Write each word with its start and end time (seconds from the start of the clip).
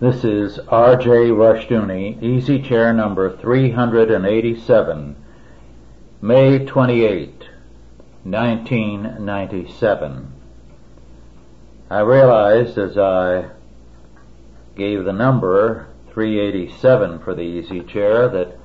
This 0.00 0.24
is 0.24 0.58
R.J. 0.60 1.28
Rushdoony, 1.28 2.22
easy 2.22 2.62
chair 2.62 2.94
number 2.94 3.36
387, 3.36 5.14
May 6.22 6.64
28, 6.64 7.44
1997. 8.22 10.32
I 11.90 12.00
realized 12.00 12.78
as 12.78 12.96
I 12.96 13.50
gave 14.74 15.04
the 15.04 15.12
number 15.12 15.88
387 16.14 17.18
for 17.18 17.34
the 17.34 17.42
easy 17.42 17.82
chair 17.82 18.26
that 18.30 18.58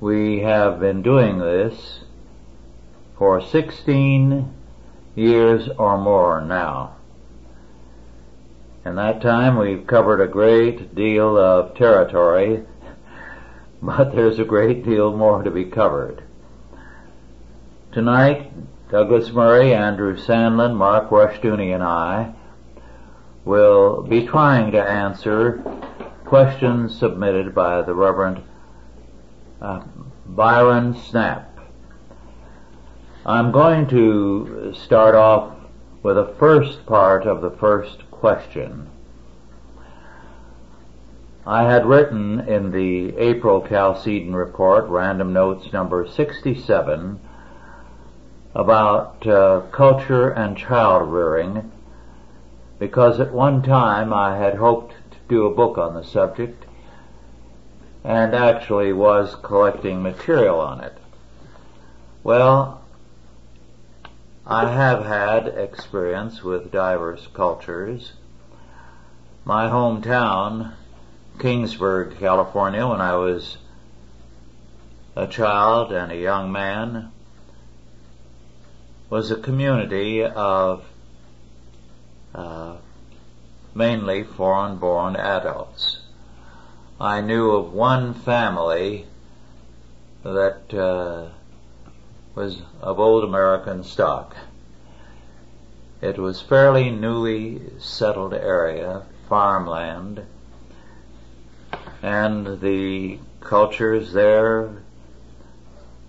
we 0.00 0.40
have 0.40 0.80
been 0.80 1.00
doing 1.00 1.38
this 1.38 2.00
for 3.16 3.40
16 3.40 4.52
years 5.14 5.68
or 5.78 5.96
more 5.96 6.40
now. 6.40 6.97
In 8.84 8.94
that 8.94 9.20
time 9.20 9.58
we've 9.58 9.86
covered 9.86 10.20
a 10.20 10.28
great 10.28 10.94
deal 10.94 11.36
of 11.36 11.74
territory, 11.74 12.64
but 13.82 14.14
there's 14.14 14.38
a 14.38 14.44
great 14.44 14.84
deal 14.84 15.16
more 15.16 15.42
to 15.42 15.50
be 15.50 15.64
covered. 15.64 16.22
Tonight, 17.92 18.52
Douglas 18.90 19.30
Murray, 19.32 19.74
Andrew 19.74 20.16
Sandlin, 20.16 20.76
Mark 20.76 21.10
Rushdoony, 21.10 21.74
and 21.74 21.82
I 21.82 22.32
will 23.44 24.02
be 24.02 24.26
trying 24.26 24.72
to 24.72 24.82
answer 24.82 25.62
questions 26.24 26.96
submitted 26.96 27.54
by 27.54 27.82
the 27.82 27.94
Reverend 27.94 28.42
uh, 29.60 29.82
Byron 30.26 30.94
Snapp. 30.94 31.46
I'm 33.26 33.50
going 33.50 33.88
to 33.88 34.74
start 34.76 35.14
off 35.14 35.54
with 36.02 36.16
the 36.16 36.34
first 36.38 36.86
part 36.86 37.26
of 37.26 37.42
the 37.42 37.50
first 37.50 38.07
question. 38.20 38.88
I 41.46 41.62
had 41.64 41.86
written 41.86 42.40
in 42.40 42.72
the 42.72 43.16
April 43.16 43.66
Chalcedon 43.66 44.34
report, 44.34 44.86
Random 44.88 45.32
Notes 45.32 45.72
number 45.72 46.06
67, 46.06 47.20
about 48.54 49.26
uh, 49.26 49.62
culture 49.72 50.30
and 50.30 50.58
child 50.58 51.10
rearing 51.10 51.70
because 52.78 53.20
at 53.20 53.32
one 53.32 53.62
time 53.62 54.12
I 54.12 54.36
had 54.36 54.54
hoped 54.56 54.94
to 55.10 55.18
do 55.28 55.46
a 55.46 55.54
book 55.54 55.78
on 55.78 55.94
the 55.94 56.04
subject 56.04 56.64
and 58.04 58.34
actually 58.34 58.92
was 58.92 59.34
collecting 59.42 60.02
material 60.02 60.60
on 60.60 60.80
it. 60.80 60.96
Well, 62.22 62.82
I 64.50 64.70
have 64.70 65.04
had 65.04 65.46
experience 65.46 66.42
with 66.42 66.72
diverse 66.72 67.26
cultures. 67.34 68.14
My 69.44 69.68
hometown, 69.68 70.72
Kingsburg, 71.36 72.18
California, 72.18 72.86
when 72.86 73.02
I 73.02 73.14
was 73.16 73.58
a 75.14 75.26
child 75.26 75.92
and 75.92 76.10
a 76.10 76.16
young 76.16 76.50
man, 76.50 77.12
was 79.10 79.30
a 79.30 79.36
community 79.36 80.24
of 80.24 80.82
uh, 82.34 82.78
mainly 83.74 84.24
foreign-born 84.24 85.16
adults. 85.16 85.98
I 86.98 87.20
knew 87.20 87.50
of 87.50 87.74
one 87.74 88.14
family 88.14 89.08
that 90.22 90.72
uh, 90.72 91.37
was 92.38 92.62
of 92.80 93.00
old 93.00 93.24
American 93.24 93.82
stock. 93.82 94.36
It 96.00 96.18
was 96.18 96.40
fairly 96.40 96.88
newly 96.88 97.60
settled 97.80 98.32
area, 98.32 99.02
farmland, 99.28 100.24
and 102.00 102.60
the 102.60 103.18
cultures 103.40 104.12
there 104.12 104.70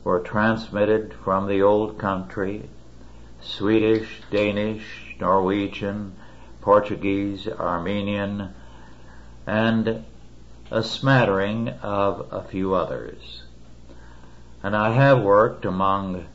were 0.03 0.19
transmitted 0.19 1.15
from 1.15 1.47
the 1.47 1.63
old 1.63 1.97
country, 1.97 2.69
Swedish, 3.41 4.21
Danish, 4.29 5.15
Norwegian, 5.19 6.13
Portuguese, 6.61 7.47
Armenian, 7.47 8.53
and 9.47 10.05
a 10.69 10.83
smattering 10.83 11.69
of 11.81 12.31
a 12.31 12.43
few 12.43 12.75
others 12.75 13.45
and 14.63 14.75
I 14.75 14.91
have 14.91 15.21
worked 15.21 15.65
among 15.65 16.25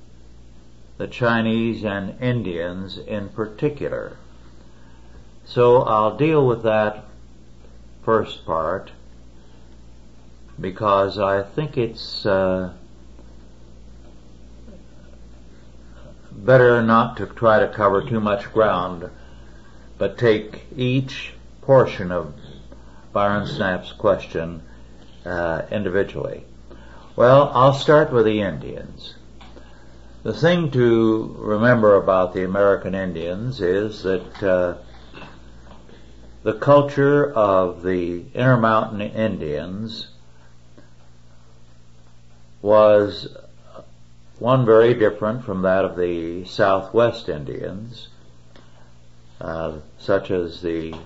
the 0.97 1.07
Chinese 1.07 1.85
and 1.85 2.21
Indians 2.23 2.99
in 2.99 3.29
particular. 3.29 4.17
So 5.45 5.83
I'll 5.83 6.17
deal 6.17 6.47
with 6.47 6.63
that 6.63 7.05
first 8.05 8.47
part 8.47 8.93
because 10.61 11.19
I 11.19 11.43
think 11.43 11.77
it's 11.77 12.25
uh, 12.25 12.73
better 16.31 16.83
not 16.83 17.17
to 17.17 17.27
try 17.27 17.59
to 17.61 17.69
cover 17.69 18.09
too 18.09 18.21
much 18.21 18.53
ground, 18.53 19.11
but 19.99 20.17
take 20.17 20.67
each 20.77 21.33
portion 21.61 22.13
of 22.13 22.35
Byron 23.13 23.47
Snapp's 23.47 23.93
question 23.93 24.63
uh, 25.25 25.63
individually. 25.71 26.45
Well, 27.17 27.53
I'll 27.55 27.75
start 27.75 28.11
with 28.11 28.25
the 28.25 28.41
Indians. 28.41 29.15
The 30.25 30.33
thing 30.33 30.73
to 30.73 31.37
remember 31.39 31.95
about 31.95 32.35
the 32.35 32.45
American 32.45 32.97
Indians 32.97 33.61
is 33.61 34.03
that 34.03 34.43
uh, 34.43 34.79
the 36.43 36.55
culture 36.55 37.33
of 37.33 37.85
the 37.85 38.25
Intermountain 38.35 39.01
Indians 39.01 40.09
was 42.63 43.29
one 44.41 44.67
very 44.67 44.95
different 44.95 45.45
from 45.45 45.63
that 45.63 45.85
of 45.85 45.97
the 45.97 46.45
Southwest 46.47 47.29
Indians, 47.29 48.09
uh, 49.41 49.75
such 50.01 50.33
as 50.33 50.63
the 50.63 50.97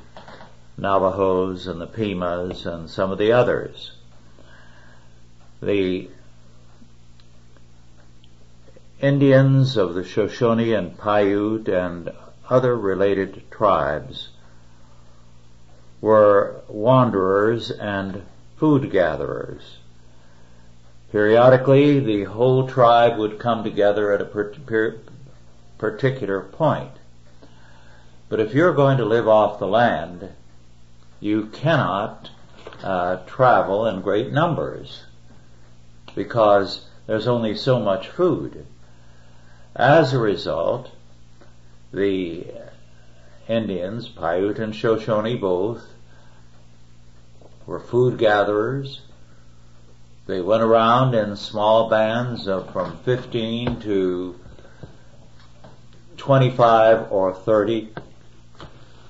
Navajos 0.79 1.67
and 1.67 1.79
the 1.79 1.87
Pimas 1.87 2.65
and 2.65 2.89
some 2.89 3.13
of 3.13 3.19
the 3.19 3.33
others 3.33 3.98
the 5.61 6.09
Indians 9.01 9.77
of 9.77 9.95
the 9.95 10.05
Shoshone 10.05 10.73
and 10.73 10.97
Paiute 10.97 11.69
and 11.69 12.11
other 12.49 12.77
related 12.77 13.51
tribes 13.51 14.29
were 16.01 16.61
wanderers 16.69 17.71
and 17.71 18.23
food 18.57 18.91
gatherers. 18.91 19.79
Periodically, 21.11 22.01
the 22.01 22.25
whole 22.25 22.69
tribe 22.69 23.19
would 23.19 23.39
come 23.39 23.65
together 23.65 24.13
at 24.13 24.21
a 24.21 24.95
particular 25.79 26.41
point. 26.43 26.93
But 28.29 28.41
if 28.41 28.55
you're 28.55 28.75
going 28.75 28.99
to 28.99 29.05
live 29.05 29.27
off 29.27 29.59
the 29.59 29.67
land, 29.67 30.31
you 31.19 31.47
cannot 31.47 32.31
uh, 32.83 33.17
travel 33.27 33.87
in 33.87 34.03
great 34.03 34.31
numbers 34.33 35.05
because 36.15 36.87
there's 37.07 37.27
only 37.27 37.57
so 37.57 37.81
much 37.81 38.09
food. 38.09 38.67
As 39.75 40.13
a 40.13 40.19
result, 40.19 40.91
the 41.93 42.47
Indians, 43.49 44.09
Paiute 44.09 44.59
and 44.59 44.75
Shoshone 44.75 45.37
both, 45.37 45.85
were 47.67 47.81
food 47.81 48.19
gatherers. 48.19 49.01
They 50.27 50.41
went 50.41 50.63
around 50.63 51.15
in 51.15 51.37
small 51.37 51.89
bands 51.89 52.49
of 52.49 52.73
from 52.73 52.99
15 52.99 53.81
to 53.81 54.39
25 56.19 57.13
or 57.13 57.35
30, 57.35 57.89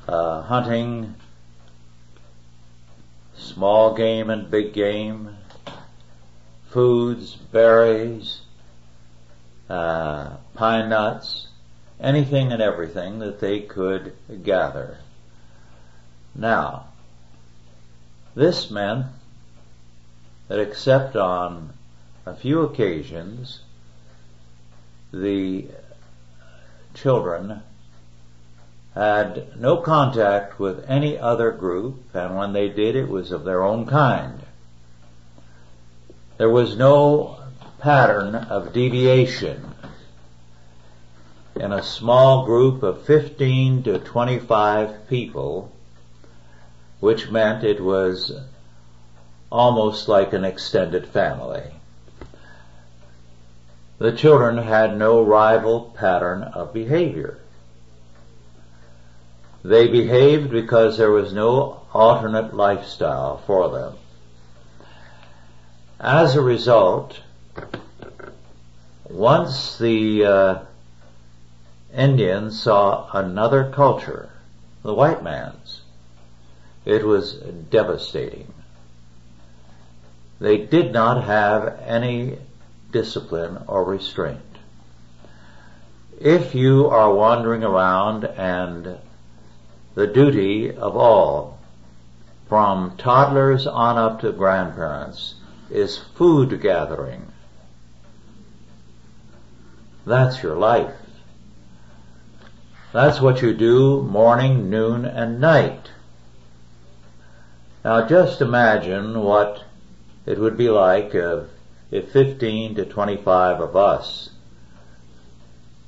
uh, 0.06 0.42
hunting 0.42 1.14
small 3.34 3.94
game 3.94 4.31
and 4.31 4.50
big 4.50 4.72
game, 4.72 5.38
foods, 6.70 7.35
berries, 7.35 8.41
uh, 9.69 10.37
pine 10.55 10.88
nuts, 10.88 11.49
anything 12.00 12.53
and 12.53 12.62
everything 12.62 13.19
that 13.19 13.41
they 13.41 13.61
could 13.61 14.15
gather. 14.44 14.99
Now, 16.35 16.87
this 18.35 18.70
meant 18.70 19.06
that 20.49 20.61
except 20.61 21.17
on 21.17 21.73
a 22.25 22.35
few 22.35 22.62
occasions, 22.62 23.61
the 25.12 25.67
children 26.94 27.62
had 28.94 29.59
no 29.59 29.76
contact 29.79 30.59
with 30.59 30.85
any 30.88 31.19
other 31.19 31.50
group, 31.50 32.15
and 32.15 32.37
when 32.37 32.53
they 32.53 32.69
did, 32.69 32.97
it 32.97 33.09
was 33.09 33.31
of 33.31 33.44
their 33.44 33.62
own 33.62 33.87
kind. 33.87 34.43
There 36.38 36.49
was 36.49 36.76
no 36.76 37.37
pattern 37.81 38.37
of 38.37 38.73
deviation 38.73 39.75
in 41.56 41.73
a 41.73 41.82
small 41.82 42.46
group 42.46 42.85
of 42.85 43.02
15 43.02 43.82
to 43.82 43.99
25 43.99 45.08
people. 45.08 45.73
which 47.00 47.31
meant 47.31 47.62
it 47.62 47.81
was 47.81 48.32
almost 49.50 50.08
like 50.08 50.32
an 50.32 50.44
extended 50.44 51.06
family. 51.06 51.62
The 53.99 54.12
children 54.12 54.58
had 54.58 54.99
no 54.99 55.23
rival 55.23 55.93
pattern 55.96 56.43
of 56.43 56.73
behavior. 56.73 57.38
They 59.62 59.87
behaved 59.87 60.50
because 60.50 60.99
there 60.99 61.11
was 61.12 61.32
no 61.32 61.82
alternate 61.93 62.55
lifestyle 62.55 63.38
for 63.46 63.69
them. 63.69 63.94
As 66.00 66.36
a 66.36 66.40
result, 66.40 67.18
once 69.10 69.78
the 69.78 70.24
uh, 70.24 70.58
Indians 71.92 72.62
saw 72.62 73.10
another 73.12 73.72
culture, 73.74 74.30
the 74.84 74.94
white 74.94 75.24
man's, 75.24 75.80
it 76.84 77.04
was 77.04 77.34
devastating. 77.34 78.54
They 80.38 80.58
did 80.58 80.92
not 80.92 81.24
have 81.24 81.80
any 81.84 82.38
discipline 82.92 83.64
or 83.66 83.82
restraint. 83.82 84.38
If 86.20 86.54
you 86.54 86.86
are 86.86 87.12
wandering 87.12 87.64
around 87.64 88.24
and 88.24 88.98
the 89.96 90.06
duty 90.06 90.72
of 90.72 90.96
all, 90.96 91.58
from 92.48 92.96
toddlers 92.96 93.66
on 93.66 93.98
up 93.98 94.20
to 94.20 94.30
grandparents, 94.30 95.34
is 95.70 95.99
food 95.99 96.61
gathering, 96.61 97.32
that's 100.06 100.43
your 100.43 100.56
life. 100.56 100.94
That's 102.93 103.20
what 103.20 103.43
you 103.43 103.53
do 103.53 104.03
morning, 104.03 104.70
noon, 104.70 105.05
and 105.05 105.41
night. 105.41 105.91
Now 107.85 108.09
just 108.09 108.41
imagine 108.41 109.20
what 109.20 109.65
it 110.25 110.38
would 110.38 110.56
be 110.56 110.70
like 110.70 111.15
if, 111.15 111.44
if 111.91 112.11
15 112.12 112.76
to 112.76 112.85
25 112.87 113.61
of 113.61 113.76
us, 113.76 114.31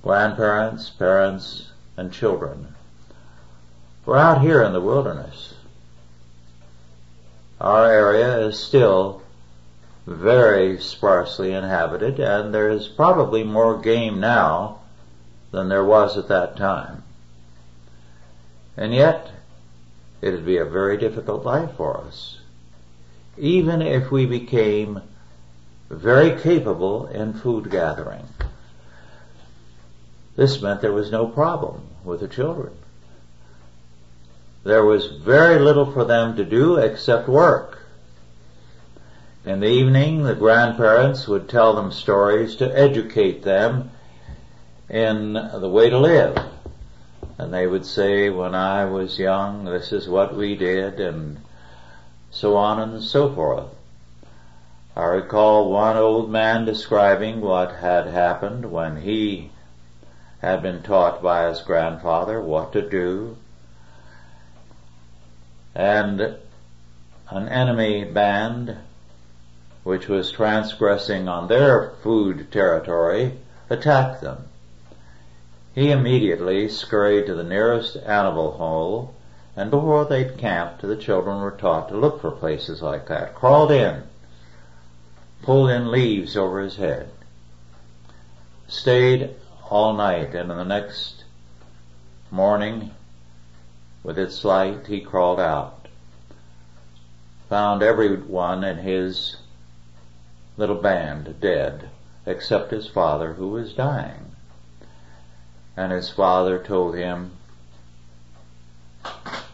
grandparents, 0.03 0.91
parents, 0.91 1.73
and 1.97 2.13
children, 2.13 2.75
were 4.05 4.17
out 4.17 4.43
here 4.43 4.63
in 4.63 4.73
the 4.73 4.81
wilderness. 4.81 5.55
Our 7.61 7.91
area 7.91 8.47
is 8.47 8.59
still 8.59 9.20
very 10.07 10.79
sparsely 10.79 11.53
inhabited 11.53 12.19
and 12.19 12.53
there 12.55 12.69
is 12.69 12.89
probably 12.89 13.45
more 13.45 13.79
game 13.79 14.21
now 14.21 14.81
than 15.51 15.69
there 15.69 15.85
was 15.85 16.17
at 16.17 16.29
that 16.29 16.57
time. 16.57 17.03
And 18.77 18.95
yet, 18.95 19.31
it 20.21 20.31
would 20.31 20.47
be 20.47 20.57
a 20.57 20.65
very 20.65 20.97
difficult 20.97 21.45
life 21.45 21.71
for 21.77 21.99
us 21.99 22.41
even 23.41 23.81
if 23.81 24.11
we 24.11 24.27
became 24.27 25.01
very 25.89 26.41
capable 26.41 27.07
in 27.07 27.33
food 27.33 27.71
gathering. 27.71 28.27
This 30.37 30.61
meant 30.61 30.81
there 30.81 30.93
was 30.93 31.11
no 31.11 31.27
problem 31.27 31.83
with 32.05 32.21
the 32.21 32.29
children. 32.29 32.73
There 34.63 34.85
was 34.85 35.07
very 35.07 35.59
little 35.59 35.91
for 35.91 36.05
them 36.05 36.37
to 36.37 36.45
do 36.45 36.77
except 36.77 37.29
work. 37.29 37.79
In 39.43 39.61
the 39.61 39.69
evening, 39.69 40.23
the 40.23 40.35
grandparents 40.35 41.27
would 41.27 41.49
tell 41.49 41.73
them 41.73 41.93
stories 41.93 42.57
to 42.57 42.79
educate 42.79 43.43
them 43.43 43.91
in 44.91 45.33
the 45.33 45.69
way 45.69 45.89
to 45.89 45.99
live. 45.99 46.37
And 47.39 47.51
they 47.51 47.67
would 47.67 47.87
say, 47.87 48.29
when 48.29 48.55
I 48.55 48.85
was 48.85 49.19
young, 49.19 49.65
this 49.65 49.93
is 49.93 50.07
what 50.07 50.37
we 50.37 50.57
did, 50.57 51.01
and 51.01 51.39
so 52.31 52.55
on 52.55 52.81
and 52.81 53.03
so 53.03 53.33
forth. 53.35 53.69
I 54.95 55.05
recall 55.05 55.71
one 55.71 55.97
old 55.97 56.31
man 56.31 56.67
describing 56.67 57.41
what 57.41 57.77
had 57.77 58.09
happened 58.09 58.71
when 58.71 58.97
he 58.97 59.53
had 60.43 60.61
been 60.61 60.83
taught 60.83 61.23
by 61.23 61.49
his 61.49 61.63
grandfather 61.63 62.43
what 62.43 62.75
to 62.75 62.83
do, 62.83 63.39
and 65.75 66.21
an 67.31 67.49
enemy 67.49 68.05
band 68.05 68.77
which 69.83 70.09
was 70.09 70.31
transgressing 70.31 71.29
on 71.29 71.49
their 71.49 71.91
food 72.03 72.51
territory 72.53 73.39
attacked 73.69 74.21
them. 74.21 74.45
He 75.75 75.91
immediately 75.91 76.69
scurried 76.69 77.27
to 77.27 77.35
the 77.35 77.45
nearest 77.45 77.97
animal 77.97 78.53
hole 78.53 79.15
and 79.57 79.71
before 79.71 80.05
they'd 80.05 80.39
camped, 80.39 80.81
the 80.83 80.97
children 80.97 81.41
were 81.41 81.51
taught 81.51 81.89
to 81.89 81.97
look 81.97 82.21
for 82.21 82.31
places 82.31 82.81
like 82.83 83.09
that. 83.09 83.35
Crawled 83.35 83.71
in, 83.71 84.05
pulled 85.43 85.71
in 85.71 85.91
leaves 85.91 86.37
over 86.37 86.61
his 86.61 86.77
head, 86.77 87.11
stayed 88.69 89.31
all 89.69 89.93
night, 89.93 90.35
and 90.35 90.51
in 90.51 90.57
the 90.57 90.65
next 90.65 91.25
morning, 92.31 92.93
with 94.03 94.19
its 94.19 94.45
light, 94.45 94.87
he 94.87 95.01
crawled 95.01 95.41
out. 95.41 95.89
Found 97.49 97.83
everyone 97.83 98.63
in 98.63 98.79
his 98.79 99.37
little 100.61 100.77
band 100.77 101.41
dead, 101.41 101.89
except 102.27 102.71
his 102.71 102.87
father 102.87 103.33
who 103.33 103.49
was 103.49 103.73
dying. 103.73 104.33
And 105.75 105.91
his 105.91 106.11
father 106.11 106.63
told 106.63 106.95
him, 106.95 107.31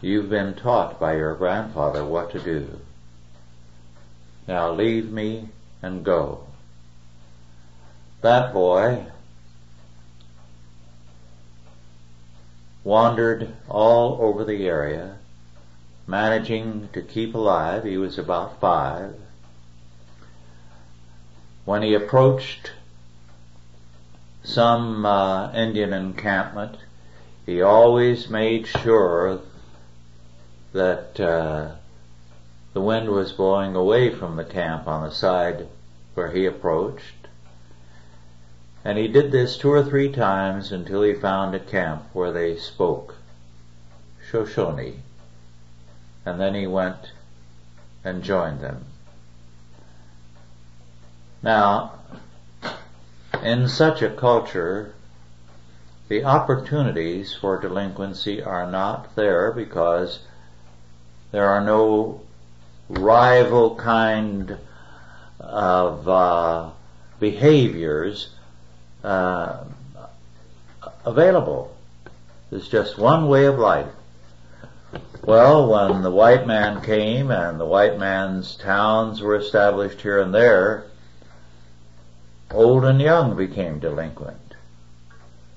You've 0.01 0.29
been 0.29 0.53
taught 0.53 0.99
by 0.99 1.15
your 1.15 1.33
grandfather 1.35 2.03
what 2.03 2.31
to 2.31 2.39
do. 2.39 2.81
Now 4.49 4.73
leave 4.73 5.09
me 5.09 5.47
and 5.81 6.03
go. 6.03 6.43
That 8.19 8.51
boy 8.51 9.05
wandered 12.83 13.53
all 13.69 14.17
over 14.21 14.43
the 14.43 14.67
area, 14.67 15.15
managing 16.05 16.89
to 16.91 17.01
keep 17.01 17.33
alive. 17.33 17.85
He 17.85 17.97
was 17.97 18.17
about 18.17 18.59
five. 18.59 19.15
When 21.67 21.81
he 21.81 21.95
approached 21.95 22.71
some 24.41 25.05
uh, 25.05 25.51
Indian 25.51 25.91
encampment, 25.91 26.77
he 27.45 27.61
always 27.61 28.29
made 28.29 28.67
sure 28.67 29.41
that 30.71 31.19
uh, 31.19 31.71
the 32.73 32.79
wind 32.79 33.09
was 33.09 33.33
blowing 33.33 33.75
away 33.75 34.15
from 34.15 34.37
the 34.37 34.45
camp 34.45 34.87
on 34.87 35.03
the 35.03 35.13
side 35.13 35.67
where 36.13 36.31
he 36.31 36.45
approached. 36.45 37.27
And 38.85 38.97
he 38.97 39.09
did 39.09 39.33
this 39.33 39.57
two 39.57 39.69
or 39.69 39.83
three 39.83 40.09
times 40.09 40.71
until 40.71 41.03
he 41.03 41.13
found 41.13 41.53
a 41.53 41.59
camp 41.59 42.03
where 42.13 42.31
they 42.31 42.55
spoke 42.55 43.15
Shoshone. 44.31 45.01
And 46.25 46.39
then 46.39 46.55
he 46.55 46.65
went 46.65 47.11
and 48.05 48.23
joined 48.23 48.61
them. 48.61 48.85
Now, 51.47 51.93
in 53.41 53.69
such 53.69 54.01
a 54.01 54.09
culture, 54.09 54.93
the 56.09 56.25
opportunities 56.25 57.33
for 57.33 57.57
delinquency 57.57 58.43
are 58.43 58.69
not 58.69 59.15
there 59.15 59.53
because 59.53 60.19
there 61.31 61.47
are 61.47 61.63
no 61.63 62.19
rival 62.89 63.75
kind 63.75 64.57
of 65.39 66.09
uh, 66.09 66.69
behaviors 67.21 68.27
uh, 69.05 69.63
available. 71.05 71.77
There's 72.49 72.67
just 72.67 72.97
one 72.97 73.29
way 73.29 73.45
of 73.45 73.57
life. 73.57 73.93
Well, 75.23 75.69
when 75.71 76.01
the 76.01 76.11
white 76.11 76.45
man 76.45 76.81
came 76.81 77.31
and 77.31 77.57
the 77.57 77.65
white 77.65 77.97
man's 77.97 78.57
towns 78.57 79.21
were 79.21 79.37
established 79.37 80.01
here 80.01 80.19
and 80.19 80.33
there, 80.33 80.83
old 82.51 82.85
and 82.85 83.01
young 83.01 83.35
became 83.35 83.79
delinquent. 83.79 84.55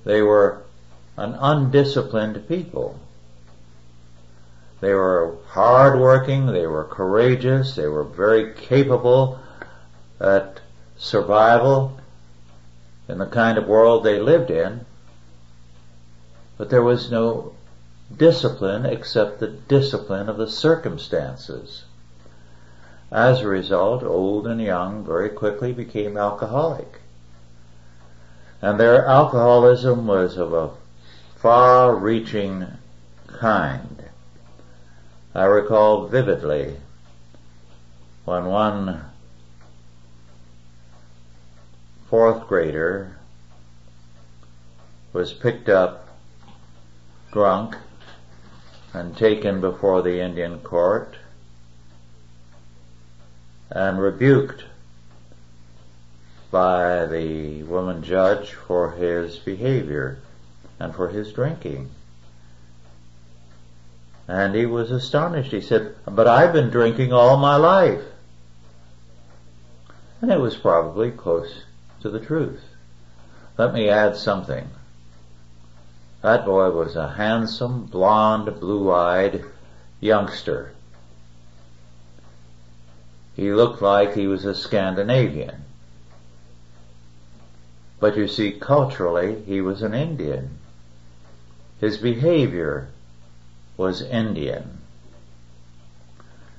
They 0.04 0.22
were 0.22 0.62
an 1.16 1.34
undisciplined 1.34 2.48
people. 2.48 2.98
They 4.80 4.94
were 4.94 5.36
hardworking, 5.48 6.46
they 6.46 6.66
were 6.66 6.84
courageous, 6.84 7.74
they 7.74 7.86
were 7.86 8.04
very 8.04 8.54
capable 8.54 9.38
at 10.18 10.60
survival 10.96 11.98
in 13.08 13.18
the 13.18 13.26
kind 13.26 13.58
of 13.58 13.66
world 13.66 14.04
they 14.04 14.18
lived 14.18 14.50
in, 14.50 14.86
but 16.56 16.70
there 16.70 16.82
was 16.82 17.10
no 17.10 17.52
discipline 18.16 18.86
except 18.86 19.40
the 19.40 19.48
discipline 19.48 20.28
of 20.28 20.36
the 20.36 20.48
circumstances. 20.48 21.84
As 23.12 23.40
a 23.40 23.48
result, 23.48 24.02
old 24.02 24.46
and 24.46 24.60
young 24.60 25.04
very 25.04 25.28
quickly 25.30 25.72
became 25.72 26.16
alcoholic 26.16 27.00
and 28.62 28.78
their 28.78 29.06
alcoholism 29.06 30.06
was 30.06 30.36
of 30.36 30.52
a 30.52 30.70
far-reaching 31.36 32.66
kind. 33.26 34.04
I 35.34 35.44
recall 35.44 36.06
vividly 36.06 36.76
when 38.24 38.44
one 38.46 39.04
fourth 42.08 42.46
grader 42.46 43.16
was 45.12 45.32
picked 45.32 45.68
up 45.68 46.08
drunk 47.32 47.76
and 48.92 49.16
taken 49.16 49.60
before 49.60 50.02
the 50.02 50.20
Indian 50.20 50.58
court 50.58 51.16
and 53.70 54.00
rebuked 54.00 54.64
by 56.50 57.06
the 57.06 57.62
woman 57.62 58.02
judge 58.02 58.52
for 58.52 58.92
his 58.92 59.36
behavior 59.38 60.18
and 60.78 60.94
for 60.94 61.08
his 61.08 61.32
drinking. 61.32 61.90
And 64.26 64.54
he 64.54 64.66
was 64.66 64.90
astonished. 64.90 65.52
He 65.52 65.60
said, 65.60 65.94
but 66.06 66.26
I've 66.26 66.52
been 66.52 66.70
drinking 66.70 67.12
all 67.12 67.36
my 67.36 67.56
life. 67.56 68.02
And 70.20 70.30
it 70.30 70.38
was 70.38 70.56
probably 70.56 71.10
close 71.10 71.64
to 72.02 72.10
the 72.10 72.20
truth. 72.20 72.62
Let 73.56 73.72
me 73.72 73.88
add 73.88 74.16
something. 74.16 74.68
That 76.22 76.44
boy 76.44 76.70
was 76.70 76.96
a 76.96 77.08
handsome, 77.08 77.86
blond, 77.86 78.60
blue-eyed 78.60 79.44
youngster. 80.00 80.72
He 83.40 83.54
looked 83.54 83.80
like 83.80 84.12
he 84.12 84.26
was 84.26 84.44
a 84.44 84.54
Scandinavian. 84.54 85.64
But 87.98 88.14
you 88.14 88.28
see, 88.28 88.52
culturally, 88.52 89.40
he 89.46 89.62
was 89.62 89.80
an 89.80 89.94
Indian. 89.94 90.58
His 91.80 91.96
behavior 91.96 92.88
was 93.78 94.02
Indian. 94.02 94.80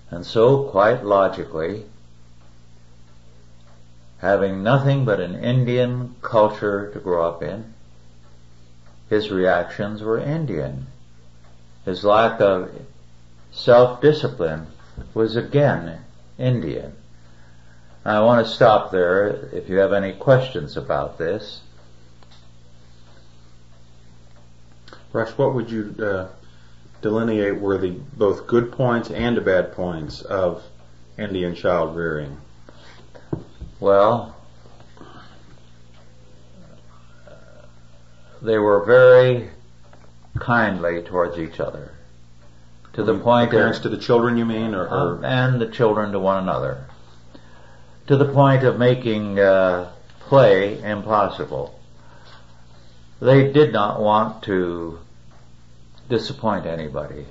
And 0.10 0.26
so, 0.26 0.64
quite 0.64 1.06
logically, 1.06 1.86
having 4.18 4.64
nothing 4.64 5.06
but 5.06 5.20
an 5.20 5.36
Indian 5.36 6.16
culture 6.24 6.90
to 6.94 7.00
grow 7.00 7.28
up 7.28 7.44
in, 7.44 7.76
his 9.08 9.30
reactions 9.30 10.02
were 10.02 10.18
Indian. 10.18 10.88
His 11.86 12.04
lack 12.04 12.42
of 12.42 12.72
self-discipline 13.52 14.66
was 15.14 15.36
again 15.36 16.02
Indian. 16.42 16.96
I 18.04 18.20
want 18.22 18.46
to 18.46 18.52
stop 18.52 18.92
there 18.92 19.50
if 19.54 19.70
you 19.70 19.78
have 19.78 19.94
any 19.94 20.14
questions 20.14 20.76
about 20.76 21.18
this. 21.18 21.62
Rush, 25.14 25.30
what 25.38 25.54
would 25.54 25.70
you 25.70 25.96
uh, 26.02 26.28
delineate 27.02 27.60
were 27.60 27.78
the 27.78 27.92
both 27.92 28.48
good 28.48 28.72
points 28.72 29.12
and 29.12 29.44
bad 29.46 29.74
points 29.74 30.22
of 30.22 30.64
Indian 31.18 31.54
child 31.54 31.96
rearing? 31.96 32.38
Well, 33.80 34.36
they 38.42 38.58
were 38.58 38.84
very 38.86 39.50
kindly 40.40 41.04
towards 41.04 41.38
each 41.38 41.60
other. 41.60 41.92
To 43.06 43.14
the 43.14 43.20
point 43.20 43.50
the 43.50 43.58
parents 43.58 43.80
of, 43.80 43.84
to 43.84 43.90
the 43.90 43.98
children, 43.98 44.38
you 44.38 44.46
mean, 44.46 44.76
or, 44.76 44.88
or 44.88 45.26
and 45.26 45.60
the 45.60 45.66
children 45.66 46.12
to 46.12 46.20
one 46.20 46.38
another. 46.44 46.86
To 48.08 48.16
the 48.16 48.32
point 48.32 48.64
of 48.64 48.78
making 48.78 49.40
uh, 49.40 49.92
play 50.20 50.80
impossible. 50.84 51.80
They 53.20 53.52
did 53.52 53.74
not 53.74 54.00
want 54.00 54.44
to 54.44 55.00
disappoint 56.10 56.68
anybody. 56.68 57.26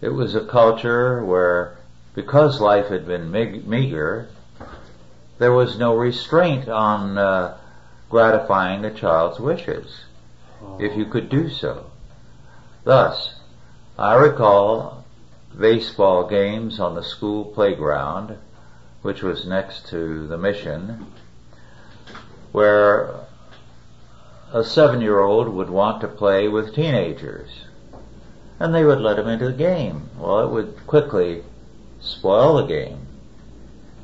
It 0.00 0.10
was 0.10 0.36
a 0.36 0.46
culture 0.46 1.24
where, 1.24 1.78
because 2.14 2.60
life 2.60 2.86
had 2.86 3.08
been 3.08 3.32
meager, 3.32 4.28
there 5.38 5.52
was 5.52 5.76
no 5.76 5.96
restraint 5.96 6.68
on 6.68 7.18
uh, 7.18 7.58
gratifying 8.08 8.82
the 8.82 8.90
child's 8.90 9.40
wishes, 9.40 10.04
if 10.78 10.96
you 10.96 11.06
could 11.06 11.28
do 11.28 11.50
so. 11.50 11.90
Thus, 12.84 13.39
I 14.00 14.14
recall 14.14 15.04
baseball 15.54 16.26
games 16.26 16.80
on 16.80 16.94
the 16.94 17.02
school 17.02 17.44
playground, 17.44 18.38
which 19.02 19.22
was 19.22 19.46
next 19.46 19.88
to 19.88 20.26
the 20.26 20.38
mission, 20.38 21.04
where 22.50 23.14
a 24.54 24.64
seven-year-old 24.64 25.50
would 25.50 25.68
want 25.68 26.00
to 26.00 26.08
play 26.08 26.48
with 26.48 26.74
teenagers, 26.74 27.50
and 28.58 28.74
they 28.74 28.84
would 28.84 29.02
let 29.02 29.18
him 29.18 29.28
into 29.28 29.44
the 29.44 29.52
game. 29.52 30.08
Well, 30.18 30.40
it 30.46 30.50
would 30.50 30.86
quickly 30.86 31.44
spoil 32.00 32.56
the 32.56 32.66
game 32.66 33.06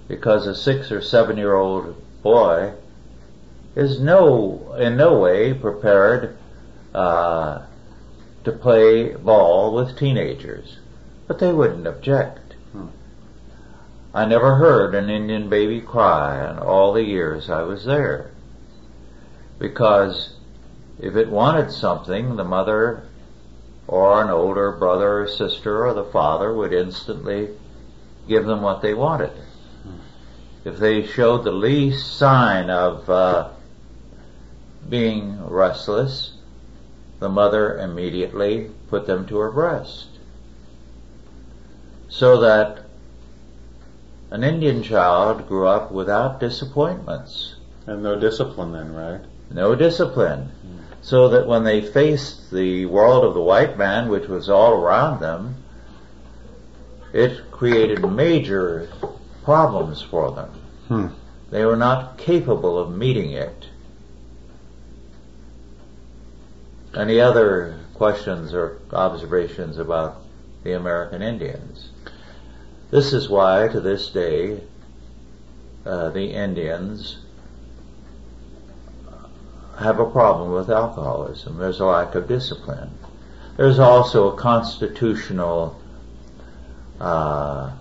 because 0.09 0.47
a 0.47 0.55
six 0.55 0.93
or 0.93 1.01
seven 1.01 1.39
year 1.39 1.55
old 1.55 1.97
boy 2.23 2.75
is 3.75 3.99
no 3.99 4.75
in 4.79 4.99
no 4.99 5.19
way 5.19 5.55
prepared 5.55 6.37
uh, 6.95 7.63
to 8.47 8.53
play 8.53 9.15
ball 9.15 9.75
with 9.75 9.99
teenagers, 9.99 10.79
but 11.27 11.39
they 11.39 11.53
wouldn't 11.53 11.87
object. 11.87 12.55
Hmm. 12.73 12.87
I 14.15 14.25
never 14.25 14.55
heard 14.55 14.95
an 14.95 15.11
Indian 15.11 15.51
baby 15.51 15.83
cry 15.83 16.51
in 16.51 16.59
all 16.59 16.95
the 16.95 17.05
years 17.05 17.51
I 17.51 17.63
was 17.63 17.85
there, 17.85 18.31
because 19.59 20.35
if 20.99 21.15
it 21.15 21.29
wanted 21.29 21.71
something, 21.71 22.37
the 22.37 22.45
mother 22.45 23.07
or 23.87 24.23
an 24.23 24.31
older 24.31 24.73
brother 24.73 25.23
or 25.23 25.29
sister 25.29 25.87
or 25.87 25.93
the 25.93 26.05
father 26.05 26.55
would 26.55 26.73
instantly 26.73 27.51
give 28.27 28.47
them 28.47 28.63
what 28.63 28.81
they 28.81 28.95
wanted 28.95 29.31
if 30.67 30.79
they 30.79 31.07
showed 31.07 31.45
the 31.45 31.53
least 31.53 32.17
sign 32.17 32.71
of 32.71 33.09
uh, 33.09 33.51
being 34.89 35.41
restless, 35.47 36.33
the 37.19 37.29
mother 37.29 37.79
immediately 37.79 38.71
put 38.89 39.07
them 39.07 39.27
to 39.27 39.39
her 39.39 39.51
breast. 39.51 40.07
So 42.09 42.41
that 42.41 42.85
an 44.31 44.45
Indian 44.45 44.83
child 44.83 45.49
grew 45.49 45.67
up 45.67 45.91
without 45.91 46.41
disappointments. 46.41 47.57
And 47.87 48.03
no 48.03 48.19
discipline 48.19 48.73
then, 48.73 48.95
right? 48.95 49.21
No 49.51 49.75
discipline. 49.75 50.51
Mm. 50.67 50.79
So 51.03 51.29
that 51.29 51.47
when 51.47 51.65
they 51.65 51.81
faced 51.81 52.51
the 52.51 52.87
world 52.87 53.25
of 53.25 53.35
the 53.35 53.41
white 53.41 53.79
man, 53.79 54.09
which 54.09 54.29
was 54.29 54.51
all 54.51 54.73
around 54.73 55.21
them, 55.21 55.57
it 57.13 57.51
created 57.51 58.11
major 58.11 58.91
problems 59.45 60.03
for 60.03 60.33
them. 60.33 60.51
Hmm. 60.89 61.07
They 61.51 61.65
were 61.65 61.77
not 61.77 62.19
capable 62.19 62.79
of 62.79 62.95
meeting 62.95 63.31
it. 63.31 63.67
Any 66.97 67.21
other 67.21 67.79
questions 67.93 68.55
or 68.55 68.79
observations 68.91 69.77
about 69.77 70.23
the 70.65 70.73
American 70.73 71.21
Indians? 71.21 71.91
This 72.91 73.13
is 73.13 73.29
why, 73.29 73.69
to 73.69 73.81
this 73.81 74.09
day, 74.09 74.63
uh, 75.85 76.09
the 76.09 76.33
Indians 76.33 77.19
have 79.79 80.01
a 80.01 80.11
problem 80.11 80.53
with 80.53 80.71
alcoholism. 80.71 81.59
There's 81.59 81.81
a 81.81 81.85
lack 81.85 82.15
of 82.15 82.29
discipline. 82.29 82.91
There's 83.59 83.79
also 83.79 84.33
a 84.33 84.37
constitutional 84.39 85.79
uh, 86.99 87.73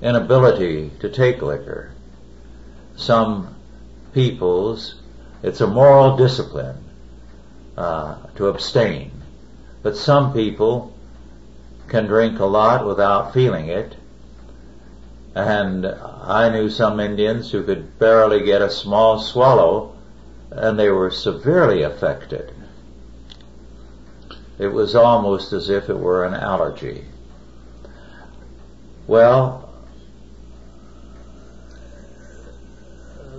inability 0.00 0.92
to 1.00 1.08
take 1.08 1.42
liquor. 1.42 1.90
Some 2.94 3.56
peoples, 4.12 4.94
it's 5.42 5.60
a 5.60 5.66
moral 5.66 6.16
discipline 6.16 6.83
uh, 7.76 8.16
to 8.36 8.48
abstain, 8.48 9.10
but 9.82 9.96
some 9.96 10.32
people 10.32 10.92
can 11.88 12.06
drink 12.06 12.38
a 12.38 12.44
lot 12.44 12.86
without 12.86 13.32
feeling 13.32 13.68
it. 13.68 13.96
And 15.34 15.86
I 15.86 16.48
knew 16.48 16.70
some 16.70 17.00
Indians 17.00 17.50
who 17.50 17.64
could 17.64 17.98
barely 17.98 18.44
get 18.44 18.62
a 18.62 18.70
small 18.70 19.18
swallow 19.18 19.96
and 20.50 20.78
they 20.78 20.90
were 20.90 21.10
severely 21.10 21.82
affected. 21.82 22.52
It 24.58 24.68
was 24.68 24.94
almost 24.94 25.52
as 25.52 25.68
if 25.68 25.90
it 25.90 25.98
were 25.98 26.24
an 26.24 26.34
allergy. 26.34 27.04
Well, 29.06 29.63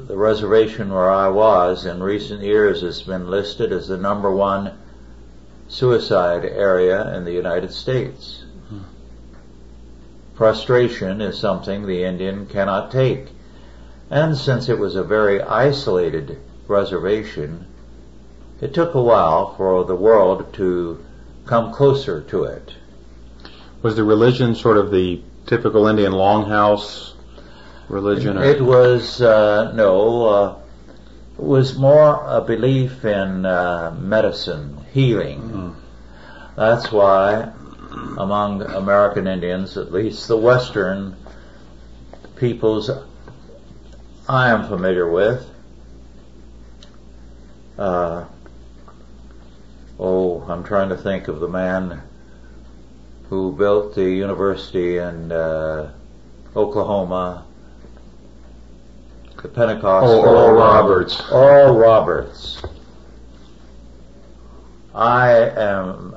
the 0.07 0.15
reservation 0.15 0.93
where 0.93 1.09
I 1.09 1.29
was 1.29 1.85
in 1.85 2.03
recent 2.03 2.43
years 2.43 2.81
has 2.81 3.01
been 3.01 3.29
listed 3.29 3.71
as 3.71 3.88
the 3.88 3.97
number 3.97 4.29
one 4.29 4.77
suicide 5.67 6.45
area 6.45 7.15
in 7.15 7.25
the 7.25 7.33
United 7.33 7.74
States. 7.74 8.43
Mm-hmm. 8.65 8.83
Frustration 10.35 11.21
is 11.21 11.39
something 11.39 11.85
the 11.85 12.03
Indian 12.03 12.45
cannot 12.45 12.91
take. 12.91 13.29
And 14.12 14.38
since 14.38 14.69
it 14.69 14.77
was 14.77 14.95
a 14.95 15.03
very 15.03 15.41
isolated 15.41 16.39
reservation, 16.67 17.65
it 18.62 18.75
took 18.75 18.93
a 18.93 19.01
while 19.01 19.55
for 19.55 19.83
the 19.85 19.95
world 19.95 20.53
to 20.53 21.03
come 21.45 21.74
closer 21.74 22.21
to 22.21 22.43
it. 22.43 22.74
Was 23.81 23.95
the 23.95 24.03
religion 24.03 24.53
sort 24.53 24.77
of 24.77 24.91
the 24.91 25.21
typical 25.47 25.88
Indian 25.88 26.13
longhouse 26.13 27.14
religion? 27.89 28.37
Or? 28.37 28.43
It 28.43 28.61
was 28.61 29.21
uh, 29.21 29.73
no. 29.73 30.25
Uh, 30.25 30.59
it 31.37 31.43
was 31.43 31.77
more 31.77 32.23
a 32.27 32.41
belief 32.41 33.03
in 33.03 33.45
uh, 33.45 33.95
medicine, 33.99 34.77
healing. 34.93 35.41
Mm-hmm. 35.41 35.79
That's 36.55 36.91
why 36.91 37.51
among 38.17 38.61
American 38.61 39.27
Indians, 39.27 39.77
at 39.77 39.91
least 39.91 40.27
the 40.27 40.37
Western 40.37 41.15
peoples 42.37 42.89
I 44.27 44.49
am 44.49 44.67
familiar 44.67 45.09
with, 45.09 45.49
uh, 47.77 48.25
oh, 49.99 50.41
I'm 50.47 50.63
trying 50.63 50.89
to 50.89 50.97
think 50.97 51.27
of 51.27 51.39
the 51.39 51.47
man 51.47 52.01
who 53.29 53.51
built 53.51 53.95
the 53.95 54.09
university 54.09 54.97
in 54.97 55.31
uh, 55.31 55.91
Oklahoma, 56.55 57.45
the 59.45 59.53
Pentecost. 59.53 60.07
Oh, 60.07 60.21
Oral 60.21 60.53
Roberts. 60.53 61.21
Oral 61.31 61.77
Roberts. 61.77 62.63
I 64.93 65.29
am 65.31 66.15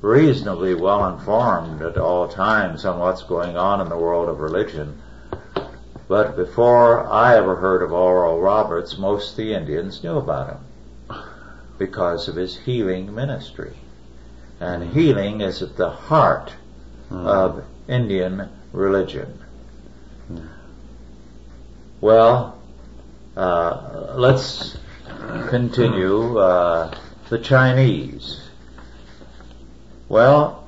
reasonably 0.00 0.74
well 0.74 1.12
informed 1.12 1.82
at 1.82 1.98
all 1.98 2.28
times 2.28 2.84
on 2.84 3.00
what's 3.00 3.22
going 3.24 3.56
on 3.56 3.80
in 3.80 3.88
the 3.88 3.96
world 3.96 4.28
of 4.28 4.38
religion. 4.38 5.02
But 6.06 6.36
before 6.36 7.06
I 7.08 7.36
ever 7.36 7.56
heard 7.56 7.82
of 7.82 7.92
Oral 7.92 8.40
Roberts, 8.40 8.96
most 8.96 9.32
of 9.32 9.36
the 9.38 9.54
Indians 9.54 10.04
knew 10.04 10.16
about 10.16 10.50
him 10.50 11.22
because 11.78 12.28
of 12.28 12.36
his 12.36 12.56
healing 12.58 13.12
ministry. 13.12 13.74
And 14.60 14.92
healing 14.92 15.40
is 15.40 15.62
at 15.62 15.76
the 15.76 15.90
heart 15.90 16.54
mm. 17.10 17.26
of 17.26 17.64
Indian 17.88 18.48
religion. 18.72 19.38
Mm. 20.32 20.48
Well, 22.00 22.57
uh, 23.38 24.14
let's 24.16 24.76
continue. 25.48 26.38
Uh, 26.38 26.94
the 27.28 27.38
Chinese. 27.38 28.48
Well, 30.08 30.66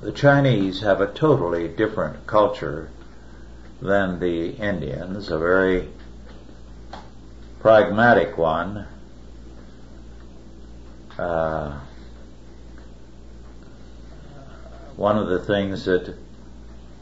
the 0.00 0.12
Chinese 0.12 0.80
have 0.80 1.02
a 1.02 1.12
totally 1.12 1.68
different 1.68 2.26
culture 2.26 2.88
than 3.82 4.18
the 4.18 4.52
Indians, 4.52 5.30
a 5.30 5.38
very 5.38 5.88
pragmatic 7.60 8.38
one. 8.38 8.86
Uh, 11.18 11.78
one 14.96 15.18
of 15.18 15.28
the 15.28 15.40
things 15.40 15.84
that 15.84 16.14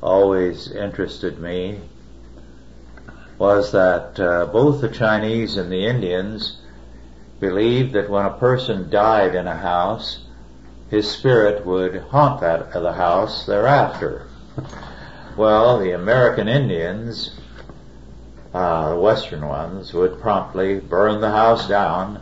always 0.03 0.73
interested 0.73 1.39
me 1.39 1.81
was 3.39 3.73
that 3.73 4.19
uh, 4.19 4.47
both 4.47 4.81
the 4.81 4.89
Chinese 4.89 5.57
and 5.57 5.71
the 5.71 5.87
Indians 5.87 6.59
believed 7.39 7.93
that 7.93 8.11
when 8.11 8.27
a 8.27 8.37
person 8.39 8.91
died 8.91 9.35
in 9.35 9.47
a 9.47 9.57
house, 9.57 10.25
his 10.91 11.11
spirit 11.11 11.65
would 11.65 11.97
haunt 12.11 12.41
that 12.41 12.73
the 12.73 12.93
house 12.93 13.47
thereafter. 13.47 14.27
Well, 15.37 15.79
the 15.79 15.93
American 15.93 16.49
Indians, 16.49 17.39
uh, 18.53 18.91
the 18.91 19.01
Western 19.01 19.47
ones, 19.47 19.93
would 19.95 20.21
promptly 20.21 20.81
burn 20.81 21.21
the 21.21 21.31
house 21.31 21.69
down 21.69 22.21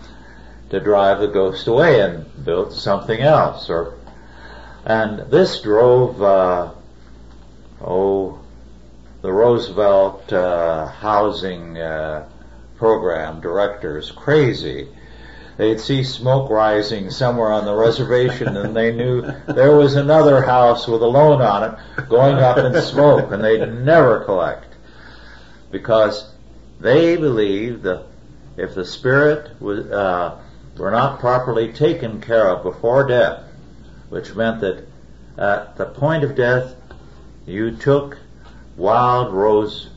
to 0.69 0.81
drive 0.81 1.21
the 1.21 1.29
ghost 1.29 1.67
away 1.67 2.01
and 2.01 2.27
build 2.45 2.75
something 2.75 3.21
else. 3.21 3.71
Or, 3.71 3.95
and 4.85 5.31
this 5.31 5.63
drove, 5.63 6.21
uh, 6.21 6.73
oh, 7.81 8.39
the 9.27 9.33
Roosevelt 9.33 10.33
uh, 10.33 10.87
housing 10.87 11.77
uh, 11.77 12.29
program 12.77 13.41
directors 13.41 14.13
crazy. 14.13 14.87
They'd 15.57 15.81
see 15.81 16.05
smoke 16.05 16.49
rising 16.49 17.11
somewhere 17.11 17.51
on 17.51 17.65
the 17.65 17.75
reservation 17.75 18.57
and 18.57 18.77
they 18.77 18.93
knew 18.93 19.23
there 19.49 19.75
was 19.75 19.97
another 19.97 20.43
house 20.43 20.87
with 20.87 21.03
a 21.03 21.09
loan 21.09 21.43
on 21.43 21.65
it 21.65 22.09
going 22.09 22.37
up 22.37 22.57
in 22.57 22.81
smoke 22.81 23.33
and 23.33 23.43
they'd 23.43 23.67
never 23.67 24.21
collect. 24.21 24.73
Because 25.73 26.33
they 26.79 27.17
believed 27.17 27.83
that 27.83 28.07
if 28.57 28.77
the 28.77 28.85
spirit 28.85 29.61
was, 29.61 29.87
uh, 29.87 30.41
were 30.77 30.93
not 30.93 31.19
properly 31.19 31.73
taken 31.73 32.21
care 32.21 32.49
of 32.49 32.63
before 32.63 33.09
death, 33.09 33.43
which 34.09 34.37
meant 34.37 34.61
that 34.61 34.87
at 35.37 35.77
the 35.79 35.87
point 35.87 36.23
of 36.23 36.37
death 36.37 36.77
you 37.45 37.73
took 37.73 38.19
wild 38.77 39.33
rose 39.33 39.89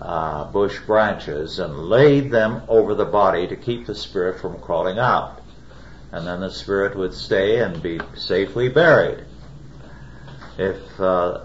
uh, 0.00 0.44
bush 0.50 0.78
branches 0.80 1.58
and 1.58 1.76
laid 1.88 2.30
them 2.30 2.62
over 2.68 2.94
the 2.94 3.04
body 3.04 3.46
to 3.46 3.56
keep 3.56 3.86
the 3.86 3.94
spirit 3.94 4.40
from 4.40 4.58
crawling 4.60 4.98
out. 4.98 5.40
And 6.12 6.26
then 6.26 6.40
the 6.40 6.50
spirit 6.50 6.96
would 6.96 7.14
stay 7.14 7.60
and 7.60 7.82
be 7.82 8.00
safely 8.16 8.68
buried. 8.68 9.24
If 10.58 11.00
uh, 11.00 11.42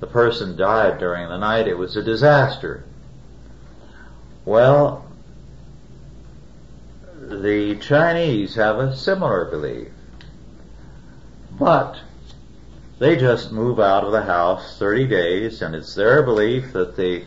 the 0.00 0.06
person 0.06 0.56
died 0.56 0.98
during 0.98 1.28
the 1.28 1.38
night, 1.38 1.66
it 1.66 1.78
was 1.78 1.96
a 1.96 2.02
disaster. 2.02 2.84
Well, 4.44 5.06
the 7.18 7.78
Chinese 7.80 8.54
have 8.56 8.78
a 8.78 8.94
similar 8.94 9.46
belief. 9.46 9.88
But 11.50 11.96
they 12.98 13.16
just 13.16 13.52
move 13.52 13.78
out 13.78 14.04
of 14.04 14.12
the 14.12 14.22
house 14.22 14.78
30 14.78 15.06
days 15.06 15.62
and 15.62 15.74
it's 15.74 15.94
their 15.94 16.22
belief 16.22 16.72
that 16.72 16.96
the 16.96 17.24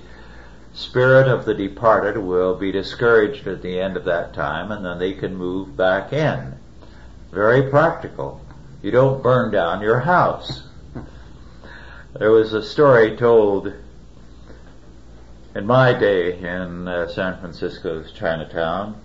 spirit 0.73 1.27
of 1.27 1.45
the 1.45 1.53
departed 1.53 2.17
will 2.17 2.55
be 2.55 2.71
discouraged 2.71 3.45
at 3.47 3.61
the 3.61 3.79
end 3.79 3.95
of 3.95 4.05
that 4.05 4.33
time 4.33 4.71
and 4.71 4.85
then 4.85 4.97
they 4.97 5.13
can 5.13 5.35
move 5.35 5.77
back 5.77 6.11
in. 6.11 6.53
Very 7.31 7.69
practical. 7.69 8.41
You 8.81 8.91
don't 8.91 9.21
burn 9.21 9.51
down 9.51 9.81
your 9.81 9.99
house. 9.99 10.63
There 12.17 12.31
was 12.31 12.53
a 12.53 12.63
story 12.63 13.15
told 13.15 13.71
in 15.53 15.65
my 15.67 15.93
day 15.93 16.37
in 16.37 16.87
uh, 16.87 17.07
San 17.09 17.39
Francisco's 17.39 18.11
Chinatown 18.11 18.99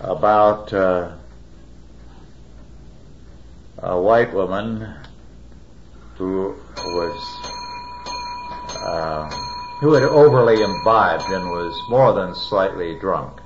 about 0.00 0.72
uh, 0.74 1.12
a 3.84 4.00
white 4.00 4.32
woman 4.32 4.94
who 6.16 6.56
was 6.74 7.50
uh, 8.82 9.28
who 9.80 9.92
had 9.92 10.04
overly 10.04 10.62
imbibed 10.62 11.24
and 11.24 11.50
was 11.50 11.78
more 11.90 12.14
than 12.14 12.34
slightly 12.34 12.98
drunk. 12.98 13.40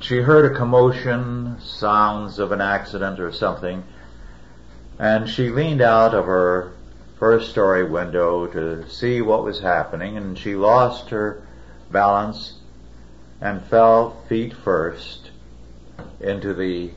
She 0.00 0.22
heard 0.22 0.50
a 0.50 0.56
commotion, 0.56 1.60
sounds 1.60 2.38
of 2.38 2.52
an 2.52 2.62
accident 2.62 3.20
or 3.20 3.32
something, 3.32 3.84
and 4.98 5.28
she 5.28 5.50
leaned 5.50 5.82
out 5.82 6.14
of 6.14 6.24
her 6.24 6.72
first 7.18 7.50
story 7.50 7.84
window 7.84 8.46
to 8.46 8.88
see 8.88 9.20
what 9.20 9.44
was 9.44 9.60
happening, 9.60 10.16
and 10.16 10.38
she 10.38 10.54
lost 10.54 11.10
her 11.10 11.46
balance 11.90 12.54
and 13.42 13.62
fell 13.64 14.22
feet 14.26 14.54
first 14.54 15.30
into 16.18 16.54
the 16.54 16.92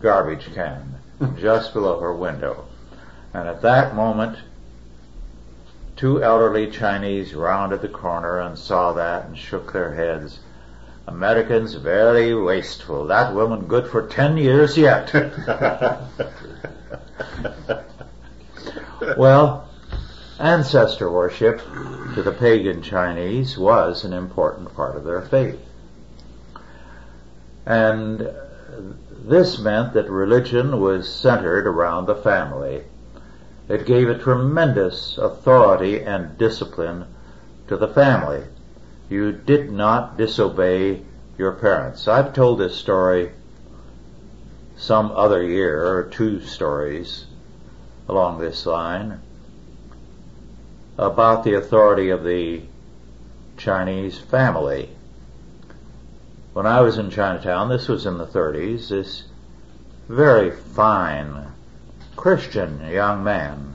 garbage 0.00 0.46
can 0.54 1.01
just 1.38 1.72
below 1.72 2.00
her 2.00 2.14
window. 2.14 2.66
And 3.34 3.48
at 3.48 3.62
that 3.62 3.94
moment, 3.94 4.38
Two 6.02 6.18
elderly 6.20 6.68
Chinese 6.68 7.32
rounded 7.32 7.80
the 7.80 7.88
corner 7.88 8.40
and 8.40 8.58
saw 8.58 8.92
that 8.94 9.26
and 9.26 9.38
shook 9.38 9.72
their 9.72 9.94
heads. 9.94 10.40
Americans 11.06 11.74
very 11.74 12.34
wasteful. 12.34 13.06
That 13.06 13.34
woman 13.34 13.66
good 13.66 13.86
for 13.86 14.08
ten 14.08 14.36
years 14.36 14.76
yet. 14.76 15.12
well, 19.16 19.68
ancestor 20.40 21.08
worship 21.08 21.60
to 22.14 22.22
the 22.24 22.32
pagan 22.32 22.82
Chinese 22.82 23.56
was 23.56 24.04
an 24.04 24.12
important 24.12 24.74
part 24.74 24.96
of 24.96 25.04
their 25.04 25.22
faith. 25.22 25.60
And 27.64 28.28
this 29.28 29.58
meant 29.58 29.94
that 29.94 30.10
religion 30.10 30.80
was 30.80 31.12
centered 31.12 31.66
around 31.66 32.06
the 32.06 32.14
family 32.14 32.82
it 33.68 33.86
gave 33.86 34.08
a 34.08 34.18
tremendous 34.18 35.16
authority 35.16 36.02
and 36.02 36.36
discipline 36.36 37.06
to 37.68 37.76
the 37.76 37.88
family. 37.88 38.44
You 39.08 39.32
did 39.32 39.70
not 39.70 40.16
disobey 40.18 41.02
your 41.38 41.52
parents. 41.52 42.08
I've 42.08 42.34
told 42.34 42.58
this 42.58 42.76
story 42.76 43.32
some 44.76 45.12
other 45.12 45.42
year, 45.42 45.86
or 45.86 46.02
two 46.04 46.40
stories 46.40 47.24
along 48.08 48.40
this 48.40 48.66
line, 48.66 49.20
about 50.98 51.44
the 51.44 51.54
authority 51.54 52.10
of 52.10 52.24
the 52.24 52.62
Chinese 53.56 54.18
family. 54.18 54.90
When 56.52 56.66
I 56.66 56.82
was 56.82 56.98
in 56.98 57.08
Chinatown, 57.08 57.70
this 57.70 57.88
was 57.88 58.04
in 58.04 58.18
the 58.18 58.26
30s, 58.26 58.90
this 58.90 59.24
very 60.06 60.50
fine 60.50 61.46
Christian 62.14 62.86
young 62.90 63.24
man 63.24 63.72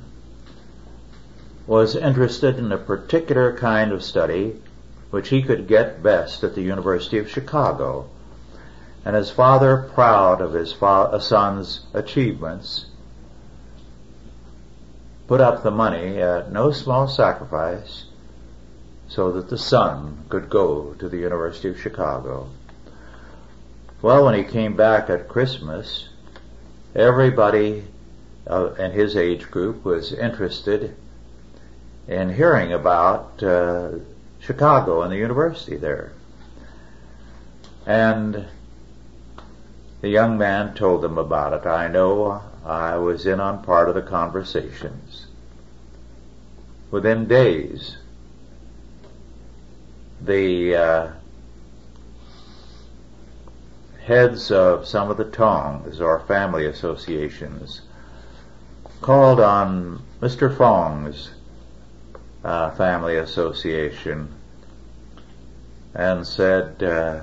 was 1.66 1.96
interested 1.96 2.60
in 2.60 2.72
a 2.72 2.78
particular 2.78 3.58
kind 3.58 3.92
of 3.92 4.04
study 4.04 4.62
which 5.10 5.30
he 5.30 5.42
could 5.42 5.68
get 5.68 6.04
best 6.04 6.44
at 6.44 6.54
the 6.54 6.62
University 6.62 7.18
of 7.18 7.32
Chicago. 7.32 8.10
And 9.04 9.16
his 9.16 9.32
father, 9.32 9.90
proud 9.96 10.40
of 10.40 10.54
his 10.54 10.72
fa- 10.72 11.10
uh, 11.12 11.20
son's 11.20 11.88
achievements, 11.96 12.86
put 15.28 15.42
up 15.42 15.64
the 15.64 15.72
money 15.72 16.22
at 16.22 16.52
no 16.52 16.72
small 16.72 17.08
sacrifice 17.08 18.06
so 19.08 19.32
that 19.32 19.50
the 19.50 19.58
son 19.58 20.26
could 20.30 20.48
go 20.48 20.94
to 21.00 21.10
the 21.10 21.18
University 21.18 21.70
of 21.70 21.80
Chicago. 21.80 22.50
Well, 24.00 24.26
when 24.26 24.36
he 24.36 24.44
came 24.44 24.76
back 24.76 25.10
at 25.10 25.28
Christmas, 25.28 26.10
everybody 26.96 27.84
uh, 28.48 28.74
in 28.74 28.92
his 28.92 29.16
age 29.16 29.50
group 29.50 29.84
was 29.84 30.14
interested 30.14 30.96
in 32.08 32.36
hearing 32.36 32.72
about 32.72 33.42
uh, 33.42 33.94
Chicago 34.40 35.02
and 35.02 35.12
the 35.12 35.18
university 35.18 35.78
there. 35.78 36.12
And 37.88 38.46
the 40.02 40.10
young 40.10 40.38
man 40.38 40.76
told 40.76 41.02
them 41.02 41.18
about 41.18 41.54
it. 41.54 41.68
I 41.68 41.88
know 41.88 42.44
I 42.64 42.98
was 42.98 43.26
in 43.26 43.40
on 43.40 43.64
part 43.64 43.90
of 43.90 43.96
the 43.96 44.04
conversations. 44.04 45.26
Within 46.92 47.28
days, 47.28 47.98
the 50.22 50.76
uh, 50.76 51.12
heads 54.08 54.52
of 54.52 54.88
some 54.88 55.12
of 55.12 55.18
the 55.18 55.26
tongs 55.26 56.00
or 56.00 56.18
family 56.22 56.66
associations 56.66 57.82
called 59.02 59.38
on 59.38 60.02
Mr. 60.22 60.56
Fong's 60.58 61.32
uh, 62.42 62.72
family 62.72 63.18
association 63.18 64.34
and 65.94 66.26
said, 66.26 66.82
uh, 66.82 67.22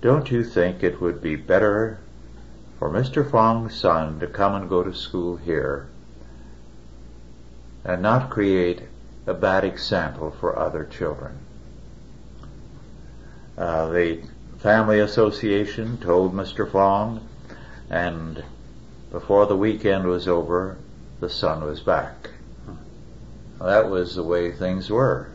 don't 0.00 0.30
you 0.30 0.44
think 0.44 0.84
it 0.84 1.00
would 1.00 1.20
be 1.20 1.34
better 1.34 1.98
for 2.78 2.88
Mr. 2.88 3.28
Fong's 3.28 3.74
son 3.74 4.20
to 4.20 4.26
come 4.28 4.54
and 4.54 4.68
go 4.68 4.84
to 4.84 4.94
school 4.94 5.36
here 5.36 5.88
and 7.84 8.00
not 8.00 8.30
create 8.30 8.82
a 9.26 9.34
bad 9.34 9.64
example 9.64 10.30
for 10.30 10.56
other 10.56 10.84
children? 10.84 11.40
Uh, 13.58 13.88
family 14.62 15.00
association 15.00 15.96
told 15.98 16.34
Mr. 16.34 16.70
Fong 16.70 17.26
and 17.88 18.44
before 19.10 19.46
the 19.46 19.56
weekend 19.56 20.06
was 20.06 20.28
over, 20.28 20.76
the 21.18 21.30
son 21.30 21.64
was 21.64 21.80
back. 21.80 22.30
That 23.58 23.90
was 23.90 24.14
the 24.14 24.22
way 24.22 24.52
things 24.52 24.90
were. 24.90 25.28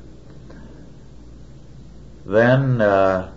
Then, 2.25 2.81
uh, 2.81 3.31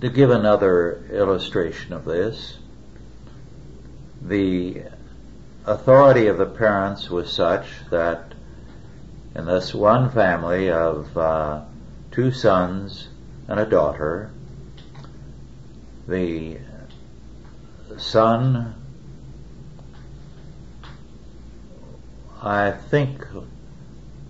to 0.00 0.10
give 0.10 0.30
another 0.30 1.04
illustration 1.10 1.94
of 1.94 2.04
this, 2.04 2.58
the 4.22 4.82
authority 5.66 6.26
of 6.26 6.36
the 6.36 6.46
parents 6.46 7.08
was 7.10 7.32
such 7.32 7.66
that 7.90 8.33
in 9.34 9.46
this 9.46 9.74
one 9.74 10.10
family 10.10 10.70
of 10.70 11.16
uh, 11.18 11.62
two 12.10 12.30
sons 12.30 13.08
and 13.48 13.58
a 13.58 13.66
daughter, 13.66 14.30
the 16.06 16.58
son, 17.96 18.74
I 22.42 22.70
think, 22.70 23.26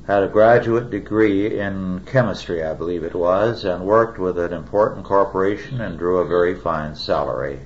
had 0.07 0.23
a 0.23 0.29
graduate 0.29 0.91
degree 0.91 1.59
in 1.59 2.01
chemistry, 2.07 2.63
I 2.63 2.75
believe 2.75 3.05
it 3.05 3.15
was, 3.15 3.65
and 3.65 3.85
worked 3.85 4.19
with 4.19 4.39
an 4.39 4.53
important 4.53 5.05
corporation 5.05 5.81
and 5.81 5.99
drew 5.99 6.19
a 6.19 6.27
very 6.27 6.55
fine 6.55 6.95
salary. 6.95 7.61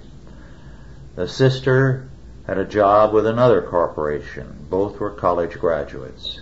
The 1.17 1.29
sister 1.29 2.09
had 2.47 2.59
a 2.59 2.65
job 2.65 3.13
with 3.13 3.27
another 3.27 3.63
corporation. 3.63 4.67
Both 4.71 4.99
were 5.01 5.11
college 5.11 5.59
graduates. 5.59 6.41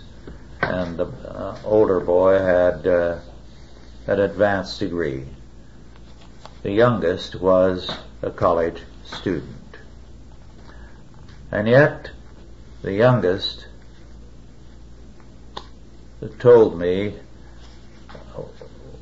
And 0.67 0.97
the 0.97 1.05
uh, 1.05 1.57
older 1.63 1.99
boy 1.99 2.39
had 2.39 2.85
uh, 2.85 3.19
an 4.07 4.19
advanced 4.19 4.79
degree. 4.79 5.25
The 6.63 6.71
youngest 6.71 7.35
was 7.35 7.89
a 8.21 8.31
college 8.31 8.81
student. 9.05 9.77
And 11.51 11.67
yet, 11.67 12.11
the 12.81 12.93
youngest 12.93 13.67
told 16.39 16.77
me 16.77 17.15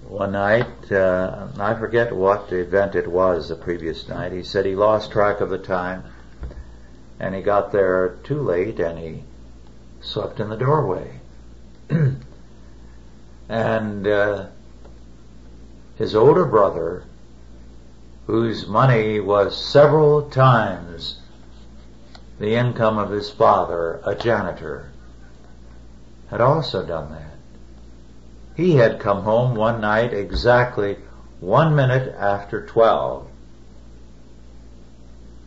one 0.07 0.33
night, 0.33 0.91
uh, 0.91 1.47
I 1.57 1.73
forget 1.73 2.15
what 2.15 2.51
event 2.51 2.95
it 2.95 3.07
was 3.07 3.49
the 3.49 3.55
previous 3.55 4.07
night, 4.07 4.31
he 4.31 4.43
said 4.43 4.65
he 4.65 4.75
lost 4.75 5.11
track 5.11 5.41
of 5.41 5.49
the 5.49 5.57
time 5.57 6.03
and 7.19 7.33
he 7.33 7.41
got 7.41 7.71
there 7.71 8.17
too 8.23 8.41
late 8.41 8.79
and 8.79 8.99
he 8.99 9.23
slept 10.01 10.39
in 10.39 10.49
the 10.49 10.57
doorway. 10.57 11.14
and 13.49 14.07
uh, 14.07 14.47
his 15.97 16.15
older 16.15 16.45
brother 16.45 17.03
whose 18.27 18.67
money 18.67 19.19
was 19.19 19.63
several 19.63 20.29
times 20.29 21.19
the 22.39 22.55
income 22.55 22.97
of 22.97 23.11
his 23.11 23.29
father, 23.29 24.01
a 24.03 24.15
janitor, 24.15 24.89
had 26.29 26.41
also 26.41 26.85
done 26.85 27.11
that. 27.11 27.35
He 28.55 28.75
had 28.75 28.99
come 28.99 29.23
home 29.23 29.55
one 29.55 29.79
night 29.79 30.13
exactly 30.13 30.97
one 31.39 31.75
minute 31.75 32.13
after 32.17 32.65
twelve. 32.65 33.27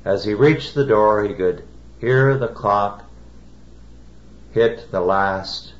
As 0.05 0.25
he 0.25 0.35
reached 0.35 0.75
the 0.75 0.87
door, 0.87 1.25
he 1.25 1.35
could 1.35 1.65
hear 2.01 2.39
the 2.39 2.49
clock 2.49 3.05
hit 4.53 4.91
the 4.91 5.01
last 5.01 5.73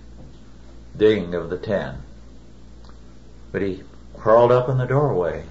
ding 0.99 1.35
of 1.35 1.51
the 1.51 1.59
ten. 1.59 2.03
But 3.53 3.63
he 3.63 3.83
crawled 4.15 4.53
up 4.53 4.69
in 4.69 4.79
the 4.79 4.87
doorway 4.87 5.45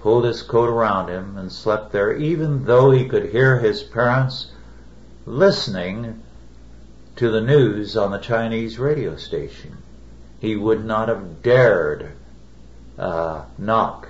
pulled 0.00 0.24
his 0.24 0.42
coat 0.42 0.68
around 0.68 1.08
him 1.08 1.36
and 1.36 1.50
slept 1.50 1.92
there 1.92 2.16
even 2.16 2.64
though 2.64 2.90
he 2.90 3.08
could 3.08 3.30
hear 3.30 3.58
his 3.58 3.82
parents 3.82 4.52
listening 5.26 6.22
to 7.16 7.30
the 7.30 7.40
news 7.40 7.96
on 7.96 8.10
the 8.10 8.18
Chinese 8.18 8.78
radio 8.78 9.16
station. 9.16 9.76
He 10.40 10.54
would 10.54 10.84
not 10.84 11.08
have 11.08 11.42
dared 11.42 12.12
uh, 12.96 13.44
knock. 13.58 14.08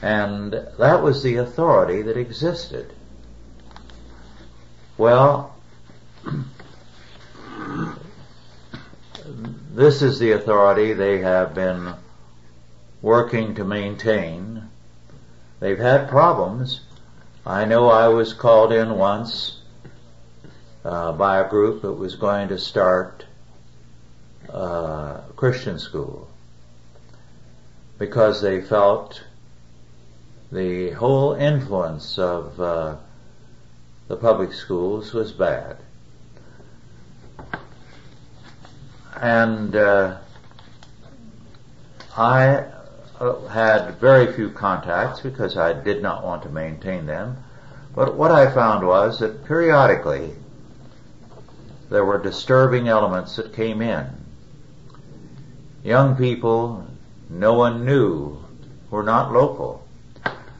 And 0.00 0.52
that 0.52 1.02
was 1.02 1.24
the 1.24 1.36
authority 1.36 2.02
that 2.02 2.16
existed. 2.16 2.92
Well, 4.96 5.56
this 9.74 10.02
is 10.02 10.18
the 10.18 10.32
authority 10.32 10.92
they 10.92 11.20
have 11.20 11.54
been 11.54 11.94
working 13.02 13.54
to 13.54 13.64
maintain. 13.64 14.64
They've 15.60 15.78
had 15.78 16.08
problems. 16.08 16.80
I 17.46 17.64
know 17.64 17.88
I 17.88 18.08
was 18.08 18.32
called 18.32 18.72
in 18.72 18.96
once 18.96 19.60
uh, 20.84 21.12
by 21.12 21.38
a 21.38 21.48
group 21.48 21.82
that 21.82 21.92
was 21.92 22.16
going 22.16 22.48
to 22.48 22.58
start 22.58 23.24
uh, 24.48 25.20
Christian 25.36 25.78
school 25.78 26.28
because 27.98 28.40
they 28.40 28.60
felt 28.60 29.22
the 30.50 30.90
whole 30.92 31.34
influence 31.34 32.18
of 32.18 32.60
uh, 32.60 32.96
the 34.08 34.16
public 34.16 34.52
schools 34.52 35.12
was 35.12 35.32
bad. 35.32 35.76
And 39.20 39.74
uh, 39.74 40.18
I 42.16 42.66
uh, 43.18 43.48
had 43.48 43.98
very 43.98 44.32
few 44.32 44.50
contacts 44.50 45.20
because 45.20 45.56
I 45.56 45.72
did 45.72 46.02
not 46.02 46.24
want 46.24 46.44
to 46.44 46.48
maintain 46.48 47.06
them. 47.06 47.36
But 47.94 48.14
what 48.14 48.30
I 48.30 48.52
found 48.52 48.86
was 48.86 49.18
that 49.18 49.44
periodically 49.44 50.34
there 51.90 52.04
were 52.04 52.18
disturbing 52.18 52.86
elements 52.86 53.36
that 53.36 53.54
came 53.54 53.82
in. 53.82 54.06
Young 55.82 56.16
people 56.16 56.86
no 57.28 57.54
one 57.54 57.84
knew 57.84 58.38
were 58.90 59.02
not 59.02 59.32
local. 59.32 59.86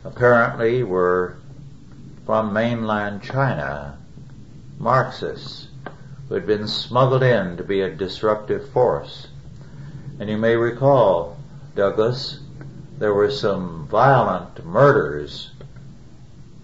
Apparently 0.04 0.82
were 0.82 1.36
from 2.26 2.52
mainland 2.52 3.22
China, 3.22 3.98
Marxists 4.78 5.68
who 6.28 6.34
had 6.34 6.46
been 6.46 6.68
smuggled 6.68 7.22
in 7.22 7.56
to 7.56 7.64
be 7.64 7.80
a 7.80 7.90
disruptive 7.90 8.70
force. 8.70 9.28
And 10.20 10.28
you 10.28 10.36
may 10.36 10.56
recall, 10.56 11.38
Douglas, 11.74 12.40
there 12.98 13.14
were 13.14 13.30
some 13.30 13.86
violent 13.86 14.64
murders, 14.64 15.50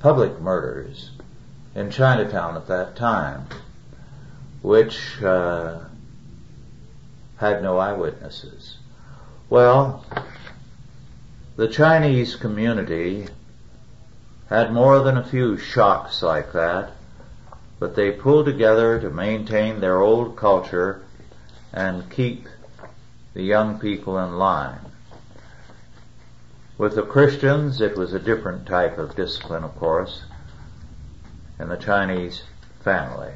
public 0.01 0.41
murders, 0.41 1.11
in 1.75 1.91
Chinatown 1.91 2.57
at 2.57 2.67
that 2.67 2.97
time, 2.97 3.47
which 4.63 5.23
uh, 5.23 5.81
had 7.37 7.63
no 7.63 7.79
eyewitnesses. 7.79 8.77
Well, 9.49 10.05
the 11.57 11.69
Chinese 11.69 12.37
community 12.37 13.29
had 14.49 14.73
more 14.73 15.01
than 15.01 15.17
a 15.17 15.25
few 15.25 15.57
shocks 15.57 16.23
like 16.23 16.53
that, 16.53 16.93
but 17.85 17.97
they 17.97 18.11
pull 18.11 18.43
together 18.43 18.99
to 18.99 19.11
maintain 19.11 19.79
their 19.79 20.01
old 20.01 20.35
culture 20.37 21.03
and 21.71 22.11
keep 22.11 22.49
the 23.35 23.43
young 23.43 23.79
people 23.79 24.19
in 24.19 24.39
line. 24.39 24.79
With 26.79 26.95
the 26.95 27.03
Christians, 27.03 27.83
it 27.83 27.95
was 27.95 28.15
a 28.15 28.19
different 28.19 28.67
type 28.67 28.97
of 28.97 29.15
discipline, 29.15 29.65
of 29.65 29.77
course, 29.77 30.23
in 31.61 31.69
the 31.69 31.77
Chinese 31.77 32.45
family. 32.83 33.35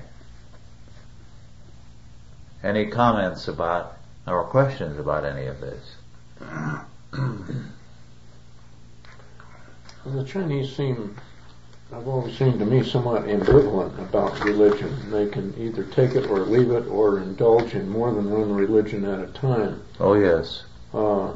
Any 2.64 2.86
comments 2.86 3.48
about 3.48 3.98
or 4.26 4.44
questions 4.44 4.98
about 4.98 5.26
any 5.26 5.44
of 5.44 5.60
this? 5.60 5.84
The 10.06 10.24
Chinese 10.26 10.74
seem, 10.74 11.18
have 11.90 12.06
always 12.06 12.36
seemed 12.36 12.58
to 12.58 12.66
me 12.66 12.82
somewhat 12.82 13.24
ambivalent 13.24 13.98
about 13.98 14.38
religion. 14.44 15.10
They 15.10 15.26
can 15.28 15.54
either 15.58 15.84
take 15.84 16.14
it 16.14 16.28
or 16.28 16.40
leave 16.40 16.70
it 16.70 16.86
or 16.86 17.18
indulge 17.18 17.74
in 17.74 17.88
more 17.88 18.12
than 18.12 18.30
one 18.30 18.54
religion 18.54 19.04
at 19.06 19.20
a 19.20 19.32
time. 19.32 19.82
Oh 19.98 20.14
yes. 20.14 20.64
Uh, 20.92 21.32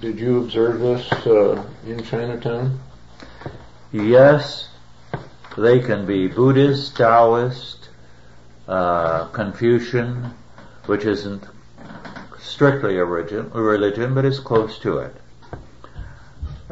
did 0.00 0.18
you 0.18 0.38
observe 0.38 0.80
this 0.80 1.12
uh, 1.26 1.64
in 1.86 2.02
Chinatown? 2.02 2.80
Yes, 3.92 4.68
they 5.56 5.80
can 5.80 6.06
be 6.06 6.26
Buddhist, 6.26 6.96
Taoist, 6.96 7.88
uh, 8.66 9.26
Confucian, 9.28 10.34
which 10.86 11.04
isn't 11.04 11.44
strictly 12.38 12.98
a 12.98 13.04
religion, 13.04 13.50
a 13.54 13.62
religion, 13.62 14.14
but 14.14 14.24
is 14.24 14.40
close 14.40 14.78
to 14.80 14.98
it. 14.98 15.14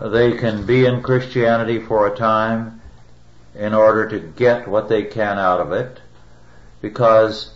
They 0.01 0.37
can 0.37 0.65
be 0.65 0.87
in 0.87 1.03
Christianity 1.03 1.81
for 1.81 2.07
a 2.07 2.17
time 2.17 2.81
in 3.55 3.75
order 3.75 4.09
to 4.09 4.21
get 4.21 4.69
what 4.69 4.89
they 4.89 5.03
can 5.03 5.39
out 5.39 5.61
of 5.61 5.73
it, 5.73 6.01
because 6.81 7.53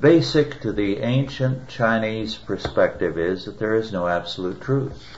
basic 0.00 0.60
to 0.62 0.72
the 0.72 0.98
ancient 0.98 1.68
Chinese 1.68 2.34
perspective 2.34 3.18
is 3.18 3.44
that 3.44 3.58
there 3.58 3.76
is 3.76 3.92
no 3.92 4.08
absolute 4.08 4.60
truth. 4.60 5.16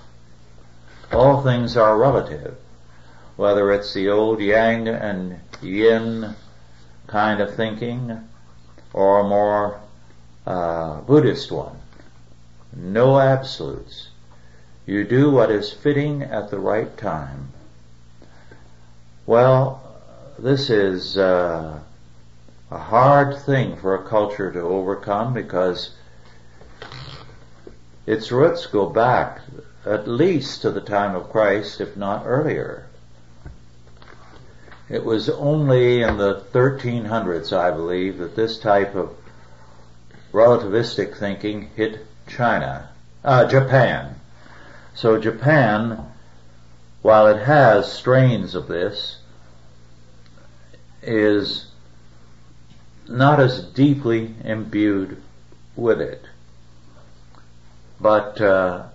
All 1.11 1.43
things 1.43 1.77
are 1.77 1.97
relative, 1.97 2.57
whether 3.37 3.73
it's 3.73 3.95
the 3.95 4.11
old 4.11 4.41
yang 4.41 4.89
and 4.89 5.41
yin 5.63 6.35
kind 7.07 7.41
of 7.41 7.55
thinking 7.55 8.29
or 8.93 9.21
a 9.21 9.29
more 9.29 9.81
uh, 10.47 11.01
Buddhist 11.01 11.51
one. 11.51 11.77
No 12.75 13.19
absolutes. 13.19 14.09
You 14.85 15.05
do 15.05 15.31
what 15.31 15.51
is 15.51 15.73
fitting 15.73 16.23
at 16.23 16.51
the 16.51 16.59
right 16.59 16.97
time. 16.97 17.49
Well, 19.27 19.81
this 20.39 20.71
is 20.71 21.17
uh, 21.17 21.79
a 22.71 22.79
hard 22.79 23.39
thing 23.39 23.77
for 23.77 23.95
a 23.95 24.09
culture 24.09 24.51
to 24.51 24.61
overcome 24.61 25.35
because 25.35 25.91
its 28.07 28.33
roots 28.33 28.67
go 28.67 28.89
back 28.89 29.41
at 29.87 30.09
least 30.09 30.63
to 30.63 30.71
the 30.71 30.81
time 30.81 31.15
of 31.15 31.31
Christ, 31.31 31.81
if 31.81 31.97
not 31.97 32.25
earlier. 32.27 32.87
It 34.89 35.05
was 35.05 35.29
only 35.29 36.03
in 36.03 36.19
the 36.19 36.43
1300s, 36.53 37.57
I 37.57 37.71
believe, 37.71 38.19
that 38.19 38.35
this 38.35 38.59
type 38.59 38.97
of 38.97 39.15
relativistic 40.33 41.17
thinking 41.17 41.71
hit 41.77 42.05
China, 42.27 42.89
uh, 43.25 43.47
Japan. 43.47 44.17
So 44.95 45.19
Japan, 45.19 46.07
while 47.01 47.27
it 47.27 47.43
has 47.45 47.91
strains 47.91 48.55
of 48.55 48.69
this, 48.69 49.19
is 51.03 51.67
not 53.09 53.41
as 53.41 53.63
deeply 53.63 54.35
imbued 54.45 55.21
with 55.77 56.01
it. 56.01 56.25
But 58.01 58.41
uh, 58.41 58.87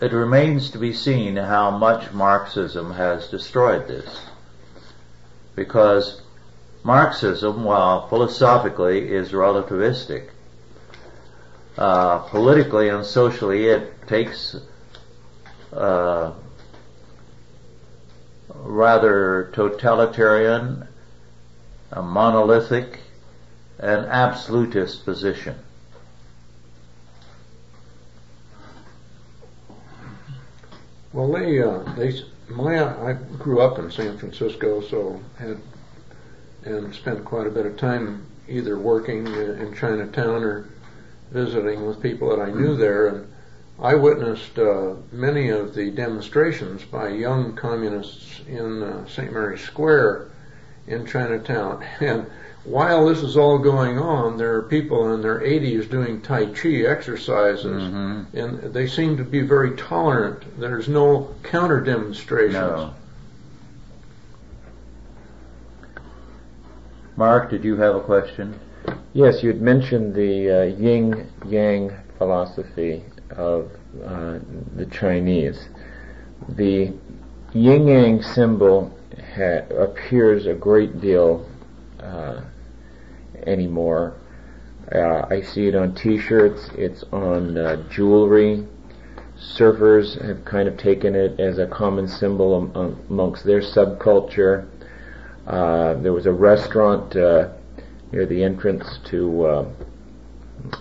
it 0.00 0.12
remains 0.12 0.70
to 0.70 0.78
be 0.78 0.92
seen 0.92 1.36
how 1.36 1.70
much 1.70 2.12
Marxism 2.12 2.92
has 2.92 3.28
destroyed 3.28 3.86
this. 3.88 4.26
Because 5.54 6.22
Marxism, 6.82 7.64
while 7.64 8.08
philosophically 8.08 9.12
is 9.12 9.30
relativistic, 9.30 10.31
uh, 11.78 12.18
politically 12.18 12.88
and 12.88 13.04
socially 13.04 13.66
it 13.66 14.06
takes 14.06 14.56
uh, 15.72 16.32
rather 18.54 19.50
totalitarian, 19.54 20.86
a 21.90 22.02
monolithic, 22.02 23.00
and 23.78 24.06
absolutist 24.06 25.04
position. 25.04 25.56
Well, 31.12 31.30
they, 31.32 31.62
uh, 31.62 31.82
they, 31.94 32.22
my, 32.48 32.82
I 32.82 33.12
grew 33.38 33.60
up 33.60 33.78
in 33.78 33.90
San 33.90 34.16
Francisco, 34.16 34.80
so 34.80 35.20
had 35.38 35.58
and 36.64 36.94
spent 36.94 37.24
quite 37.24 37.46
a 37.46 37.50
bit 37.50 37.66
of 37.66 37.76
time 37.76 38.24
either 38.48 38.78
working 38.78 39.26
in 39.26 39.74
Chinatown 39.74 40.44
or 40.44 40.68
visiting 41.32 41.86
with 41.86 42.02
people 42.02 42.30
that 42.30 42.42
I 42.42 42.50
knew 42.50 42.76
there, 42.76 43.08
and 43.08 43.32
I 43.80 43.94
witnessed 43.94 44.58
uh, 44.58 44.94
many 45.10 45.48
of 45.48 45.74
the 45.74 45.90
demonstrations 45.90 46.84
by 46.84 47.08
young 47.08 47.54
communists 47.54 48.40
in 48.46 48.82
uh, 48.82 49.06
St. 49.06 49.32
Mary's 49.32 49.62
Square 49.62 50.28
in 50.86 51.06
Chinatown. 51.06 51.84
And 52.00 52.26
while 52.64 53.06
this 53.06 53.22
is 53.22 53.36
all 53.36 53.58
going 53.58 53.98
on, 53.98 54.36
there 54.36 54.54
are 54.54 54.62
people 54.62 55.12
in 55.14 55.20
their 55.20 55.40
80s 55.40 55.90
doing 55.90 56.20
Tai 56.20 56.46
Chi 56.46 56.82
exercises, 56.82 57.82
mm-hmm. 57.82 58.36
and 58.36 58.72
they 58.72 58.86
seem 58.86 59.16
to 59.16 59.24
be 59.24 59.40
very 59.40 59.76
tolerant. 59.76 60.60
There's 60.60 60.88
no 60.88 61.34
counter 61.42 61.80
demonstrations. 61.80 62.54
No. 62.54 62.94
Mark, 67.16 67.50
did 67.50 67.64
you 67.64 67.76
have 67.76 67.96
a 67.96 68.00
question? 68.00 68.58
Yes, 69.12 69.42
you 69.42 69.50
had 69.50 69.60
mentioned 69.60 70.14
the 70.14 70.50
uh, 70.50 70.62
yin 70.62 71.28
yang 71.46 71.92
philosophy 72.18 73.04
of 73.30 73.70
uh, 74.04 74.38
the 74.74 74.86
Chinese. 74.86 75.68
The 76.48 76.92
yin 77.52 77.86
yang 77.86 78.22
symbol 78.22 78.96
ha- 79.36 79.66
appears 79.76 80.46
a 80.46 80.54
great 80.54 81.00
deal 81.00 81.46
uh, 82.00 82.40
anymore. 83.46 84.14
Uh, 84.92 85.26
I 85.30 85.42
see 85.42 85.68
it 85.68 85.74
on 85.74 85.94
T-shirts. 85.94 86.70
It's 86.76 87.04
on 87.12 87.56
uh, 87.56 87.76
jewelry. 87.88 88.66
Surfers 89.38 90.20
have 90.26 90.44
kind 90.44 90.68
of 90.68 90.76
taken 90.76 91.14
it 91.14 91.38
as 91.38 91.58
a 91.58 91.66
common 91.66 92.08
symbol 92.08 92.70
am- 92.74 92.98
amongst 93.10 93.44
their 93.44 93.60
subculture. 93.60 94.66
Uh, 95.46 95.94
there 95.94 96.12
was 96.12 96.26
a 96.26 96.32
restaurant 96.32 97.14
near 98.12 98.26
the 98.26 98.44
entrance 98.44 98.98
to 99.10 99.44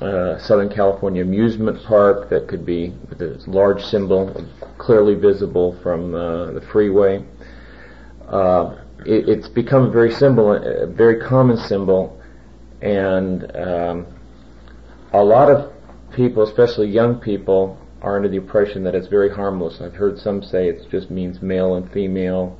uh, 0.02 0.38
Southern 0.39 0.70
California 0.70 1.24
amusement 1.24 1.84
park 1.88 2.30
that 2.30 2.48
could 2.48 2.65
be 2.65 2.94
with 3.10 3.22
a 3.22 3.41
large 3.48 3.82
symbol 3.84 4.46
clearly 4.78 5.15
visible 5.15 5.80
from 5.82 6.13
uh, 6.13 6.52
the 6.52 6.62
freeway. 6.72 7.24
Uh, 8.28 8.76
it, 9.06 9.28
it's 9.30 9.48
become 9.48 9.84
a 9.84 9.91
very 9.91 10.12
symbol, 10.12 10.54
a 10.54 10.88
very 10.88 11.20
common 11.20 11.58
symbol, 11.58 12.22
and 12.82 13.56
um, 13.56 14.06
a 15.13 15.24
lot 15.24 15.50
of 15.50 15.72
people, 16.13 16.44
especially 16.44 16.88
young 16.88 17.20
people, 17.20 17.78
are 18.02 18.15
under 18.17 18.28
the 18.28 18.38
impression 18.38 18.84
that 18.84 18.96
it's 18.96 19.08
very 19.08 19.30
harmless. 19.30 19.80
I've 19.82 19.94
heard 19.94 20.17
some 20.17 20.41
say 20.44 20.67
it 20.67 20.89
just 20.89 21.12
means 21.12 21.41
male 21.41 21.76
and 21.76 21.91
female, 21.91 22.60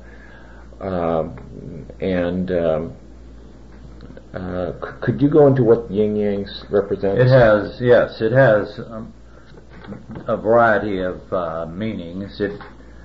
um, 0.80 1.86
and 2.00 2.50
um, 2.52 2.96
uh, 4.34 4.72
could 5.00 5.20
you 5.20 5.28
go 5.28 5.46
into 5.46 5.62
what 5.62 5.90
yin 5.90 6.16
yang 6.16 6.46
represents? 6.70 7.20
It 7.20 7.28
has, 7.28 7.78
yes, 7.80 8.20
it 8.20 8.32
has 8.32 8.78
um, 8.78 9.12
a 10.26 10.36
variety 10.36 11.00
of 11.00 11.20
uh, 11.32 11.66
meanings. 11.66 12.40
It 12.40 12.58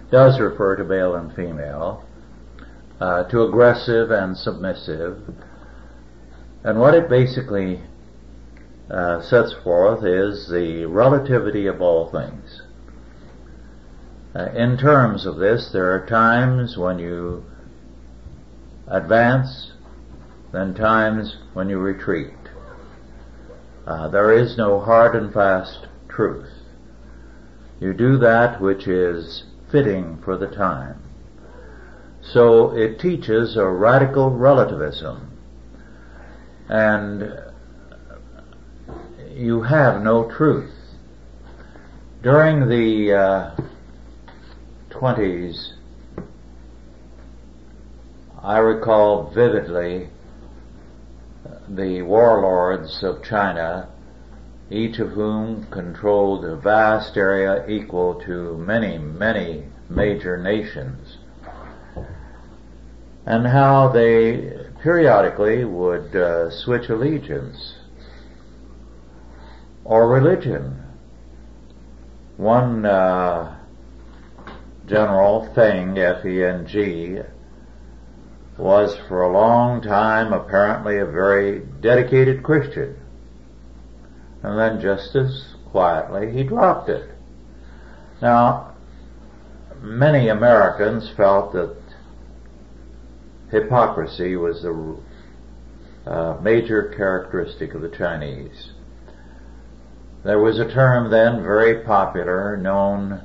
does 0.10 0.40
refer 0.40 0.78
to 0.78 0.84
male 0.84 1.16
and 1.16 1.34
female, 1.36 2.06
uh, 3.02 3.24
to 3.26 3.44
aggressive 3.44 4.10
and 4.12 4.38
submissive, 4.38 5.22
and 6.64 6.80
what 6.80 6.94
it 6.94 7.10
basically 7.10 7.82
uh, 8.90 9.22
sets 9.22 9.54
forth 9.64 10.06
is 10.06 10.50
the 10.50 10.86
relativity 10.86 11.68
of 11.68 11.82
all 11.82 12.10
things. 12.10 12.62
Uh, 14.34 14.52
in 14.56 14.78
terms 14.78 15.26
of 15.26 15.38
this, 15.38 15.72
there 15.74 15.92
are 15.94 16.06
times 16.06 16.78
when 16.78 17.00
you 17.00 17.44
advance, 18.88 19.72
then 20.52 20.74
times 20.74 21.38
when 21.54 21.70
you 21.70 21.78
retreat. 21.78 22.34
Uh, 23.86 24.08
there 24.10 24.32
is 24.32 24.58
no 24.58 24.80
hard 24.80 25.16
and 25.16 25.34
fast 25.34 25.88
truth. 26.10 26.50
You 27.80 27.94
do 27.94 28.18
that 28.18 28.60
which 28.60 28.88
is 28.88 29.44
fitting 29.72 30.18
for 30.24 30.38
the 30.38 30.48
time. 30.48 31.02
So 32.22 32.76
it 32.76 33.00
teaches 33.00 33.56
a 33.56 33.66
radical 33.66 34.32
relativism. 34.32 35.32
And 36.68 37.40
you 39.32 39.62
have 39.62 40.02
no 40.02 40.30
truth. 40.30 40.74
During 42.24 42.68
the 42.68 43.14
uh, 43.14 43.62
20s, 44.90 45.74
I 48.42 48.58
recall 48.58 49.32
vividly 49.34 50.10
the 51.70 52.02
warlords 52.02 53.04
of 53.04 53.24
China, 53.24 53.90
each 54.70 55.00
of 55.00 55.10
whom 55.10 55.66
controlled 55.72 56.46
a 56.46 56.56
vast 56.56 57.18
area 57.18 57.66
equal 57.68 58.16
to 58.22 58.58
many, 58.58 58.98
many 58.98 59.64
major 59.90 60.38
nations, 60.38 61.18
and 63.26 63.48
how 63.48 63.90
they 63.90 64.54
periodically 64.82 65.66
would 65.66 66.16
uh, 66.16 66.50
switch 66.50 66.90
allegiance 66.90 67.76
or 69.84 70.08
religion. 70.08 70.84
One 72.38 72.86
uh, 72.86 73.58
general, 74.86 75.52
Feng, 75.56 75.98
F-E-N-G, 75.98 77.20
was 78.58 78.98
for 79.08 79.22
a 79.22 79.32
long 79.32 79.82
time 79.82 80.34
apparently 80.34 80.98
a 80.98 81.06
very 81.06 81.60
dedicated 81.82 82.44
Christian. 82.44 82.96
And 84.42 84.58
then 84.58 84.82
just 84.82 85.16
as 85.16 85.56
quietly 85.72 86.32
he 86.32 86.44
dropped 86.44 86.90
it. 86.90 87.10
Now, 88.22 88.74
many 89.82 90.30
Americans 90.30 91.12
felt 91.16 91.54
that 91.54 91.76
hypocrisy 93.52 94.36
was 94.36 94.64
the 94.64 94.98
uh, 96.10 96.38
major 96.42 96.94
characteristic 96.98 97.74
of 97.74 97.82
the 97.82 97.90
Chinese. 97.90 98.72
There 100.24 100.40
was 100.40 100.60
a 100.60 100.72
term 100.72 101.12
then 101.12 101.44
very 101.44 101.84
popular 101.84 102.58
known 102.58 103.22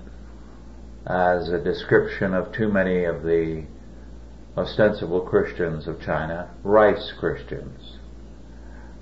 as 1.06 1.48
a 1.48 1.62
description 1.62 2.34
of 2.34 2.52
too 2.52 2.68
many 2.68 3.04
of 3.04 3.22
the 3.22 3.64
ostensible 4.56 5.20
Christians 5.20 5.86
of 5.86 6.00
China, 6.00 6.50
rice 6.62 7.12
Christians. 7.18 7.98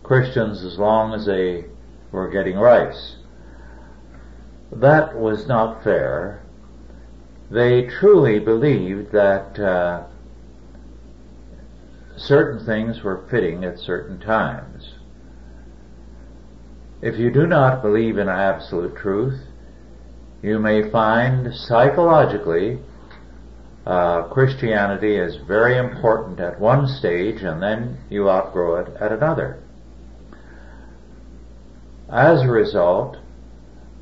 Christians 0.02 0.64
as 0.64 0.78
long 0.78 1.12
as 1.12 1.26
they 1.26 1.64
were 2.12 2.28
getting 2.28 2.56
rice. 2.56 3.16
That 4.72 5.16
was 5.18 5.46
not 5.46 5.82
fair. 5.82 6.42
They 7.50 7.86
truly 7.86 8.38
believed 8.38 9.12
that 9.12 9.58
uh, 9.58 10.04
certain 12.16 12.64
things 12.64 13.02
were 13.02 13.26
fitting 13.30 13.64
at 13.64 13.78
certain 13.78 14.20
times. 14.20 14.94
If 17.02 17.18
you 17.18 17.30
do 17.30 17.46
not 17.46 17.82
believe 17.82 18.18
in 18.18 18.28
absolute 18.28 18.96
truth, 18.96 19.40
you 20.42 20.58
may 20.58 20.90
find 20.90 21.54
psychologically 21.54 22.78
uh, 23.90 24.22
Christianity 24.28 25.16
is 25.16 25.36
very 25.48 25.76
important 25.76 26.38
at 26.38 26.60
one 26.60 26.86
stage 26.86 27.42
and 27.42 27.60
then 27.60 27.98
you 28.08 28.30
outgrow 28.30 28.76
it 28.76 28.94
at 29.00 29.10
another. 29.10 29.58
As 32.08 32.42
a 32.42 32.48
result, 32.48 33.16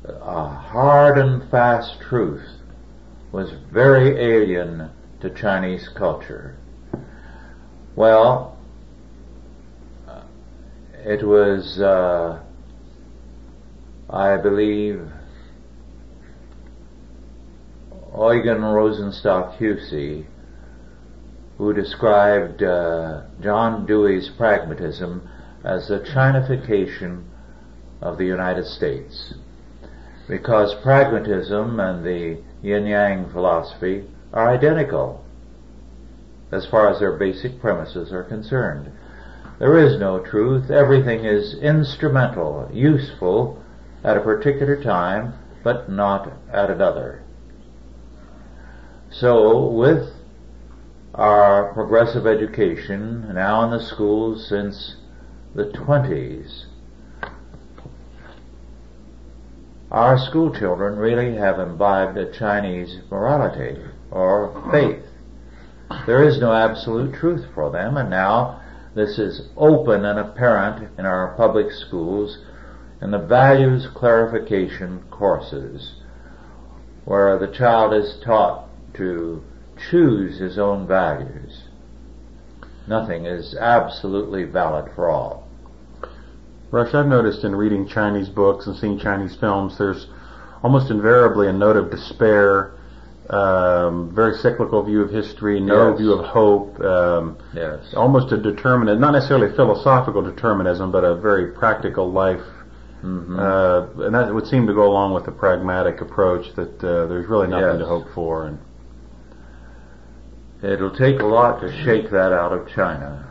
a 0.05 0.47
hard 0.47 1.17
and 1.17 1.49
fast 1.49 1.99
truth 2.01 2.47
was 3.31 3.51
very 3.71 4.15
alien 4.19 4.91
to 5.21 5.29
Chinese 5.31 5.89
culture. 5.97 6.55
Well, 7.95 8.59
it 11.03 11.23
was, 11.23 11.79
uh, 11.79 12.39
I 14.07 14.37
believe, 14.37 15.01
Eugen 18.13 18.61
Rosenstock 18.61 19.57
Huessy, 19.57 20.25
who 21.57 21.73
described 21.73 22.63
uh, 22.63 23.23
John 23.41 23.85
Dewey's 23.85 24.29
pragmatism 24.37 25.27
as 25.63 25.87
the 25.87 25.99
Chinification 25.99 27.23
of 28.01 28.17
the 28.17 28.25
United 28.25 28.65
States. 28.65 29.33
Because 30.27 30.75
pragmatism 30.81 31.79
and 31.79 32.03
the 32.03 32.41
yin 32.61 32.85
yang 32.85 33.29
philosophy 33.31 34.05
are 34.33 34.49
identical 34.49 35.23
as 36.51 36.65
far 36.67 36.89
as 36.89 36.99
their 36.99 37.17
basic 37.17 37.59
premises 37.59 38.11
are 38.11 38.23
concerned. 38.23 38.91
There 39.59 39.77
is 39.77 39.99
no 39.99 40.19
truth. 40.19 40.71
Everything 40.71 41.25
is 41.25 41.55
instrumental, 41.61 42.69
useful 42.73 43.61
at 44.03 44.17
a 44.17 44.21
particular 44.21 44.81
time, 44.81 45.33
but 45.63 45.89
not 45.89 46.31
at 46.51 46.71
another. 46.71 47.23
So, 49.11 49.67
with 49.71 50.07
our 51.15 51.73
progressive 51.73 52.27
education 52.27 53.33
now 53.33 53.63
in 53.63 53.71
the 53.71 53.83
schools 53.83 54.47
since 54.47 54.97
the 55.55 55.65
20s, 55.65 56.65
our 59.91 60.19
school 60.19 60.53
children 60.53 60.99
really 60.99 61.35
have 61.35 61.57
imbibed 61.57 62.19
a 62.19 62.31
Chinese 62.31 62.99
morality 63.09 63.81
or 64.11 64.69
faith. 64.71 65.03
There 66.05 66.23
is 66.23 66.39
no 66.39 66.53
absolute 66.53 67.15
truth 67.15 67.45
for 67.55 67.71
them, 67.71 67.97
and 67.97 68.11
now 68.11 68.61
this 68.93 69.17
is 69.17 69.49
open 69.57 70.05
and 70.05 70.19
apparent 70.19 70.87
in 70.99 71.07
our 71.07 71.33
public 71.35 71.71
schools 71.71 72.37
in 73.01 73.09
the 73.09 73.17
values 73.17 73.87
clarification 73.95 75.03
courses, 75.09 75.95
where 77.05 77.39
the 77.39 77.51
child 77.51 77.91
is 77.95 78.19
taught 78.23 78.68
to 78.95 79.43
choose 79.89 80.39
his 80.39 80.57
own 80.57 80.87
values. 80.87 81.63
Nothing 82.87 83.25
is 83.25 83.55
absolutely 83.55 84.43
valid 84.43 84.91
for 84.95 85.09
all. 85.09 85.47
Rush, 86.71 86.93
I've 86.93 87.07
noticed 87.07 87.43
in 87.43 87.55
reading 87.55 87.87
Chinese 87.87 88.29
books 88.29 88.67
and 88.67 88.75
seeing 88.75 88.99
Chinese 88.99 89.35
films, 89.35 89.77
there's 89.77 90.07
almost 90.63 90.91
invariably 90.91 91.47
a 91.47 91.53
note 91.53 91.77
of 91.77 91.89
despair, 91.89 92.71
um, 93.29 94.11
very 94.13 94.35
cyclical 94.35 94.83
view 94.83 95.01
of 95.01 95.09
history, 95.11 95.59
no 95.59 95.89
Yes. 95.89 95.99
view 95.99 96.13
of 96.13 96.25
hope, 96.25 96.79
um, 96.81 97.37
Yes. 97.53 97.93
almost 97.95 98.31
a 98.31 98.37
determinate, 98.37 98.99
not 98.99 99.11
necessarily 99.11 99.49
philosophical 99.49 100.21
determinism, 100.21 100.91
but 100.91 101.03
a 101.03 101.15
very 101.15 101.47
practical 101.47 102.11
life. 102.11 102.45
Mhm. 103.03 103.39
Uh, 103.39 104.03
and 104.03 104.13
that 104.13 104.33
would 104.33 104.45
seem 104.47 104.67
to 104.67 104.73
go 104.73 104.83
along 104.87 105.13
with 105.13 105.23
the 105.25 105.31
pragmatic 105.31 106.01
approach 106.01 106.53
that 106.55 106.83
uh, 106.83 107.05
there's 107.05 107.27
really 107.27 107.47
nothing 107.47 107.65
Yes. 107.65 107.79
to 107.79 107.85
hope 107.85 108.09
for. 108.09 108.43
And 108.45 108.57
It'll 110.61 110.95
take 110.95 111.19
a 111.21 111.25
lot 111.25 111.61
to 111.61 111.71
shake 111.83 112.09
that 112.11 112.33
out 112.33 112.51
of 112.51 112.67
China. 112.67 113.25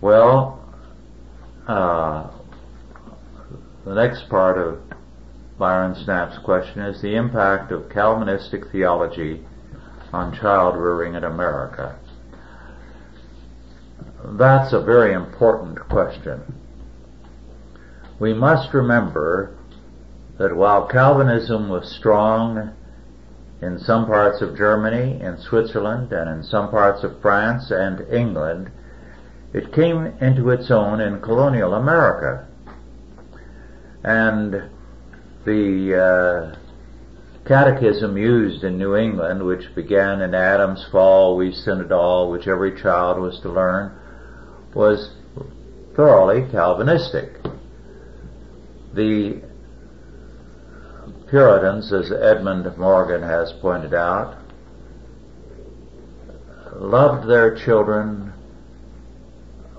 Well, 0.00 0.64
uh, 1.68 2.30
the 3.84 3.94
next 3.94 4.30
part 4.30 4.56
of 4.56 4.80
Byron 5.58 5.94
Snapp's 5.94 6.38
question 6.38 6.80
is 6.80 7.02
the 7.02 7.16
impact 7.16 7.70
of 7.70 7.90
Calvinistic 7.90 8.70
theology 8.72 9.44
on 10.10 10.34
child 10.34 10.76
rearing 10.76 11.14
in 11.14 11.24
America. 11.24 11.98
That's 14.24 14.72
a 14.72 14.80
very 14.80 15.12
important 15.12 15.78
question. 15.80 16.54
We 18.18 18.32
must 18.32 18.72
remember 18.72 19.54
that 20.38 20.56
while 20.56 20.86
Calvinism 20.86 21.68
was 21.68 21.94
strong 21.94 22.74
in 23.62 23.78
some 23.78 24.06
parts 24.06 24.40
of 24.40 24.56
Germany, 24.56 25.20
in 25.20 25.38
Switzerland, 25.38 26.12
and 26.12 26.30
in 26.30 26.42
some 26.42 26.70
parts 26.70 27.04
of 27.04 27.20
France 27.20 27.70
and 27.70 28.00
England, 28.12 28.70
it 29.52 29.72
came 29.72 30.06
into 30.20 30.50
its 30.50 30.70
own 30.70 31.00
in 31.00 31.20
colonial 31.20 31.74
America. 31.74 32.46
And 34.02 34.70
the 35.44 36.54
uh, 36.54 36.58
catechism 37.46 38.16
used 38.16 38.64
in 38.64 38.78
New 38.78 38.96
England, 38.96 39.44
which 39.44 39.74
began 39.74 40.22
in 40.22 40.34
Adam's 40.34 40.86
fall, 40.90 41.36
we 41.36 41.52
sin 41.52 41.80
it 41.80 41.92
all, 41.92 42.30
which 42.30 42.46
every 42.46 42.80
child 42.80 43.20
was 43.20 43.40
to 43.40 43.50
learn, 43.50 43.92
was 44.74 45.10
thoroughly 45.94 46.50
Calvinistic. 46.50 47.34
The 48.94 49.42
Puritans, 51.30 51.92
as 51.92 52.10
Edmund 52.10 52.76
Morgan 52.76 53.22
has 53.22 53.52
pointed 53.52 53.94
out, 53.94 54.36
loved 56.74 57.28
their 57.28 57.54
children 57.54 58.32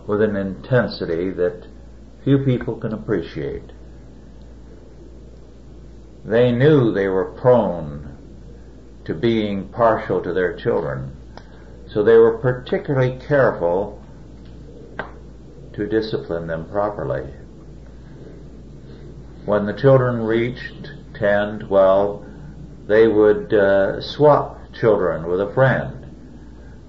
with 0.07 0.21
an 0.21 0.37
intensity 0.37 1.29
that 1.31 1.67
few 2.23 2.37
people 2.37 2.77
can 2.77 2.93
appreciate. 2.93 3.69
They 6.23 6.53
knew 6.53 6.93
they 6.93 7.09
were 7.09 7.25
prone 7.25 8.17
to 9.03 9.13
being 9.13 9.67
partial 9.69 10.21
to 10.21 10.31
their 10.31 10.55
children, 10.55 11.17
so 11.91 12.01
they 12.01 12.15
were 12.15 12.37
particularly 12.37 13.19
careful 13.27 14.01
to 15.73 15.85
discipline 15.85 16.47
them 16.47 16.69
properly. 16.69 17.33
When 19.43 19.65
the 19.65 19.73
children 19.73 20.21
reached 20.21 20.91
10, 21.21 21.59
12, 21.59 22.25
they 22.87 23.07
would 23.07 23.53
uh, 23.53 24.01
swap 24.01 24.59
children 24.73 25.27
with 25.27 25.39
a 25.39 25.53
friend 25.53 26.01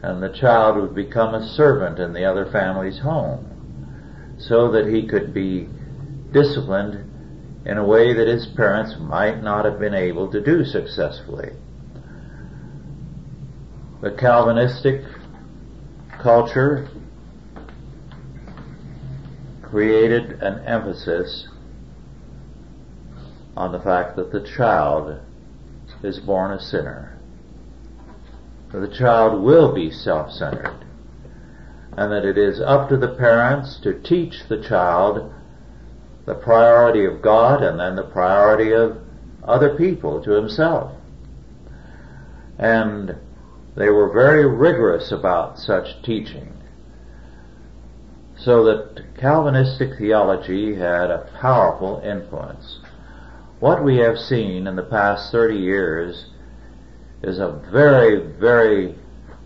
and 0.03 0.20
the 0.20 0.28
child 0.28 0.76
would 0.76 0.95
become 0.95 1.35
a 1.35 1.47
servant 1.47 1.99
in 1.99 2.12
the 2.12 2.24
other 2.24 2.45
family's 2.51 2.99
home 2.99 4.37
so 4.39 4.72
that 4.72 4.87
he 4.87 5.07
could 5.07 5.33
be 5.33 5.68
disciplined 6.33 7.09
in 7.64 7.78
a 7.78 7.85
way 7.85 8.12
that 8.12 8.26
his 8.26 8.47
parents 8.47 8.97
might 8.99 9.43
not 9.43 9.64
have 9.64 9.78
been 9.78 9.95
able 9.95 10.30
to 10.33 10.41
do 10.41 10.64
successfully. 10.64 11.51
The 14.01 14.11
Calvinistic 14.11 15.05
culture 16.18 16.89
created 19.62 20.43
an 20.43 20.64
emphasis 20.66 21.49
on 23.57 23.72
the 23.72 23.80
fact 23.80 24.16
that 24.16 24.32
the 24.32 24.46
child 24.57 25.20
is 26.03 26.18
born 26.18 26.53
a 26.53 26.61
sinner 26.61 27.18
the 28.72 28.88
child 28.88 29.42
will 29.42 29.74
be 29.74 29.90
self-centered 29.90 30.82
and 31.96 32.11
that 32.11 32.24
it 32.24 32.38
is 32.38 32.61
up 32.61 32.88
to 32.88 32.96
the 32.96 33.14
parents 33.16 33.78
to 33.82 34.00
teach 34.00 34.44
the 34.48 34.62
child 34.62 35.32
the 36.24 36.34
priority 36.34 37.05
of 37.05 37.20
God 37.20 37.62
and 37.62 37.78
then 37.78 37.96
the 37.96 38.03
priority 38.03 38.72
of 38.72 38.98
other 39.44 39.76
people 39.76 40.22
to 40.22 40.30
himself. 40.30 40.92
And 42.59 43.16
they 43.76 43.90
were 43.90 44.11
very 44.11 44.46
rigorous 44.46 45.11
about 45.12 45.59
such 45.59 46.03
teaching. 46.03 46.53
So 48.38 48.64
that 48.64 49.16
Calvinistic 49.18 49.98
theology 49.98 50.76
had 50.76 51.11
a 51.11 51.30
powerful 51.40 52.00
influence. 52.05 52.78
What 53.62 53.84
we 53.84 53.98
have 53.98 54.18
seen 54.18 54.66
in 54.66 54.74
the 54.74 54.82
past 54.82 55.30
30 55.30 55.54
years 55.54 56.26
is 57.22 57.38
a 57.38 57.62
very, 57.70 58.18
very 58.40 58.96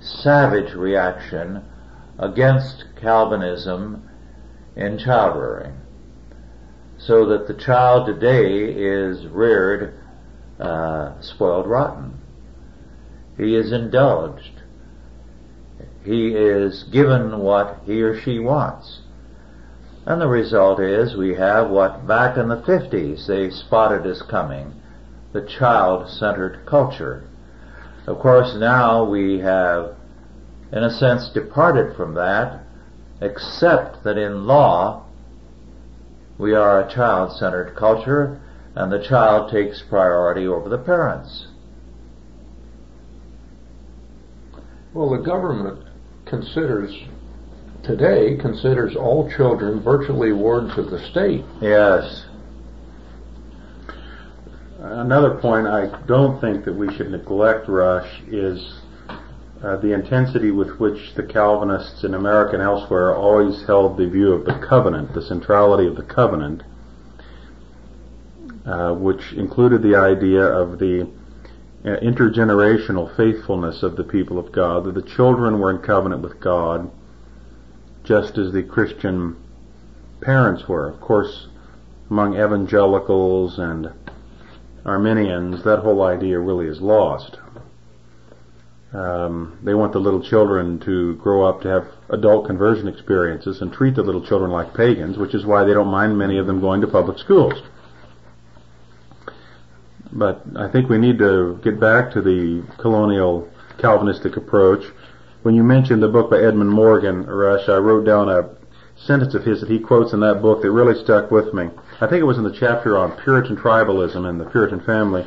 savage 0.00 0.72
reaction 0.72 1.62
against 2.18 2.86
Calvinism 2.98 4.08
in 4.74 4.96
child 4.96 5.38
rearing. 5.38 5.74
So 6.96 7.26
that 7.26 7.46
the 7.46 7.62
child 7.62 8.06
today 8.06 8.72
is 8.72 9.26
reared 9.26 10.00
uh, 10.58 11.20
spoiled 11.20 11.66
rotten. 11.66 12.18
He 13.36 13.54
is 13.54 13.70
indulged. 13.70 14.62
He 16.06 16.28
is 16.28 16.84
given 16.84 17.40
what 17.40 17.82
he 17.84 18.00
or 18.00 18.18
she 18.18 18.38
wants. 18.38 19.00
And 20.06 20.20
the 20.20 20.28
result 20.28 20.78
is 20.78 21.16
we 21.16 21.34
have 21.34 21.68
what 21.68 22.06
back 22.06 22.36
in 22.36 22.48
the 22.48 22.62
50s 22.62 23.26
they 23.26 23.50
spotted 23.50 24.06
as 24.06 24.22
coming, 24.22 24.72
the 25.32 25.44
child-centered 25.44 26.64
culture. 26.64 27.24
Of 28.06 28.20
course, 28.20 28.54
now 28.56 29.04
we 29.04 29.40
have, 29.40 29.96
in 30.72 30.84
a 30.84 30.90
sense, 30.90 31.28
departed 31.30 31.96
from 31.96 32.14
that, 32.14 32.62
except 33.20 34.04
that 34.04 34.16
in 34.16 34.46
law, 34.46 35.04
we 36.38 36.54
are 36.54 36.80
a 36.80 36.94
child-centered 36.94 37.74
culture, 37.74 38.40
and 38.76 38.92
the 38.92 39.02
child 39.02 39.50
takes 39.50 39.82
priority 39.82 40.46
over 40.46 40.68
the 40.68 40.78
parents. 40.78 41.48
Well, 44.94 45.10
the 45.10 45.16
government 45.16 45.88
considers, 46.26 46.94
today, 47.86 48.36
considers 48.36 48.96
all 48.96 49.30
children 49.30 49.80
virtually 49.80 50.32
wards 50.32 50.76
of 50.76 50.90
the 50.90 50.98
state. 51.10 51.44
Yes. 51.60 52.26
Another 54.78 55.38
point 55.38 55.66
I 55.66 56.04
don't 56.06 56.40
think 56.40 56.64
that 56.64 56.74
we 56.74 56.94
should 56.94 57.10
neglect, 57.10 57.68
Rush, 57.68 58.20
is 58.28 58.80
uh, 59.62 59.76
the 59.76 59.92
intensity 59.92 60.50
with 60.50 60.78
which 60.78 61.14
the 61.14 61.22
Calvinists 61.22 62.04
in 62.04 62.14
America 62.14 62.54
and 62.54 62.62
elsewhere 62.62 63.14
always 63.14 63.64
held 63.66 63.96
the 63.96 64.08
view 64.08 64.32
of 64.32 64.44
the 64.44 64.58
covenant, 64.68 65.14
the 65.14 65.22
centrality 65.22 65.86
of 65.86 65.96
the 65.96 66.02
covenant, 66.02 66.62
uh, 68.66 68.92
which 68.92 69.32
included 69.32 69.82
the 69.82 69.96
idea 69.96 70.42
of 70.42 70.78
the 70.78 71.08
uh, 71.84 71.96
intergenerational 72.00 73.16
faithfulness 73.16 73.82
of 73.82 73.96
the 73.96 74.04
people 74.04 74.38
of 74.38 74.52
God, 74.52 74.84
that 74.84 74.94
the 74.94 75.02
children 75.16 75.58
were 75.58 75.70
in 75.70 75.78
covenant 75.78 76.20
with 76.20 76.38
God, 76.40 76.90
just 78.06 78.38
as 78.38 78.52
the 78.52 78.62
Christian 78.62 79.36
parents 80.20 80.68
were. 80.68 80.88
Of 80.88 81.00
course, 81.00 81.48
among 82.08 82.34
evangelicals 82.34 83.58
and 83.58 83.92
Arminians, 84.84 85.64
that 85.64 85.80
whole 85.80 86.02
idea 86.02 86.38
really 86.38 86.66
is 86.66 86.80
lost. 86.80 87.38
Um, 88.92 89.58
they 89.62 89.74
want 89.74 89.92
the 89.92 89.98
little 89.98 90.22
children 90.22 90.78
to 90.80 91.16
grow 91.16 91.44
up 91.44 91.60
to 91.62 91.68
have 91.68 91.88
adult 92.08 92.46
conversion 92.46 92.86
experiences 92.86 93.60
and 93.60 93.72
treat 93.72 93.96
the 93.96 94.02
little 94.02 94.24
children 94.24 94.50
like 94.52 94.72
pagans, 94.74 95.18
which 95.18 95.34
is 95.34 95.44
why 95.44 95.64
they 95.64 95.74
don't 95.74 95.88
mind 95.88 96.16
many 96.16 96.38
of 96.38 96.46
them 96.46 96.60
going 96.60 96.80
to 96.80 96.86
public 96.86 97.18
schools. 97.18 97.60
But 100.12 100.42
I 100.56 100.70
think 100.70 100.88
we 100.88 100.98
need 100.98 101.18
to 101.18 101.60
get 101.62 101.80
back 101.80 102.12
to 102.12 102.22
the 102.22 102.64
colonial 102.78 103.50
Calvinistic 103.78 104.36
approach. 104.36 104.84
When 105.46 105.54
you 105.54 105.62
mentioned 105.62 106.02
the 106.02 106.08
book 106.08 106.28
by 106.28 106.40
Edmund 106.40 106.70
Morgan, 106.70 107.24
Rush, 107.24 107.68
I 107.68 107.76
wrote 107.76 108.04
down 108.04 108.28
a 108.28 108.48
sentence 108.96 109.32
of 109.32 109.44
his 109.44 109.60
that 109.60 109.70
he 109.70 109.78
quotes 109.78 110.12
in 110.12 110.18
that 110.18 110.42
book 110.42 110.62
that 110.62 110.72
really 110.72 111.00
stuck 111.04 111.30
with 111.30 111.54
me. 111.54 111.68
I 112.00 112.08
think 112.08 112.20
it 112.20 112.24
was 112.24 112.36
in 112.36 112.42
the 112.42 112.50
chapter 112.58 112.98
on 112.98 113.16
Puritan 113.22 113.56
tribalism 113.56 114.28
and 114.28 114.40
the 114.40 114.46
Puritan 114.46 114.80
family. 114.80 115.24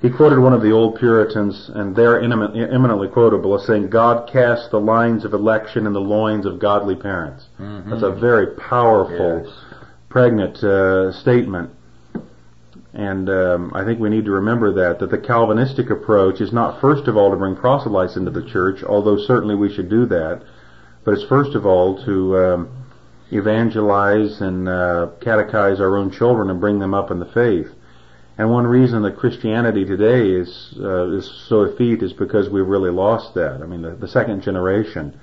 He 0.00 0.08
quoted 0.08 0.38
one 0.38 0.54
of 0.54 0.62
the 0.62 0.70
old 0.70 0.98
Puritans, 0.98 1.70
and 1.74 1.94
they're 1.94 2.18
eminently 2.22 3.08
quotable, 3.08 3.54
as 3.54 3.66
saying, 3.66 3.90
God 3.90 4.26
casts 4.32 4.70
the 4.70 4.80
lines 4.80 5.22
of 5.22 5.34
election 5.34 5.86
in 5.86 5.92
the 5.92 6.00
loins 6.00 6.46
of 6.46 6.58
godly 6.58 6.96
parents. 6.96 7.44
Mm-hmm. 7.60 7.90
That's 7.90 8.02
a 8.02 8.10
very 8.10 8.56
powerful, 8.56 9.42
yes. 9.44 9.54
pregnant 10.08 10.64
uh, 10.64 11.12
statement. 11.12 11.72
And 12.94 13.30
um, 13.30 13.72
I 13.74 13.84
think 13.84 14.00
we 14.00 14.10
need 14.10 14.26
to 14.26 14.32
remember 14.32 14.72
that, 14.74 14.98
that 14.98 15.10
the 15.10 15.18
Calvinistic 15.18 15.88
approach 15.88 16.40
is 16.40 16.52
not 16.52 16.80
first 16.80 17.08
of 17.08 17.16
all 17.16 17.30
to 17.30 17.36
bring 17.36 17.56
proselytes 17.56 18.16
into 18.16 18.30
the 18.30 18.44
church, 18.44 18.82
although 18.82 19.16
certainly 19.16 19.54
we 19.54 19.72
should 19.72 19.88
do 19.88 20.04
that, 20.06 20.42
but 21.04 21.14
it's 21.14 21.24
first 21.24 21.54
of 21.54 21.64
all 21.64 22.04
to 22.04 22.36
um, 22.36 22.84
evangelize 23.32 24.42
and 24.42 24.68
uh, 24.68 25.08
catechize 25.20 25.80
our 25.80 25.96
own 25.96 26.10
children 26.10 26.50
and 26.50 26.60
bring 26.60 26.78
them 26.78 26.92
up 26.92 27.10
in 27.10 27.18
the 27.18 27.26
faith. 27.26 27.68
And 28.36 28.50
one 28.50 28.66
reason 28.66 29.02
that 29.02 29.16
Christianity 29.16 29.84
today 29.84 30.30
is 30.30 30.74
uh, 30.78 31.10
is 31.16 31.30
so 31.48 31.62
effete 31.62 32.02
is 32.02 32.12
because 32.12 32.48
we've 32.48 32.66
really 32.66 32.90
lost 32.90 33.34
that. 33.34 33.62
I 33.62 33.66
mean, 33.66 33.82
the, 33.82 33.94
the 33.94 34.08
second 34.08 34.42
generation 34.42 35.18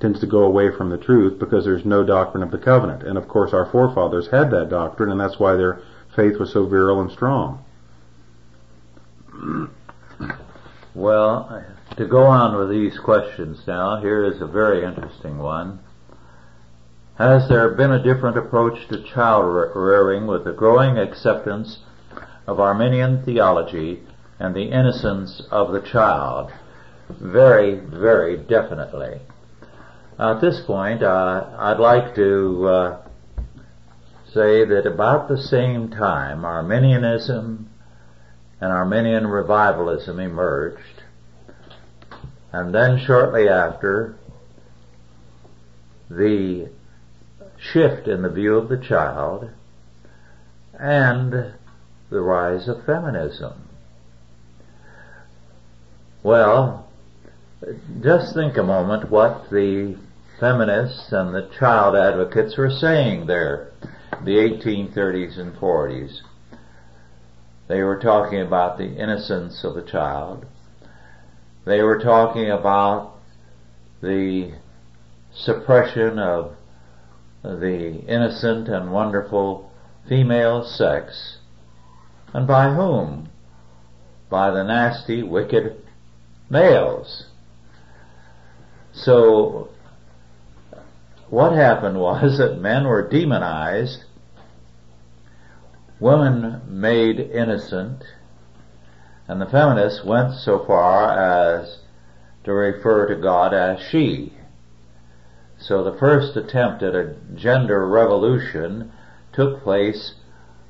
tends 0.00 0.20
to 0.20 0.26
go 0.26 0.42
away 0.42 0.70
from 0.70 0.90
the 0.90 0.98
truth 0.98 1.38
because 1.38 1.64
there's 1.64 1.84
no 1.84 2.04
doctrine 2.04 2.42
of 2.42 2.50
the 2.50 2.58
covenant. 2.58 3.02
And 3.02 3.16
of 3.16 3.28
course, 3.28 3.52
our 3.52 3.70
forefathers 3.70 4.28
had 4.30 4.50
that 4.50 4.68
doctrine, 4.68 5.10
and 5.10 5.20
that's 5.20 5.38
why 5.38 5.56
their 5.56 5.80
faith 6.16 6.38
was 6.40 6.52
so 6.52 6.66
virile 6.66 7.00
and 7.00 7.10
strong. 7.12 7.62
Well, 10.94 11.64
to 11.96 12.06
go 12.06 12.22
on 12.22 12.56
with 12.56 12.70
these 12.70 12.98
questions 12.98 13.60
now, 13.66 14.00
here 14.00 14.24
is 14.24 14.40
a 14.40 14.46
very 14.46 14.82
interesting 14.82 15.38
one. 15.38 15.80
Has 17.18 17.48
there 17.48 17.74
been 17.74 17.92
a 17.92 18.02
different 18.02 18.36
approach 18.36 18.88
to 18.88 19.02
child 19.02 19.44
rearing 19.74 20.26
with 20.26 20.44
the 20.44 20.52
growing 20.52 20.98
acceptance 20.98 21.78
of 22.46 22.60
Arminian 22.60 23.24
theology 23.24 24.02
and 24.38 24.54
the 24.54 24.70
innocence 24.70 25.42
of 25.50 25.72
the 25.72 25.80
child? 25.80 26.50
Very, 27.08 27.78
very 27.78 28.36
definitely. 28.36 29.20
At 30.18 30.40
this 30.40 30.60
point, 30.66 31.02
uh, 31.02 31.46
I'd 31.58 31.78
like 31.78 32.14
to 32.14 32.68
uh, 32.68 33.05
say 34.36 34.66
that 34.66 34.84
about 34.84 35.28
the 35.28 35.38
same 35.38 35.88
time 35.88 36.44
Arminianism 36.44 37.70
and 38.60 38.72
Arminian 38.72 39.26
revivalism 39.26 40.20
emerged, 40.20 41.02
and 42.52 42.74
then 42.74 43.02
shortly 43.06 43.48
after, 43.48 44.14
the 46.10 46.68
shift 47.58 48.06
in 48.06 48.20
the 48.20 48.28
view 48.28 48.56
of 48.56 48.68
the 48.68 48.76
child 48.76 49.48
and 50.78 51.54
the 52.10 52.20
rise 52.20 52.68
of 52.68 52.84
feminism. 52.84 53.54
Well, 56.22 56.86
just 58.02 58.34
think 58.34 58.58
a 58.58 58.62
moment 58.62 59.10
what 59.10 59.48
the 59.50 59.96
feminists 60.38 61.10
and 61.10 61.34
the 61.34 61.48
child 61.58 61.96
advocates 61.96 62.58
were 62.58 62.70
saying 62.70 63.26
there, 63.26 63.72
the 64.24 64.36
1830s 64.36 65.38
and 65.38 65.54
40s. 65.56 66.20
They 67.68 67.82
were 67.82 67.98
talking 67.98 68.40
about 68.40 68.78
the 68.78 68.94
innocence 68.96 69.64
of 69.64 69.74
the 69.74 69.82
child. 69.82 70.46
They 71.64 71.82
were 71.82 71.98
talking 71.98 72.50
about 72.50 73.14
the 74.00 74.52
suppression 75.34 76.18
of 76.18 76.54
the 77.42 78.04
innocent 78.06 78.68
and 78.68 78.92
wonderful 78.92 79.70
female 80.08 80.64
sex. 80.64 81.38
And 82.32 82.46
by 82.46 82.72
whom? 82.72 83.28
By 84.30 84.50
the 84.50 84.62
nasty, 84.62 85.22
wicked 85.22 85.82
males. 86.48 87.26
So, 88.92 89.70
what 91.30 91.52
happened 91.52 91.98
was 91.98 92.38
that 92.38 92.60
men 92.60 92.86
were 92.86 93.08
demonized, 93.08 94.04
women 95.98 96.62
made 96.68 97.18
innocent, 97.18 98.04
and 99.28 99.40
the 99.40 99.46
feminists 99.46 100.04
went 100.04 100.34
so 100.34 100.64
far 100.64 101.10
as 101.18 101.78
to 102.44 102.52
refer 102.52 103.08
to 103.08 103.20
God 103.20 103.52
as 103.52 103.80
she. 103.90 104.32
So 105.58 105.82
the 105.82 105.98
first 105.98 106.36
attempt 106.36 106.82
at 106.82 106.94
a 106.94 107.16
gender 107.34 107.86
revolution 107.88 108.92
took 109.32 109.62
place 109.62 110.14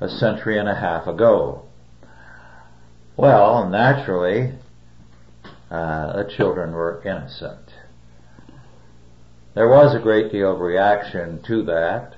a 0.01 0.09
century 0.09 0.59
and 0.59 0.69
a 0.69 0.75
half 0.75 1.07
ago. 1.07 1.63
Well, 3.17 3.69
naturally, 3.69 4.53
uh, 5.71 6.23
the 6.23 6.31
children 6.31 6.73
were 6.73 7.03
innocent. 7.05 7.73
There 9.57 9.71
was 9.71 9.95
a 9.95 9.99
great 9.99 10.31
deal 10.31 10.53
of 10.53 10.61
reaction 10.61 11.41
to 11.47 11.63
that. 11.63 12.17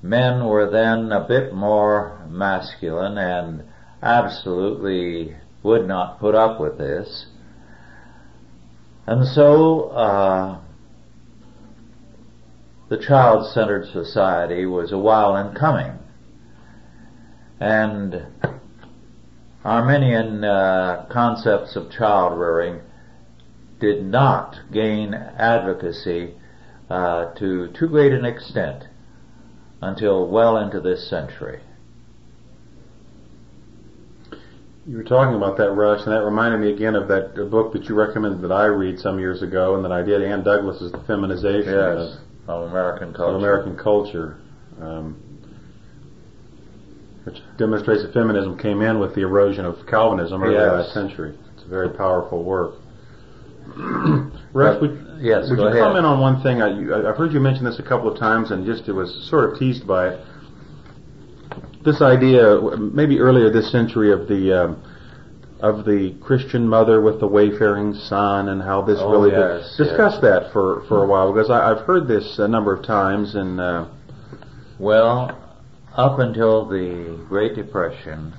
Men 0.00 0.46
were 0.46 0.70
then 0.70 1.10
a 1.10 1.26
bit 1.26 1.52
more 1.52 2.24
masculine 2.30 3.18
and 3.18 3.64
absolutely 4.00 5.34
would 5.64 5.88
not 5.88 6.20
put 6.20 6.36
up 6.36 6.60
with 6.60 6.78
this. 6.78 7.26
And 9.08 9.26
so, 9.26 9.88
uh, 9.88 10.60
the 12.88 12.98
child-centered 12.98 13.88
society 13.92 14.64
was 14.64 14.92
a 14.92 14.98
while 14.98 15.34
in 15.34 15.56
coming. 15.56 15.98
And 17.58 18.26
Arminian 19.64 20.44
uh, 20.44 21.06
concepts 21.10 21.74
of 21.74 21.90
child 21.90 22.38
rearing 22.38 22.80
did 23.80 24.04
not 24.04 24.56
gain 24.72 25.14
advocacy 25.14 26.34
uh, 26.88 27.34
to 27.34 27.68
too 27.78 27.88
great 27.88 28.12
an 28.12 28.24
extent 28.24 28.84
until 29.82 30.28
well 30.28 30.56
into 30.56 30.80
this 30.80 31.08
century. 31.08 31.60
You 34.86 34.96
were 34.96 35.04
talking 35.04 35.34
about 35.34 35.56
that, 35.58 35.72
Rush, 35.72 36.02
and 36.04 36.12
that 36.12 36.22
reminded 36.22 36.60
me 36.60 36.72
again 36.72 36.94
of 36.94 37.08
that 37.08 37.34
book 37.50 37.72
that 37.72 37.84
you 37.84 37.96
recommended 37.96 38.40
that 38.42 38.52
I 38.52 38.66
read 38.66 39.00
some 39.00 39.18
years 39.18 39.42
ago, 39.42 39.74
and 39.74 39.84
that 39.84 39.90
I 39.90 40.02
did. 40.02 40.22
Ann 40.22 40.44
Douglas's 40.44 40.92
The 40.92 41.02
Feminization 41.08 41.74
yes, 41.74 42.18
of, 42.46 42.62
of, 42.62 42.70
American 42.70 43.12
culture. 43.12 43.34
Of 43.34 43.42
American 43.42 43.76
culture, 43.76 44.38
um, 44.80 45.20
which 47.24 47.38
demonstrates 47.58 48.04
that 48.04 48.14
feminism 48.14 48.56
came 48.58 48.80
in 48.80 49.00
with 49.00 49.16
the 49.16 49.22
erosion 49.22 49.64
of 49.64 49.74
Calvinism 49.88 50.40
early 50.40 50.54
yes. 50.54 50.70
last 50.70 50.94
century. 50.94 51.36
It's 51.56 51.64
a 51.64 51.68
very 51.68 51.90
powerful 51.90 52.44
work. 52.44 52.76
Rush, 54.52 54.80
would, 54.80 55.18
yes, 55.20 55.50
would 55.50 55.58
you 55.58 55.66
ahead. 55.66 55.80
comment 55.80 56.06
on 56.06 56.20
one 56.20 56.42
thing? 56.42 56.62
I, 56.62 57.08
I've 57.08 57.16
heard 57.16 57.32
you 57.32 57.40
mention 57.40 57.64
this 57.64 57.78
a 57.78 57.82
couple 57.82 58.10
of 58.10 58.18
times, 58.18 58.50
and 58.50 58.64
just 58.64 58.88
it 58.88 58.92
was 58.92 59.28
sort 59.28 59.52
of 59.52 59.58
teased 59.58 59.86
by 59.86 60.10
it 60.10 60.26
this 61.86 62.02
idea, 62.02 62.60
maybe 62.76 63.20
earlier 63.20 63.48
this 63.48 63.70
century, 63.70 64.12
of 64.12 64.28
the 64.28 64.64
um, 64.64 64.82
of 65.60 65.86
the 65.86 66.14
Christian 66.20 66.68
mother 66.68 67.00
with 67.00 67.20
the 67.20 67.28
wayfaring 67.28 67.94
son, 67.94 68.48
and 68.50 68.60
how 68.60 68.82
this 68.82 68.98
oh, 69.00 69.10
really 69.10 69.30
yes, 69.30 69.74
discuss 69.78 70.14
yes. 70.14 70.22
that 70.22 70.52
for 70.52 70.84
for 70.88 71.04
a 71.04 71.06
while 71.06 71.32
because 71.32 71.48
I, 71.48 71.68
have 71.68 71.86
heard 71.86 72.08
this 72.08 72.38
a 72.38 72.48
number 72.48 72.74
of 72.74 72.84
times 72.84 73.34
and. 73.34 73.58
Uh, 73.58 73.88
well, 74.78 75.42
up 75.94 76.18
until 76.18 76.68
the 76.68 77.24
Great 77.30 77.54
Depression, 77.54 78.34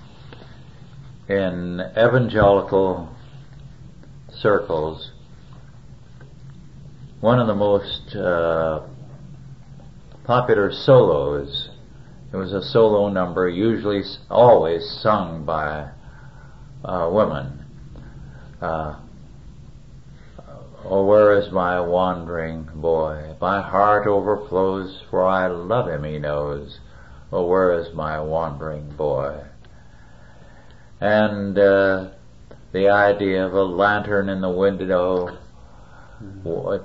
in 1.28 1.82
evangelical 1.98 3.10
circles, 4.32 5.14
one 7.22 7.40
of 7.40 7.48
the 7.48 7.56
most 7.56 8.16
uh, 8.16 8.82
popular 10.26 10.72
solos 10.72 11.70
it 12.32 12.36
was 12.36 12.52
a 12.52 12.62
solo 12.62 13.08
number, 13.08 13.48
usually 13.48 14.04
always 14.30 14.86
sung 15.02 15.46
by 15.46 15.92
uh, 16.84 17.10
women. 17.12 17.66
Uh, 18.62 19.00
oh, 20.84 21.06
where 21.06 21.40
is 21.40 21.52
my 21.54 21.80
wandering 21.80 22.68
boy? 22.76 23.36
My 23.40 23.62
heart 23.62 24.08
overflows, 24.08 25.04
for 25.10 25.26
I 25.26 25.48
love 25.48 25.88
him, 25.88 26.04
he 26.04 26.20
knows. 26.20 26.80
Oh, 27.32 27.46
where 27.46 27.80
is 27.80 27.94
my 27.96 28.20
wandering 28.20 28.90
boy? 28.98 29.46
And 31.00 31.58
uh, 31.58 32.10
the 32.74 32.90
idea 32.90 33.46
of 33.46 33.54
a 33.54 33.64
lantern 33.64 34.28
in 34.28 34.42
the 34.42 34.50
window 34.50 35.38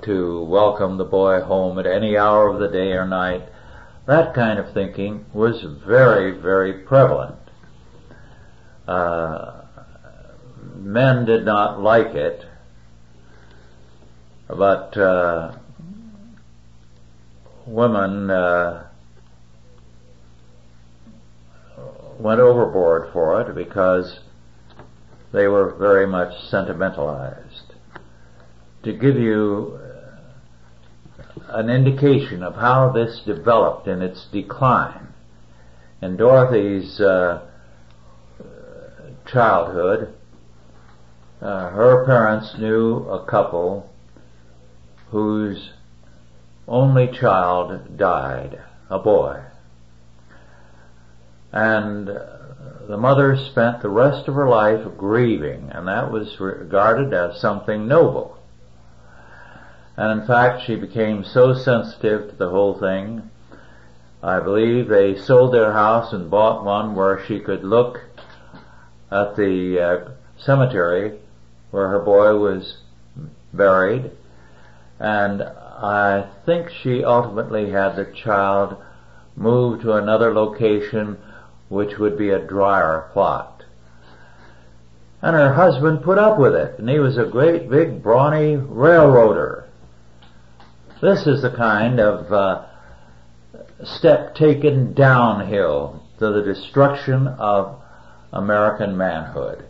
to 0.03 0.43
welcome 0.43 0.97
the 0.97 1.05
boy 1.05 1.41
home 1.41 1.79
at 1.79 1.85
any 1.85 2.17
hour 2.17 2.47
of 2.49 2.59
the 2.59 2.67
day 2.67 2.91
or 2.91 3.07
night 3.07 3.43
that 4.05 4.33
kind 4.33 4.59
of 4.59 4.73
thinking 4.73 5.25
was 5.33 5.63
very, 5.85 6.31
very 6.31 6.73
prevalent. 6.73 7.37
Uh, 8.85 9.61
men 10.75 11.25
did 11.25 11.45
not 11.45 11.79
like 11.79 12.07
it, 12.07 12.43
but 14.49 14.97
uh, 14.97 15.55
women 17.65 18.29
uh, 18.29 18.87
went 22.19 22.41
overboard 22.41 23.13
for 23.13 23.39
it 23.41 23.55
because 23.55 24.19
they 25.31 25.47
were 25.47 25.73
very 25.75 26.05
much 26.05 26.33
sentimentalized. 26.49 27.52
To 28.83 28.91
give 28.91 29.15
you 29.15 29.79
an 31.47 31.69
indication 31.69 32.43
of 32.43 32.55
how 32.55 32.91
this 32.91 33.21
developed 33.25 33.87
in 33.87 34.01
its 34.01 34.25
decline. 34.31 35.07
In 36.01 36.17
Dorothy's 36.17 36.99
uh, 36.99 37.47
childhood, 39.25 40.13
uh, 41.41 41.69
her 41.69 42.05
parents 42.05 42.55
knew 42.57 43.07
a 43.09 43.25
couple 43.25 43.89
whose 45.11 45.71
only 46.67 47.07
child 47.07 47.97
died, 47.97 48.59
a 48.89 48.99
boy. 48.99 49.43
And 51.51 52.07
the 52.07 52.97
mother 52.97 53.37
spent 53.37 53.81
the 53.81 53.89
rest 53.89 54.27
of 54.27 54.35
her 54.35 54.49
life 54.49 54.85
grieving, 54.97 55.69
and 55.71 55.87
that 55.87 56.11
was 56.11 56.39
regarded 56.39 57.13
as 57.13 57.39
something 57.39 57.87
noble. 57.87 58.39
And 59.95 60.21
in 60.21 60.27
fact, 60.27 60.63
she 60.65 60.75
became 60.75 61.23
so 61.23 61.53
sensitive 61.53 62.29
to 62.29 62.35
the 62.35 62.49
whole 62.49 62.79
thing. 62.79 63.29
I 64.23 64.39
believe 64.39 64.87
they 64.87 65.15
sold 65.15 65.53
their 65.53 65.73
house 65.73 66.13
and 66.13 66.31
bought 66.31 66.63
one 66.63 66.95
where 66.95 67.23
she 67.25 67.39
could 67.39 67.63
look 67.63 68.01
at 69.11 69.35
the 69.35 69.79
uh, 69.79 70.11
cemetery 70.37 71.19
where 71.71 71.89
her 71.89 71.99
boy 71.99 72.37
was 72.37 72.77
buried. 73.53 74.11
And 74.99 75.43
I 75.43 76.27
think 76.45 76.69
she 76.69 77.03
ultimately 77.03 77.69
had 77.69 77.95
the 77.95 78.05
child 78.05 78.77
moved 79.35 79.81
to 79.81 79.93
another 79.93 80.33
location 80.33 81.17
which 81.69 81.97
would 81.97 82.17
be 82.17 82.29
a 82.29 82.39
drier 82.39 83.09
plot. 83.13 83.63
And 85.21 85.35
her 85.35 85.53
husband 85.53 86.03
put 86.03 86.17
up 86.17 86.37
with 86.37 86.53
it, 86.53 86.77
and 86.79 86.89
he 86.89 86.99
was 86.99 87.17
a 87.17 87.25
great 87.25 87.69
big 87.69 88.03
brawny 88.03 88.55
railroader. 88.55 89.67
This 91.03 91.27
is 91.27 91.41
the 91.41 91.49
kind 91.49 91.99
of 91.99 92.31
uh, 92.31 92.65
step 93.83 94.35
taken 94.35 94.93
downhill 94.93 96.01
to 96.19 96.31
the 96.31 96.41
destruction 96.41 97.27
of 97.27 97.81
American 98.31 98.95
manhood. 98.95 99.65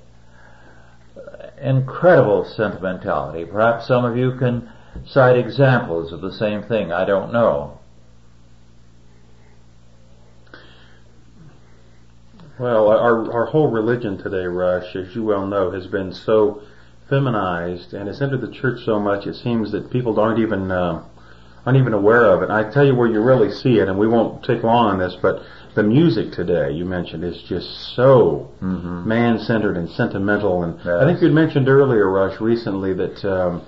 Incredible 1.59 2.45
sentimentality. 2.45 3.45
Perhaps 3.45 3.87
some 3.87 4.05
of 4.05 4.15
you 4.15 4.37
can 4.37 4.69
cite 5.07 5.35
examples 5.35 6.13
of 6.13 6.21
the 6.21 6.31
same 6.31 6.61
thing. 6.61 6.91
I 6.91 7.03
don't 7.03 7.33
know. 7.33 7.79
Well, 12.59 12.89
our, 12.89 13.33
our 13.33 13.45
whole 13.47 13.71
religion 13.71 14.19
today, 14.19 14.45
Rush, 14.45 14.95
as 14.95 15.15
you 15.15 15.23
well 15.23 15.47
know, 15.47 15.71
has 15.71 15.87
been 15.87 16.13
so 16.13 16.61
feminized 17.09 17.95
and 17.95 18.07
has 18.07 18.21
entered 18.21 18.41
the 18.41 18.53
church 18.53 18.85
so 18.85 18.99
much 18.99 19.25
it 19.25 19.33
seems 19.33 19.71
that 19.71 19.91
people 19.91 20.19
aren't 20.19 20.39
even 20.39 20.69
uh, 20.71 21.03
aren't 21.65 21.79
even 21.79 21.93
aware 21.93 22.25
of 22.25 22.41
it. 22.41 22.49
And 22.49 22.53
I 22.53 22.69
tell 22.71 22.85
you 22.85 22.95
where 22.95 23.07
you 23.07 23.21
really 23.21 23.51
see 23.51 23.79
it, 23.79 23.87
and 23.87 23.97
we 23.97 24.07
won't 24.07 24.43
take 24.43 24.63
long 24.63 24.87
on 24.87 24.99
this, 24.99 25.15
but 25.21 25.41
the 25.75 25.83
music 25.83 26.31
today 26.31 26.71
you 26.71 26.85
mentioned 26.85 27.23
is 27.23 27.41
just 27.43 27.67
so 27.95 28.49
Mhm. 28.61 29.05
man-centered 29.05 29.75
and 29.75 29.89
sentimental. 29.89 30.63
And 30.63 30.75
I 30.87 31.05
think 31.05 31.21
you'd 31.21 31.33
mentioned 31.33 31.67
earlier, 31.67 32.09
Rush, 32.09 32.39
recently 32.39 32.93
that 32.93 33.25
um, 33.25 33.61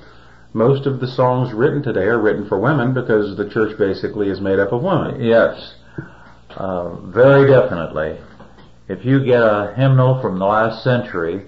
most 0.53 0.85
of 0.85 0.99
the 0.99 1.07
songs 1.07 1.53
written 1.53 1.81
today 1.81 2.05
are 2.07 2.19
written 2.19 2.45
for 2.45 2.59
women 2.59 2.93
because 2.93 3.35
the 3.37 3.45
church 3.49 3.77
basically 3.77 4.29
is 4.29 4.39
made 4.39 4.59
up 4.59 4.71
of 4.71 4.83
women. 4.83 5.21
Yes, 5.21 5.75
uh, 6.57 6.89
very 6.95 7.47
definitely. 7.49 8.17
If 8.87 9.03
you 9.03 9.19
get 9.25 9.41
a 9.41 9.73
hymnal 9.75 10.21
from 10.21 10.37
the 10.37 10.45
last 10.45 10.83
century, 10.83 11.45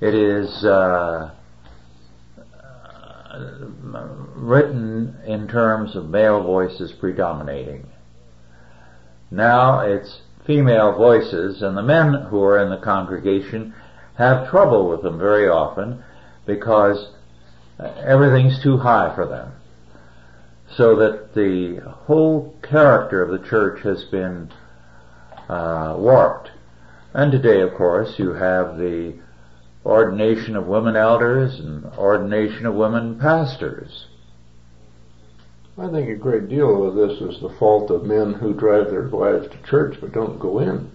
it 0.00 0.14
is 0.14 0.64
uh, 0.64 1.30
written 4.34 5.16
in 5.26 5.48
terms 5.48 5.96
of 5.96 6.08
male 6.08 6.42
voices 6.42 6.92
predominating. 6.92 7.86
Now 9.30 9.80
it's 9.80 10.20
female 10.46 10.96
voices, 10.96 11.62
and 11.62 11.76
the 11.76 11.82
men 11.82 12.14
who 12.30 12.42
are 12.42 12.58
in 12.58 12.70
the 12.70 12.78
congregation 12.78 13.74
have 14.16 14.50
trouble 14.50 14.88
with 14.88 15.02
them 15.02 15.18
very 15.18 15.48
often 15.48 16.02
because 16.46 17.12
uh, 17.78 17.84
everything's 18.04 18.62
too 18.62 18.78
high 18.78 19.14
for 19.14 19.26
them 19.26 19.52
so 20.76 20.96
that 20.96 21.34
the 21.34 21.80
whole 22.06 22.54
character 22.62 23.22
of 23.22 23.30
the 23.30 23.48
church 23.48 23.82
has 23.82 24.04
been 24.04 24.50
uh, 25.48 25.94
warped. 25.98 26.50
And 27.14 27.32
today, 27.32 27.62
of 27.62 27.74
course, 27.74 28.18
you 28.18 28.34
have 28.34 28.76
the 28.76 29.18
ordination 29.88 30.54
of 30.54 30.66
women 30.66 30.94
elders 30.96 31.58
and 31.60 31.84
ordination 31.96 32.66
of 32.66 32.74
women 32.74 33.18
pastors. 33.18 34.06
I 35.78 35.88
think 35.90 36.10
a 36.10 36.14
great 36.16 36.48
deal 36.48 36.86
of 36.86 36.94
this 36.94 37.20
is 37.20 37.40
the 37.40 37.54
fault 37.58 37.90
of 37.90 38.04
men 38.04 38.34
who 38.34 38.52
drive 38.52 38.90
their 38.90 39.08
wives 39.08 39.48
to 39.48 39.62
church 39.70 39.96
but 40.00 40.12
don't 40.12 40.38
go 40.38 40.58
in. 40.58 40.90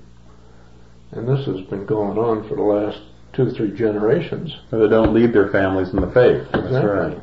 And 1.11 1.27
this 1.27 1.45
has 1.45 1.61
been 1.67 1.85
going 1.85 2.17
on 2.17 2.47
for 2.47 2.55
the 2.55 2.61
last 2.61 2.99
two, 3.33 3.51
three 3.51 3.71
generations. 3.75 4.55
Or 4.71 4.79
they 4.79 4.89
don't 4.89 5.13
lead 5.13 5.33
their 5.33 5.49
families 5.51 5.89
in 5.93 6.01
the 6.01 6.11
faith. 6.11 6.47
That's 6.51 6.65
Exactly. 6.65 6.89
right. 6.89 7.17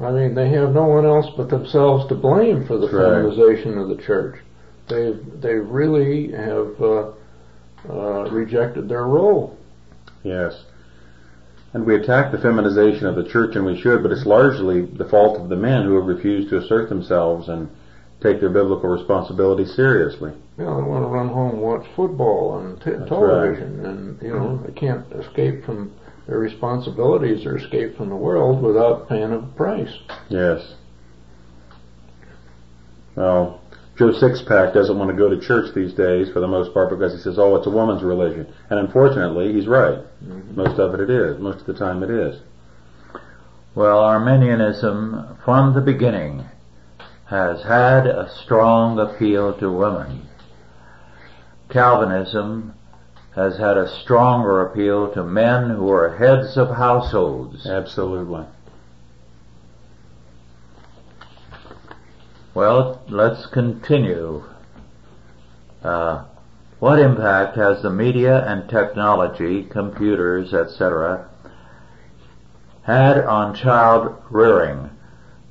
I 0.00 0.12
mean, 0.12 0.34
they 0.34 0.48
have 0.50 0.72
no 0.72 0.84
one 0.86 1.04
else 1.04 1.26
but 1.36 1.50
themselves 1.50 2.08
to 2.08 2.14
blame 2.14 2.64
for 2.66 2.78
the 2.78 2.86
That's 2.86 2.94
right. 2.94 3.22
feminization 3.22 3.78
of 3.78 3.88
the 3.88 3.96
church. 4.02 4.36
They 4.88 5.12
they 5.40 5.54
really 5.54 6.30
have 6.32 6.80
uh, 6.80 7.10
uh, 7.90 8.30
rejected 8.30 8.88
their 8.88 9.06
role. 9.06 9.57
Yes. 10.28 10.64
And 11.74 11.84
we 11.84 11.96
attack 11.96 12.32
the 12.32 12.38
feminization 12.38 13.06
of 13.06 13.16
the 13.16 13.28
church, 13.28 13.56
and 13.56 13.64
we 13.64 13.78
should, 13.80 14.02
but 14.02 14.12
it's 14.12 14.24
largely 14.24 14.86
the 14.86 15.08
fault 15.08 15.38
of 15.38 15.48
the 15.48 15.56
men 15.56 15.84
who 15.84 15.96
have 15.96 16.06
refused 16.06 16.48
to 16.50 16.58
assert 16.58 16.88
themselves 16.88 17.48
and 17.48 17.68
take 18.22 18.40
their 18.40 18.48
biblical 18.48 18.88
responsibility 18.88 19.64
seriously. 19.64 20.32
You 20.56 20.64
know, 20.64 20.76
they 20.76 20.88
want 20.88 21.04
to 21.04 21.08
run 21.08 21.28
home 21.28 21.50
and 21.52 21.62
watch 21.62 21.86
football 21.94 22.50
on 22.50 22.76
t- 22.78 23.06
television, 23.08 23.84
and 23.84 24.22
you 24.22 24.32
know 24.32 24.62
they 24.66 24.72
can't 24.72 25.04
escape 25.12 25.64
from 25.64 25.92
their 26.26 26.38
responsibilities 26.38 27.46
or 27.46 27.56
escape 27.56 27.96
from 27.96 28.08
the 28.08 28.16
world 28.16 28.62
without 28.62 29.08
paying 29.08 29.32
a 29.32 29.40
price. 29.56 29.94
Yes. 30.28 30.74
Well, 33.14 33.60
Joe 33.98 34.12
Sixpack 34.12 34.72
doesn't 34.74 34.96
want 34.96 35.10
to 35.10 35.16
go 35.16 35.28
to 35.28 35.40
church 35.40 35.74
these 35.74 35.92
days 35.92 36.30
for 36.32 36.38
the 36.38 36.46
most 36.46 36.72
part 36.72 36.88
because 36.88 37.12
he 37.12 37.18
says, 37.18 37.36
oh, 37.36 37.56
it's 37.56 37.66
a 37.66 37.70
woman's 37.70 38.04
religion. 38.04 38.46
And 38.70 38.78
unfortunately, 38.78 39.52
he's 39.52 39.66
right. 39.66 39.98
Mm-hmm. 40.24 40.54
Most 40.54 40.78
of 40.78 40.94
it 40.94 41.00
it 41.00 41.10
is. 41.10 41.40
Most 41.40 41.60
of 41.60 41.66
the 41.66 41.74
time 41.74 42.04
it 42.04 42.10
is. 42.10 42.40
Well, 43.74 43.98
Arminianism, 43.98 45.38
from 45.44 45.74
the 45.74 45.80
beginning, 45.80 46.44
has 47.26 47.62
had 47.64 48.06
a 48.06 48.30
strong 48.44 49.00
appeal 49.00 49.58
to 49.58 49.72
women. 49.72 50.28
Calvinism 51.68 52.74
has 53.34 53.58
had 53.58 53.76
a 53.76 54.00
stronger 54.02 54.66
appeal 54.66 55.12
to 55.12 55.24
men 55.24 55.70
who 55.70 55.90
are 55.90 56.16
heads 56.16 56.56
of 56.56 56.68
households. 56.68 57.66
Absolutely. 57.66 58.46
Well, 62.58 63.00
let's 63.08 63.46
continue. 63.46 64.42
Uh, 65.80 66.24
what 66.80 66.98
impact 66.98 67.54
has 67.54 67.82
the 67.82 67.90
media 67.90 68.44
and 68.44 68.68
technology, 68.68 69.62
computers, 69.62 70.52
etc., 70.52 71.28
had 72.82 73.18
on 73.18 73.54
child 73.54 74.20
rearing, 74.28 74.90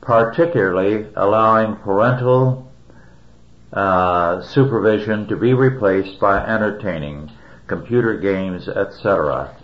particularly 0.01 1.07
allowing 1.15 1.77
parental 1.77 2.69
uh, 3.71 4.41
supervision 4.41 5.29
to 5.29 5.37
be 5.37 5.53
replaced 5.53 6.19
by 6.19 6.45
entertaining, 6.45 7.31
computer 7.67 8.17
games, 8.17 8.67
etc.? 8.67 9.55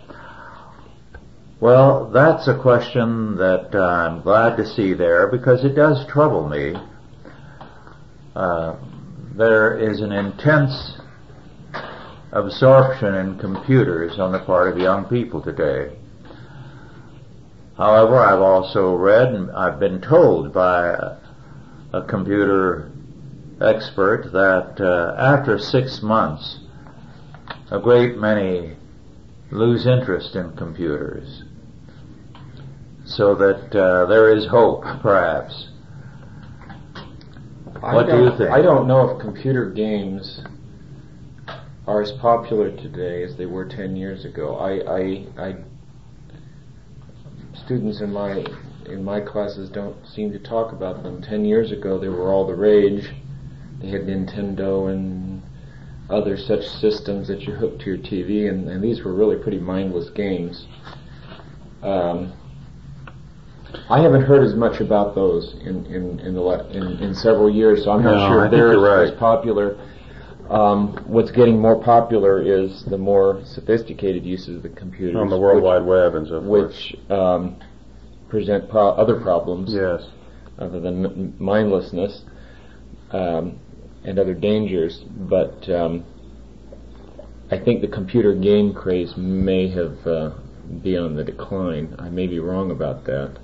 Well, 1.60 2.06
that's 2.06 2.48
a 2.48 2.56
question 2.56 3.36
that 3.36 3.74
uh, 3.74 3.84
I'm 3.84 4.22
glad 4.22 4.56
to 4.56 4.66
see 4.66 4.94
there 4.94 5.26
because 5.26 5.62
it 5.62 5.74
does 5.74 6.06
trouble 6.06 6.48
me. 6.48 6.74
Uh, 8.34 8.76
there 9.36 9.78
is 9.78 10.00
an 10.00 10.10
intense 10.10 10.98
absorption 12.32 13.14
in 13.14 13.38
computers 13.38 14.18
on 14.18 14.32
the 14.32 14.40
part 14.40 14.72
of 14.72 14.78
young 14.78 15.04
people 15.04 15.40
today. 15.40 15.96
However, 17.76 18.18
I've 18.18 18.40
also 18.40 18.94
read 18.94 19.28
and 19.34 19.50
I've 19.52 19.78
been 19.78 20.00
told 20.00 20.52
by 20.52 20.88
a, 21.92 22.02
computer 22.08 22.90
expert 23.60 24.32
that 24.32 24.80
uh, 24.80 25.14
after 25.16 25.58
six 25.58 26.02
months, 26.02 26.58
a 27.70 27.78
great 27.78 28.18
many 28.18 28.76
lose 29.52 29.86
interest 29.86 30.34
in 30.34 30.56
computers. 30.56 31.44
So 33.04 33.36
that 33.36 33.76
uh, 33.76 34.06
there 34.06 34.36
is 34.36 34.46
hope, 34.46 34.82
perhaps. 35.00 35.68
What 37.92 38.06
do 38.06 38.24
you 38.24 38.30
think? 38.38 38.50
I 38.50 38.62
don't 38.62 38.86
know 38.86 39.10
if 39.10 39.20
computer 39.20 39.70
games 39.70 40.40
are 41.86 42.00
as 42.00 42.12
popular 42.12 42.70
today 42.70 43.22
as 43.22 43.36
they 43.36 43.46
were 43.46 43.66
10 43.66 43.94
years 43.96 44.24
ago. 44.24 44.56
I, 44.56 44.70
I, 44.90 45.48
I 45.48 45.56
students 47.64 48.00
in 48.00 48.12
my 48.12 48.44
in 48.86 49.02
my 49.02 49.20
classes 49.20 49.70
don't 49.70 49.96
seem 50.06 50.32
to 50.32 50.38
talk 50.38 50.72
about 50.72 51.02
them. 51.02 51.22
10 51.22 51.44
years 51.44 51.72
ago 51.72 51.98
they 51.98 52.08
were 52.08 52.32
all 52.32 52.46
the 52.46 52.54
rage. 52.54 53.10
They 53.80 53.88
had 53.88 54.02
Nintendo 54.02 54.90
and 54.90 55.42
other 56.10 56.36
such 56.36 56.64
systems 56.64 57.28
that 57.28 57.42
you 57.42 57.54
hooked 57.54 57.80
to 57.80 57.86
your 57.86 57.98
TV 57.98 58.48
and, 58.48 58.68
and 58.68 58.82
these 58.82 59.02
were 59.02 59.14
really 59.14 59.36
pretty 59.36 59.58
mindless 59.58 60.10
games. 60.10 60.66
Um, 61.82 62.32
I 63.90 64.00
haven't 64.02 64.22
heard 64.22 64.44
as 64.44 64.54
much 64.54 64.80
about 64.80 65.14
those 65.14 65.54
in 65.62 65.84
in 65.86 66.20
in, 66.20 66.34
the, 66.34 66.68
in, 66.70 66.82
in 67.02 67.14
several 67.14 67.50
years, 67.50 67.84
so 67.84 67.90
I'm 67.92 68.02
No, 68.02 68.14
not 68.14 68.28
sure 68.28 68.44
if 68.46 68.50
they're 68.50 68.72
as, 68.72 68.78
right. 68.78 69.12
as 69.12 69.18
popular. 69.18 69.76
Um, 70.50 71.02
what's 71.06 71.30
getting 71.30 71.58
more 71.58 71.82
popular 71.82 72.42
is 72.42 72.84
the 72.90 72.98
more 72.98 73.40
sophisticated 73.46 74.24
uses 74.24 74.56
of 74.56 74.62
the 74.62 74.68
computer 74.68 75.18
On 75.18 75.30
the 75.30 75.38
World 75.38 75.56
which, 75.56 75.64
Wide 75.64 75.84
Web 75.86 76.14
and 76.16 76.26
so 76.28 76.42
forth. 76.42 76.68
which 76.70 76.96
um, 77.10 77.56
present 78.28 78.68
pro- 78.68 78.90
other 78.90 79.18
problems 79.20 79.72
Yes. 79.72 80.02
other 80.58 80.80
than 80.80 81.06
m- 81.06 81.34
mindlessness 81.38 82.22
um, 83.12 83.58
and 84.04 84.18
other 84.18 84.34
dangers. 84.34 85.02
But 85.16 85.66
um, 85.70 86.04
I 87.50 87.58
think 87.58 87.80
the 87.80 87.88
computer 87.88 88.34
game 88.34 88.74
craze 88.74 89.14
may 89.16 89.68
have 89.70 89.96
uh, 90.06 90.30
be 90.82 90.98
on 90.98 91.16
the 91.16 91.24
decline. 91.24 91.96
I 91.98 92.10
may 92.10 92.26
be 92.26 92.38
wrong 92.38 92.70
about 92.70 93.04
that. 93.06 93.38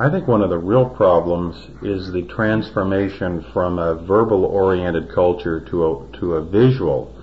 I 0.00 0.08
think 0.08 0.26
one 0.26 0.40
of 0.40 0.48
the 0.48 0.56
real 0.56 0.88
problems 0.88 1.54
is 1.82 2.10
the 2.10 2.22
transformation 2.22 3.44
from 3.52 3.78
a 3.78 3.96
verbal 3.96 4.46
oriented 4.46 5.10
culture 5.10 5.60
to 5.68 5.84
a 5.84 6.18
to 6.20 6.36
a 6.36 6.42
visual 6.42 7.14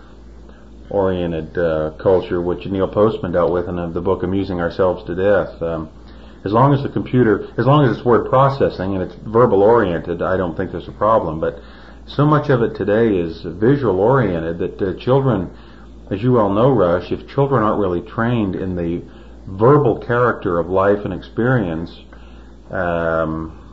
oriented 0.91 1.57
uh, 1.57 1.93
culture, 1.97 2.39
which 2.39 2.67
Neil 2.67 2.87
Postman 2.87 3.31
dealt 3.31 3.51
with 3.51 3.67
in 3.67 3.77
the 3.93 3.99
book 3.99 4.21
"Amusing 4.21 4.61
Ourselves 4.61 5.03
to 5.05 5.15
Death." 5.15 5.59
Um, 5.59 5.89
as 6.45 6.53
long 6.53 6.71
as 6.71 6.83
the 6.83 6.89
computer, 6.89 7.51
as 7.57 7.65
long 7.65 7.83
as 7.83 7.97
it's 7.97 8.05
word 8.05 8.29
processing 8.29 8.93
and 8.93 9.01
it's 9.01 9.15
verbal 9.25 9.63
oriented, 9.63 10.21
I 10.21 10.37
don't 10.37 10.55
think 10.55 10.71
there's 10.71 10.87
a 10.87 10.91
problem. 10.91 11.39
But 11.39 11.59
so 12.05 12.27
much 12.27 12.51
of 12.51 12.61
it 12.61 12.75
today 12.75 13.07
is 13.07 13.41
visual 13.41 13.99
oriented 13.99 14.59
that 14.59 14.79
uh, 14.79 14.93
children, 15.03 15.49
as 16.11 16.21
you 16.21 16.33
well 16.33 16.53
know, 16.53 16.69
Rush, 16.69 17.11
if 17.11 17.27
children 17.27 17.63
aren't 17.63 17.79
really 17.79 18.01
trained 18.01 18.55
in 18.55 18.75
the 18.75 19.01
verbal 19.47 19.97
character 19.97 20.59
of 20.59 20.69
life 20.69 21.05
and 21.05 21.13
experience, 21.13 22.03
um, 22.71 23.63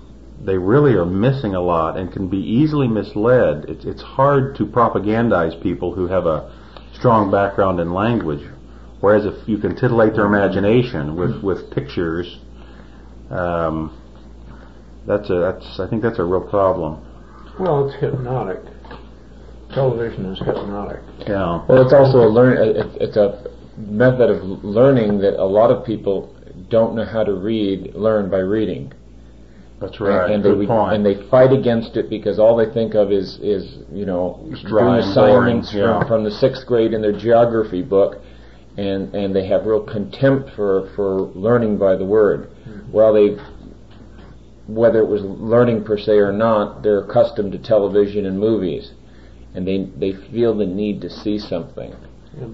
they 0.45 0.59
really 0.59 0.93
are 0.95 1.07
missing 1.07 1.55
a 1.55 1.61
lot 1.61 1.97
and 1.97 2.13
can 2.13 2.29
be 2.29 2.39
easily 2.39 2.89
misled. 2.89 3.65
It's, 3.69 3.85
it's 3.85 4.03
hard 4.03 4.57
to 4.57 4.67
propagandize 4.67 5.61
people 5.63 5.95
who 5.95 6.07
have 6.07 6.27
a 6.27 6.53
strong 6.93 7.31
background 7.31 7.81
in 7.81 7.93
language. 7.93 8.47
Whereas 9.01 9.27
if 9.27 9.49
you 9.49 9.59
can 9.59 9.77
titillate 9.77 10.15
their 10.15 10.27
imagination 10.27 11.17
with, 11.17 11.43
with 11.43 11.71
pictures, 11.71 12.39
um, 13.31 14.01
that's 15.07 15.29
a 15.29 15.35
that's 15.35 15.81
I 15.81 15.89
think 15.89 16.03
that's 16.03 16.19
a 16.19 16.25
real 16.25 16.41
problem. 16.41 17.05
Well, 17.61 17.87
it's 17.87 18.01
hypnotic. 18.01 18.61
Television 19.75 20.27
is 20.27 20.39
hypnotic. 20.39 21.01
Yeah. 21.21 21.65
Well, 21.69 21.83
it's 21.83 21.93
also 21.93 22.19
a 22.19 22.31
learn. 22.31 22.57
It's 23.01 23.17
a 23.17 23.51
method 23.77 24.31
of 24.31 24.65
learning 24.65 25.19
that 25.19 25.39
a 25.41 25.45
lot 25.45 25.71
of 25.71 25.85
people 25.85 26.34
don't 26.75 26.97
know 26.97 27.05
how 27.05 27.23
to 27.23 27.35
read 27.35 27.95
learn 27.95 28.29
by 28.37 28.43
reading. 28.57 28.93
That's 29.81 30.01
right. 30.01 30.25
And, 30.25 30.35
and 30.35 30.43
Good 30.43 30.61
they 30.61 30.67
point. 30.67 30.95
and 30.95 31.07
they 31.07 31.17
fight 31.31 31.53
against 31.53 31.97
it 31.97 32.11
because 32.11 32.39
all 32.39 32.57
they 32.57 32.71
think 32.73 32.95
of 32.95 33.13
is 33.13 33.39
is 33.41 33.63
you 33.93 34.07
know 34.07 34.41
doing 34.43 34.65
dry 34.67 34.99
and 34.99 35.15
boring, 35.15 35.59
assignments 35.59 35.73
yeah. 35.73 35.99
from, 36.01 36.09
from 36.09 36.25
the 36.25 36.31
sixth 36.31 36.67
grade 36.67 36.93
in 36.93 37.01
their 37.01 37.17
geography 37.27 37.83
book, 37.83 38.13
and 38.77 39.15
and 39.15 39.35
they 39.37 39.47
have 39.47 39.67
real 39.67 39.85
contempt 39.85 40.51
for 40.57 40.91
for 40.97 41.11
learning 41.47 41.79
by 41.79 41.95
the 41.97 42.05
word. 42.05 42.51
Hmm. 42.65 42.93
Well, 42.93 43.13
they 43.15 43.29
whether 44.67 44.99
it 45.01 45.09
was 45.09 45.23
learning 45.23 45.85
per 45.85 45.99
se 45.99 46.13
or 46.13 46.33
not, 46.33 46.83
they're 46.83 47.05
accustomed 47.05 47.53
to 47.53 47.59
television 47.59 48.27
and 48.27 48.39
movies, 48.39 48.93
and 49.55 49.63
they 49.67 49.79
they 49.97 50.13
feel 50.33 50.57
the 50.57 50.67
need 50.67 51.01
to 51.03 51.11
see 51.11 51.39
something 51.39 51.93
Yeah, 52.37 52.47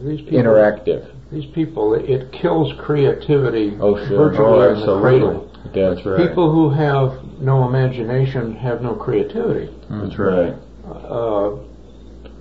interactive. 0.42 1.02
These 1.30 1.46
people, 1.46 1.94
it- 1.94 2.32
kills 2.32 2.72
creativity 2.78 3.76
Oh, 3.80 3.96
sure. 4.06 4.30
virtually 4.30 4.66
Oh, 4.66 4.72
in 4.74 4.80
the 4.80 5.00
cradle. 5.00 5.48
That's 5.72 6.04
right. 6.04 6.28
People 6.28 6.50
who 6.50 6.70
have 6.70 7.12
no 7.40 7.68
imagination 7.68 8.54
have 8.56 8.82
no 8.82 8.94
creativity. 8.94 9.68
That's 9.88 10.18
right. 10.18 10.54
Uh, 11.08 11.50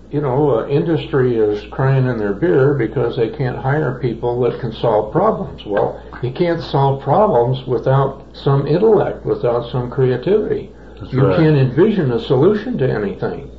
you 0.09 0.21
know, 0.21 0.59
uh, 0.59 0.67
industry 0.67 1.37
is 1.37 1.63
crying 1.69 2.07
in 2.07 2.17
their 2.17 2.33
beer 2.33 2.73
because 2.73 3.15
they 3.15 3.29
can't 3.29 3.57
hire 3.57 3.99
people 3.99 4.39
that 4.41 4.59
can 4.59 4.71
solve 4.71 5.11
problems. 5.11 5.63
Well, 5.67 6.01
you 6.23 6.31
can't 6.31 6.61
solve 6.61 7.03
problems 7.03 7.67
without 7.67 8.23
some 8.33 8.65
intellect, 8.65 9.23
without 9.23 9.69
some 9.71 9.91
creativity. 9.91 10.71
That's 10.99 11.13
you 11.13 11.27
right. 11.27 11.37
can't 11.37 11.57
envision 11.57 12.11
a 12.11 12.19
solution 12.19 12.77
to 12.79 12.89
anything. 12.89 13.51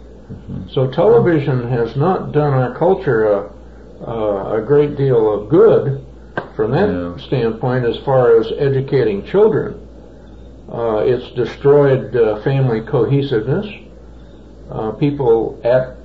So 0.68 0.89
television 0.91 1.68
has 1.68 1.95
not 1.97 2.33
done 2.33 2.53
our 2.53 2.74
culture 2.74 3.26
a, 3.33 3.51
uh, 4.07 4.57
a 4.57 4.61
great 4.62 4.96
deal 4.96 5.32
of 5.32 5.48
good 5.48 6.05
from 6.57 6.70
that 6.72 6.88
Yeah. 6.88 7.16
standpoint 7.18 7.84
as 7.84 7.96
far 7.98 8.36
as 8.38 8.53
educating 8.59 9.24
children. 9.24 9.74
Uh, 10.72 10.98
it's 11.05 11.30
destroyed 11.32 12.14
uh, 12.16 12.36
family 12.42 12.80
cohesiveness. 12.80 13.66
Uh, 14.70 14.92
people 14.92 15.59
at 15.64 15.96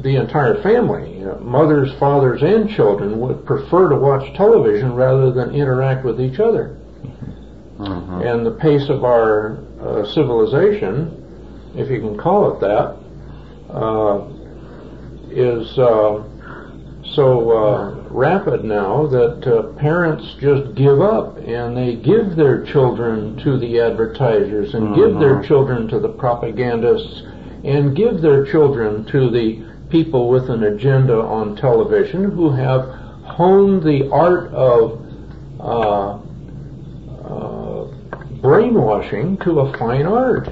the 0.00 0.16
entire 0.16 0.60
family, 0.62 1.24
uh, 1.24 1.38
mothers, 1.40 1.92
fathers, 2.00 2.42
and 2.42 2.68
children 2.68 3.20
would 3.20 3.44
prefer 3.44 3.88
to 3.88 3.94
watch 3.96 4.32
television 4.34 4.94
rather 4.94 5.30
than 5.30 5.54
interact 5.54 6.04
with 6.04 6.20
each 6.20 6.40
other. 6.40 6.74
Mhm. 7.78 8.24
And 8.24 8.44
the 8.46 8.50
pace 8.50 8.88
of 8.88 9.04
our 9.04 9.58
uh, 9.84 10.04
civilization, 10.04 11.12
if 11.76 11.88
you 11.90 12.00
can 12.00 12.16
call 12.16 12.50
it 12.52 12.60
that, 12.60 12.96
uh, 13.72 14.18
is 15.30 15.78
uh, 15.78 16.18
so 17.04 17.50
uh, 17.50 17.90
rapid 18.10 18.62
now 18.64 19.06
that 19.06 19.46
uh, 19.46 19.62
parents 19.78 20.34
just 20.40 20.74
give 20.74 21.00
up 21.00 21.36
and 21.38 21.76
they 21.76 21.96
give 21.96 22.36
their 22.36 22.64
children 22.64 23.36
to 23.42 23.58
the 23.58 23.80
advertisers 23.80 24.74
and 24.74 24.94
give 24.94 25.18
their 25.18 25.36
Mhm. 25.36 25.44
children 25.44 25.88
to 25.88 25.98
the 25.98 26.08
propagandists 26.08 27.22
and 27.64 27.94
give 27.96 28.20
their 28.20 28.44
children 28.44 29.04
to 29.06 29.28
the 29.30 29.58
people 29.88 30.28
with 30.28 30.48
an 30.50 30.62
agenda 30.64 31.18
on 31.20 31.56
television 31.56 32.30
who 32.30 32.50
have 32.50 32.86
honed 33.24 33.82
the 33.82 34.08
art 34.10 34.52
of 34.52 34.98
uh, 35.58 36.16
uh, 37.28 37.84
brainwashing 38.40 39.36
to 39.38 39.60
a 39.60 39.72
fine 39.78 40.06
art. 40.06 40.48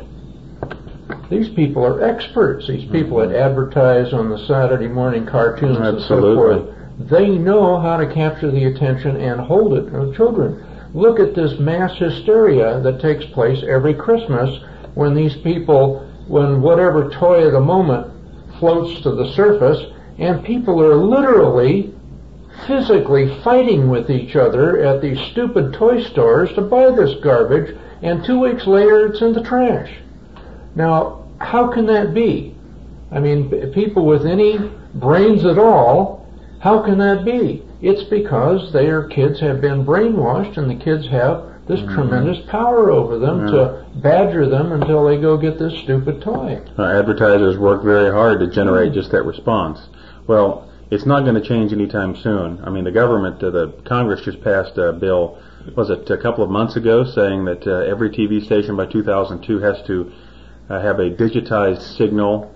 These 1.31 1.51
people 1.51 1.85
are 1.85 2.03
experts. 2.03 2.67
These 2.69 2.91
people 2.91 3.19
that 3.19 3.29
mm-hmm. 3.29 3.51
advertise 3.51 4.13
on 4.15 4.31
the 4.31 4.47
Saturday 4.47 4.89
morning 4.89 5.27
cartoons 5.27 5.77
and 5.77 6.01
so 6.03 6.35
forth. 6.35 6.75
They 7.11 7.29
know 7.29 7.79
how 7.79 7.99
to 7.99 8.13
capture 8.13 8.51
the 8.51 8.65
attention 8.65 9.17
and 9.17 9.41
hold 9.41 9.75
it 9.75 9.93
of 9.95 10.17
children. 10.17 10.65
Look 10.95 11.21
at 11.21 11.35
this 11.35 11.59
mass 11.61 11.97
hysteria 11.97 12.81
that 12.81 13.01
takes 13.01 13.27
place 13.27 13.63
every 13.63 13.95
Christmas 13.95 14.59
when 14.95 15.15
these 15.15 15.37
people, 15.37 16.01
when 16.27 16.63
whatever 16.63 17.11
toy 17.11 17.45
of 17.45 17.53
the 17.53 17.61
moment 17.61 18.11
floats 18.59 19.01
to 19.03 19.13
the 19.13 19.31
surface, 19.35 19.93
and 20.19 20.45
people 20.45 20.83
are 20.83 20.97
literally 20.97 21.95
physically 22.67 23.41
fighting 23.45 23.89
with 23.89 24.11
each 24.11 24.35
other 24.35 24.79
at 24.83 25.01
these 25.01 25.21
stupid 25.31 25.75
toy 25.75 26.03
stores 26.03 26.53
to 26.55 26.63
buy 26.63 26.91
this 26.91 27.15
garbage, 27.23 27.77
and 28.03 28.25
two 28.25 28.41
weeks 28.41 28.67
later 28.67 29.07
it's 29.07 29.21
in 29.21 29.35
the 29.35 29.43
trash. 29.43 29.93
Now, 30.79 31.25
how 31.41 31.73
can 31.73 31.87
that 31.87 32.15
be? 32.15 32.55
I 33.11 33.19
mean, 33.19 33.51
people 33.73 34.07
with 34.07 34.25
any 34.25 34.59
brains 34.95 35.45
at 35.45 35.59
all, 35.59 36.25
how 36.61 36.83
can 36.83 36.99
that 36.99 37.25
be? 37.25 37.65
It's 37.83 38.05
because 38.05 38.73
their 38.73 39.09
kids 39.09 39.41
have 39.41 39.61
been 39.61 39.85
brainwashed 39.85 40.57
and 40.57 40.71
the 40.71 40.77
kids 40.77 41.09
have 41.09 41.45
this 41.67 41.81
tremendous 41.81 42.39
power 42.49 42.93
over 42.93 43.19
them 43.19 43.47
to 43.49 43.85
badger 43.97 44.49
them 44.49 44.73
until 44.73 45.05
they 45.05 45.21
go 45.21 45.37
get 45.37 45.59
this 45.59 45.77
stupid 45.81 46.23
toy. 46.23 46.63
Uh, 46.79 46.85
advertisers 46.85 47.59
work 47.59 47.83
very 47.83 48.11
hard 48.11 48.39
to 48.39 48.47
generate 48.47 48.93
just 48.93 49.11
that 49.11 49.25
response. 49.25 49.81
Well, 50.29 50.71
it's 50.91 51.05
not 51.05 51.25
going 51.25 51.35
to 51.35 51.47
change 51.47 51.73
anytime 51.73 52.15
soon. 52.17 52.65
I 52.65 52.71
mean, 52.71 52.85
the 52.85 52.93
government, 52.93 53.43
uh, 53.43 53.51
the 53.51 53.69
Congress 53.85 54.23
just 54.23 54.43
passed 54.43 54.79
a 54.79 54.93
bill, 54.93 55.39
was 55.75 55.91
it 55.91 56.09
a 56.09 56.17
couple 56.17 56.45
of 56.45 56.51
months 56.51 56.77
ago, 56.77 57.05
saying 57.05 57.45
that 57.47 57.67
uh, 57.67 57.81
every 57.81 58.11
TV 58.11 58.43
station 58.43 58.77
by 58.77 58.87
2002 58.87 59.59
has 59.59 59.83
to 59.83 60.13
have 60.69 60.99
a 60.99 61.11
digitized 61.11 61.97
signal. 61.97 62.55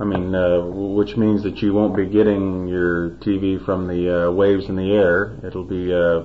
I 0.00 0.04
mean, 0.04 0.34
uh, 0.34 0.60
which 0.62 1.16
means 1.16 1.42
that 1.44 1.62
you 1.62 1.72
won't 1.74 1.96
be 1.96 2.06
getting 2.06 2.66
your 2.66 3.10
TV 3.20 3.64
from 3.64 3.86
the 3.86 4.26
uh, 4.26 4.30
waves 4.32 4.68
in 4.68 4.76
the 4.76 4.92
air. 4.92 5.36
It'll 5.44 5.64
be 5.64 5.92
uh, 5.92 6.22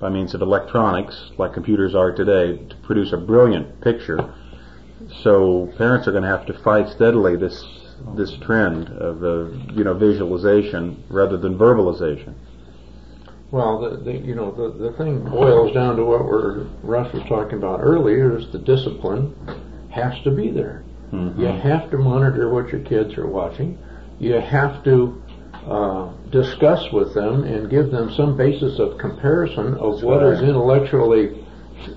by 0.00 0.08
means 0.08 0.34
of 0.34 0.40
electronics, 0.40 1.32
like 1.36 1.52
computers 1.52 1.94
are 1.94 2.12
today, 2.12 2.56
to 2.68 2.76
produce 2.82 3.12
a 3.12 3.18
brilliant 3.18 3.80
picture. 3.82 4.34
So 5.22 5.70
parents 5.76 6.08
are 6.08 6.12
going 6.12 6.22
to 6.22 6.30
have 6.30 6.46
to 6.46 6.58
fight 6.62 6.88
steadily 6.88 7.36
this 7.36 7.62
this 8.16 8.34
trend 8.40 8.88
of 8.88 9.22
uh, 9.22 9.50
you 9.74 9.84
know 9.84 9.92
visualization 9.92 11.04
rather 11.10 11.36
than 11.36 11.58
verbalization. 11.58 12.34
Well, 13.50 13.80
the, 13.80 13.96
the 13.98 14.12
you 14.12 14.34
know 14.34 14.50
the, 14.52 14.90
the 14.90 14.96
thing 14.96 15.24
boils 15.28 15.74
down 15.74 15.96
to 15.96 16.04
what 16.04 16.24
we're 16.24 16.64
Russ 16.82 17.12
was 17.12 17.22
talking 17.28 17.58
about 17.58 17.80
earlier 17.80 18.38
is 18.38 18.50
the 18.52 18.58
discipline 18.58 19.34
has 19.90 20.20
to 20.24 20.30
be 20.30 20.50
there. 20.50 20.84
Mm-hmm. 21.12 21.40
You 21.40 21.46
have 21.48 21.90
to 21.90 21.98
monitor 21.98 22.52
what 22.52 22.68
your 22.68 22.82
kids 22.82 23.18
are 23.18 23.26
watching. 23.26 23.78
You 24.18 24.34
have 24.34 24.84
to 24.84 25.20
uh, 25.66 26.12
discuss 26.30 26.84
with 26.92 27.14
them 27.14 27.44
and 27.44 27.68
give 27.68 27.90
them 27.90 28.12
some 28.16 28.36
basis 28.36 28.78
of 28.78 28.98
comparison 28.98 29.74
of 29.74 30.02
what 30.02 30.22
right. 30.22 30.34
is 30.34 30.40
intellectually 30.40 31.44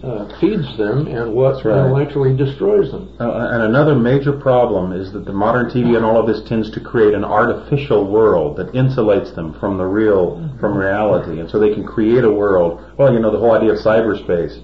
uh, 0.02 0.40
feeds 0.40 0.78
them 0.78 1.08
and 1.08 1.34
what 1.34 1.64
right. 1.66 1.86
intellectually 1.86 2.36
destroys 2.36 2.92
them. 2.92 3.16
Uh, 3.20 3.50
and 3.52 3.64
another 3.64 3.96
major 3.96 4.32
problem 4.32 4.94
is 4.94 5.12
that 5.12 5.26
the 5.26 5.34
modern 5.34 5.68
TV 5.70 5.96
and 5.96 6.06
all 6.06 6.18
of 6.18 6.26
this 6.26 6.48
tends 6.48 6.72
to 6.72 6.80
create 6.80 7.14
an 7.14 7.24
artificial 7.24 8.10
world 8.10 8.58
that 8.58 8.68
insulates 8.74 9.36
them 9.36 9.54
from 9.60 9.78
the 9.78 9.86
real, 9.86 10.50
from 10.60 10.78
reality, 10.78 11.40
and 11.40 11.50
so 11.50 11.60
they 11.60 11.74
can 11.74 11.86
create 11.86 12.24
a 12.24 12.32
world. 12.32 12.84
Well, 12.98 13.14
you 13.14 13.20
know, 13.20 13.32
the 13.32 13.40
whole 13.40 13.52
idea 13.52 13.74
of 13.74 13.80
cyberspace 13.80 14.62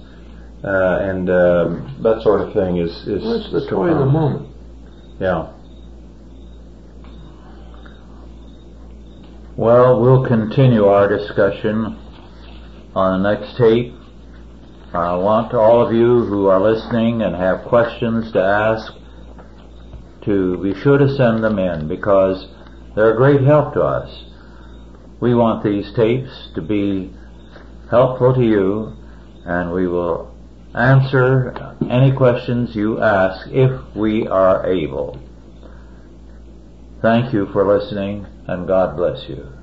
uh, 0.64 1.00
and 1.02 1.30
um, 1.30 2.00
that 2.04 2.22
sort 2.22 2.42
of 2.42 2.54
thing 2.54 2.78
is 2.78 2.92
is. 3.08 3.24
Well, 3.24 3.42
it's 3.42 3.52
the 3.52 3.58
is 3.60 3.68
toy 3.68 3.90
of 3.90 4.00
the 4.00 4.06
moment. 4.06 4.56
Yeah. 5.20 5.54
Well, 9.56 10.02
we'll 10.02 10.26
continue 10.26 10.86
our 10.86 11.08
discussion 11.10 11.98
on 12.96 13.22
the 13.22 13.36
next 13.36 13.58
tape. 13.58 13.94
I 14.94 15.16
want 15.16 15.54
all 15.54 15.86
of 15.86 15.94
you 15.94 16.26
who 16.26 16.48
are 16.48 16.60
listening 16.60 17.22
and 17.22 17.36
have 17.36 17.66
questions 17.68 18.32
to 18.32 18.42
ask 18.42 18.94
to 20.24 20.58
be 20.64 20.74
sure 20.82 20.98
to 20.98 21.16
send 21.16 21.44
them 21.44 21.60
in 21.60 21.88
because 21.88 22.48
they're 22.96 23.14
a 23.14 23.18
great 23.18 23.42
help 23.42 23.74
to 23.74 23.82
us. 23.82 24.26
We 25.20 25.36
want 25.36 25.64
these 25.64 25.94
tapes 25.94 26.50
to 26.56 26.62
be 26.62 27.14
helpful 27.92 28.34
to 28.34 28.42
you 28.42 28.94
and 29.46 29.72
we 29.72 29.88
will 29.88 30.29
answer 30.76 31.76
any 31.90 32.12
questions 32.16 32.76
you 32.76 33.02
ask 33.02 33.48
if 33.50 33.96
we 33.96 34.28
are 34.28 34.66
able. 34.68 35.20
Thank 37.02 37.34
you 37.34 37.48
for 37.54 37.66
listening 37.66 38.26
and 38.48 38.68
God 38.68 38.96
bless 38.98 39.28
you. 39.30 39.59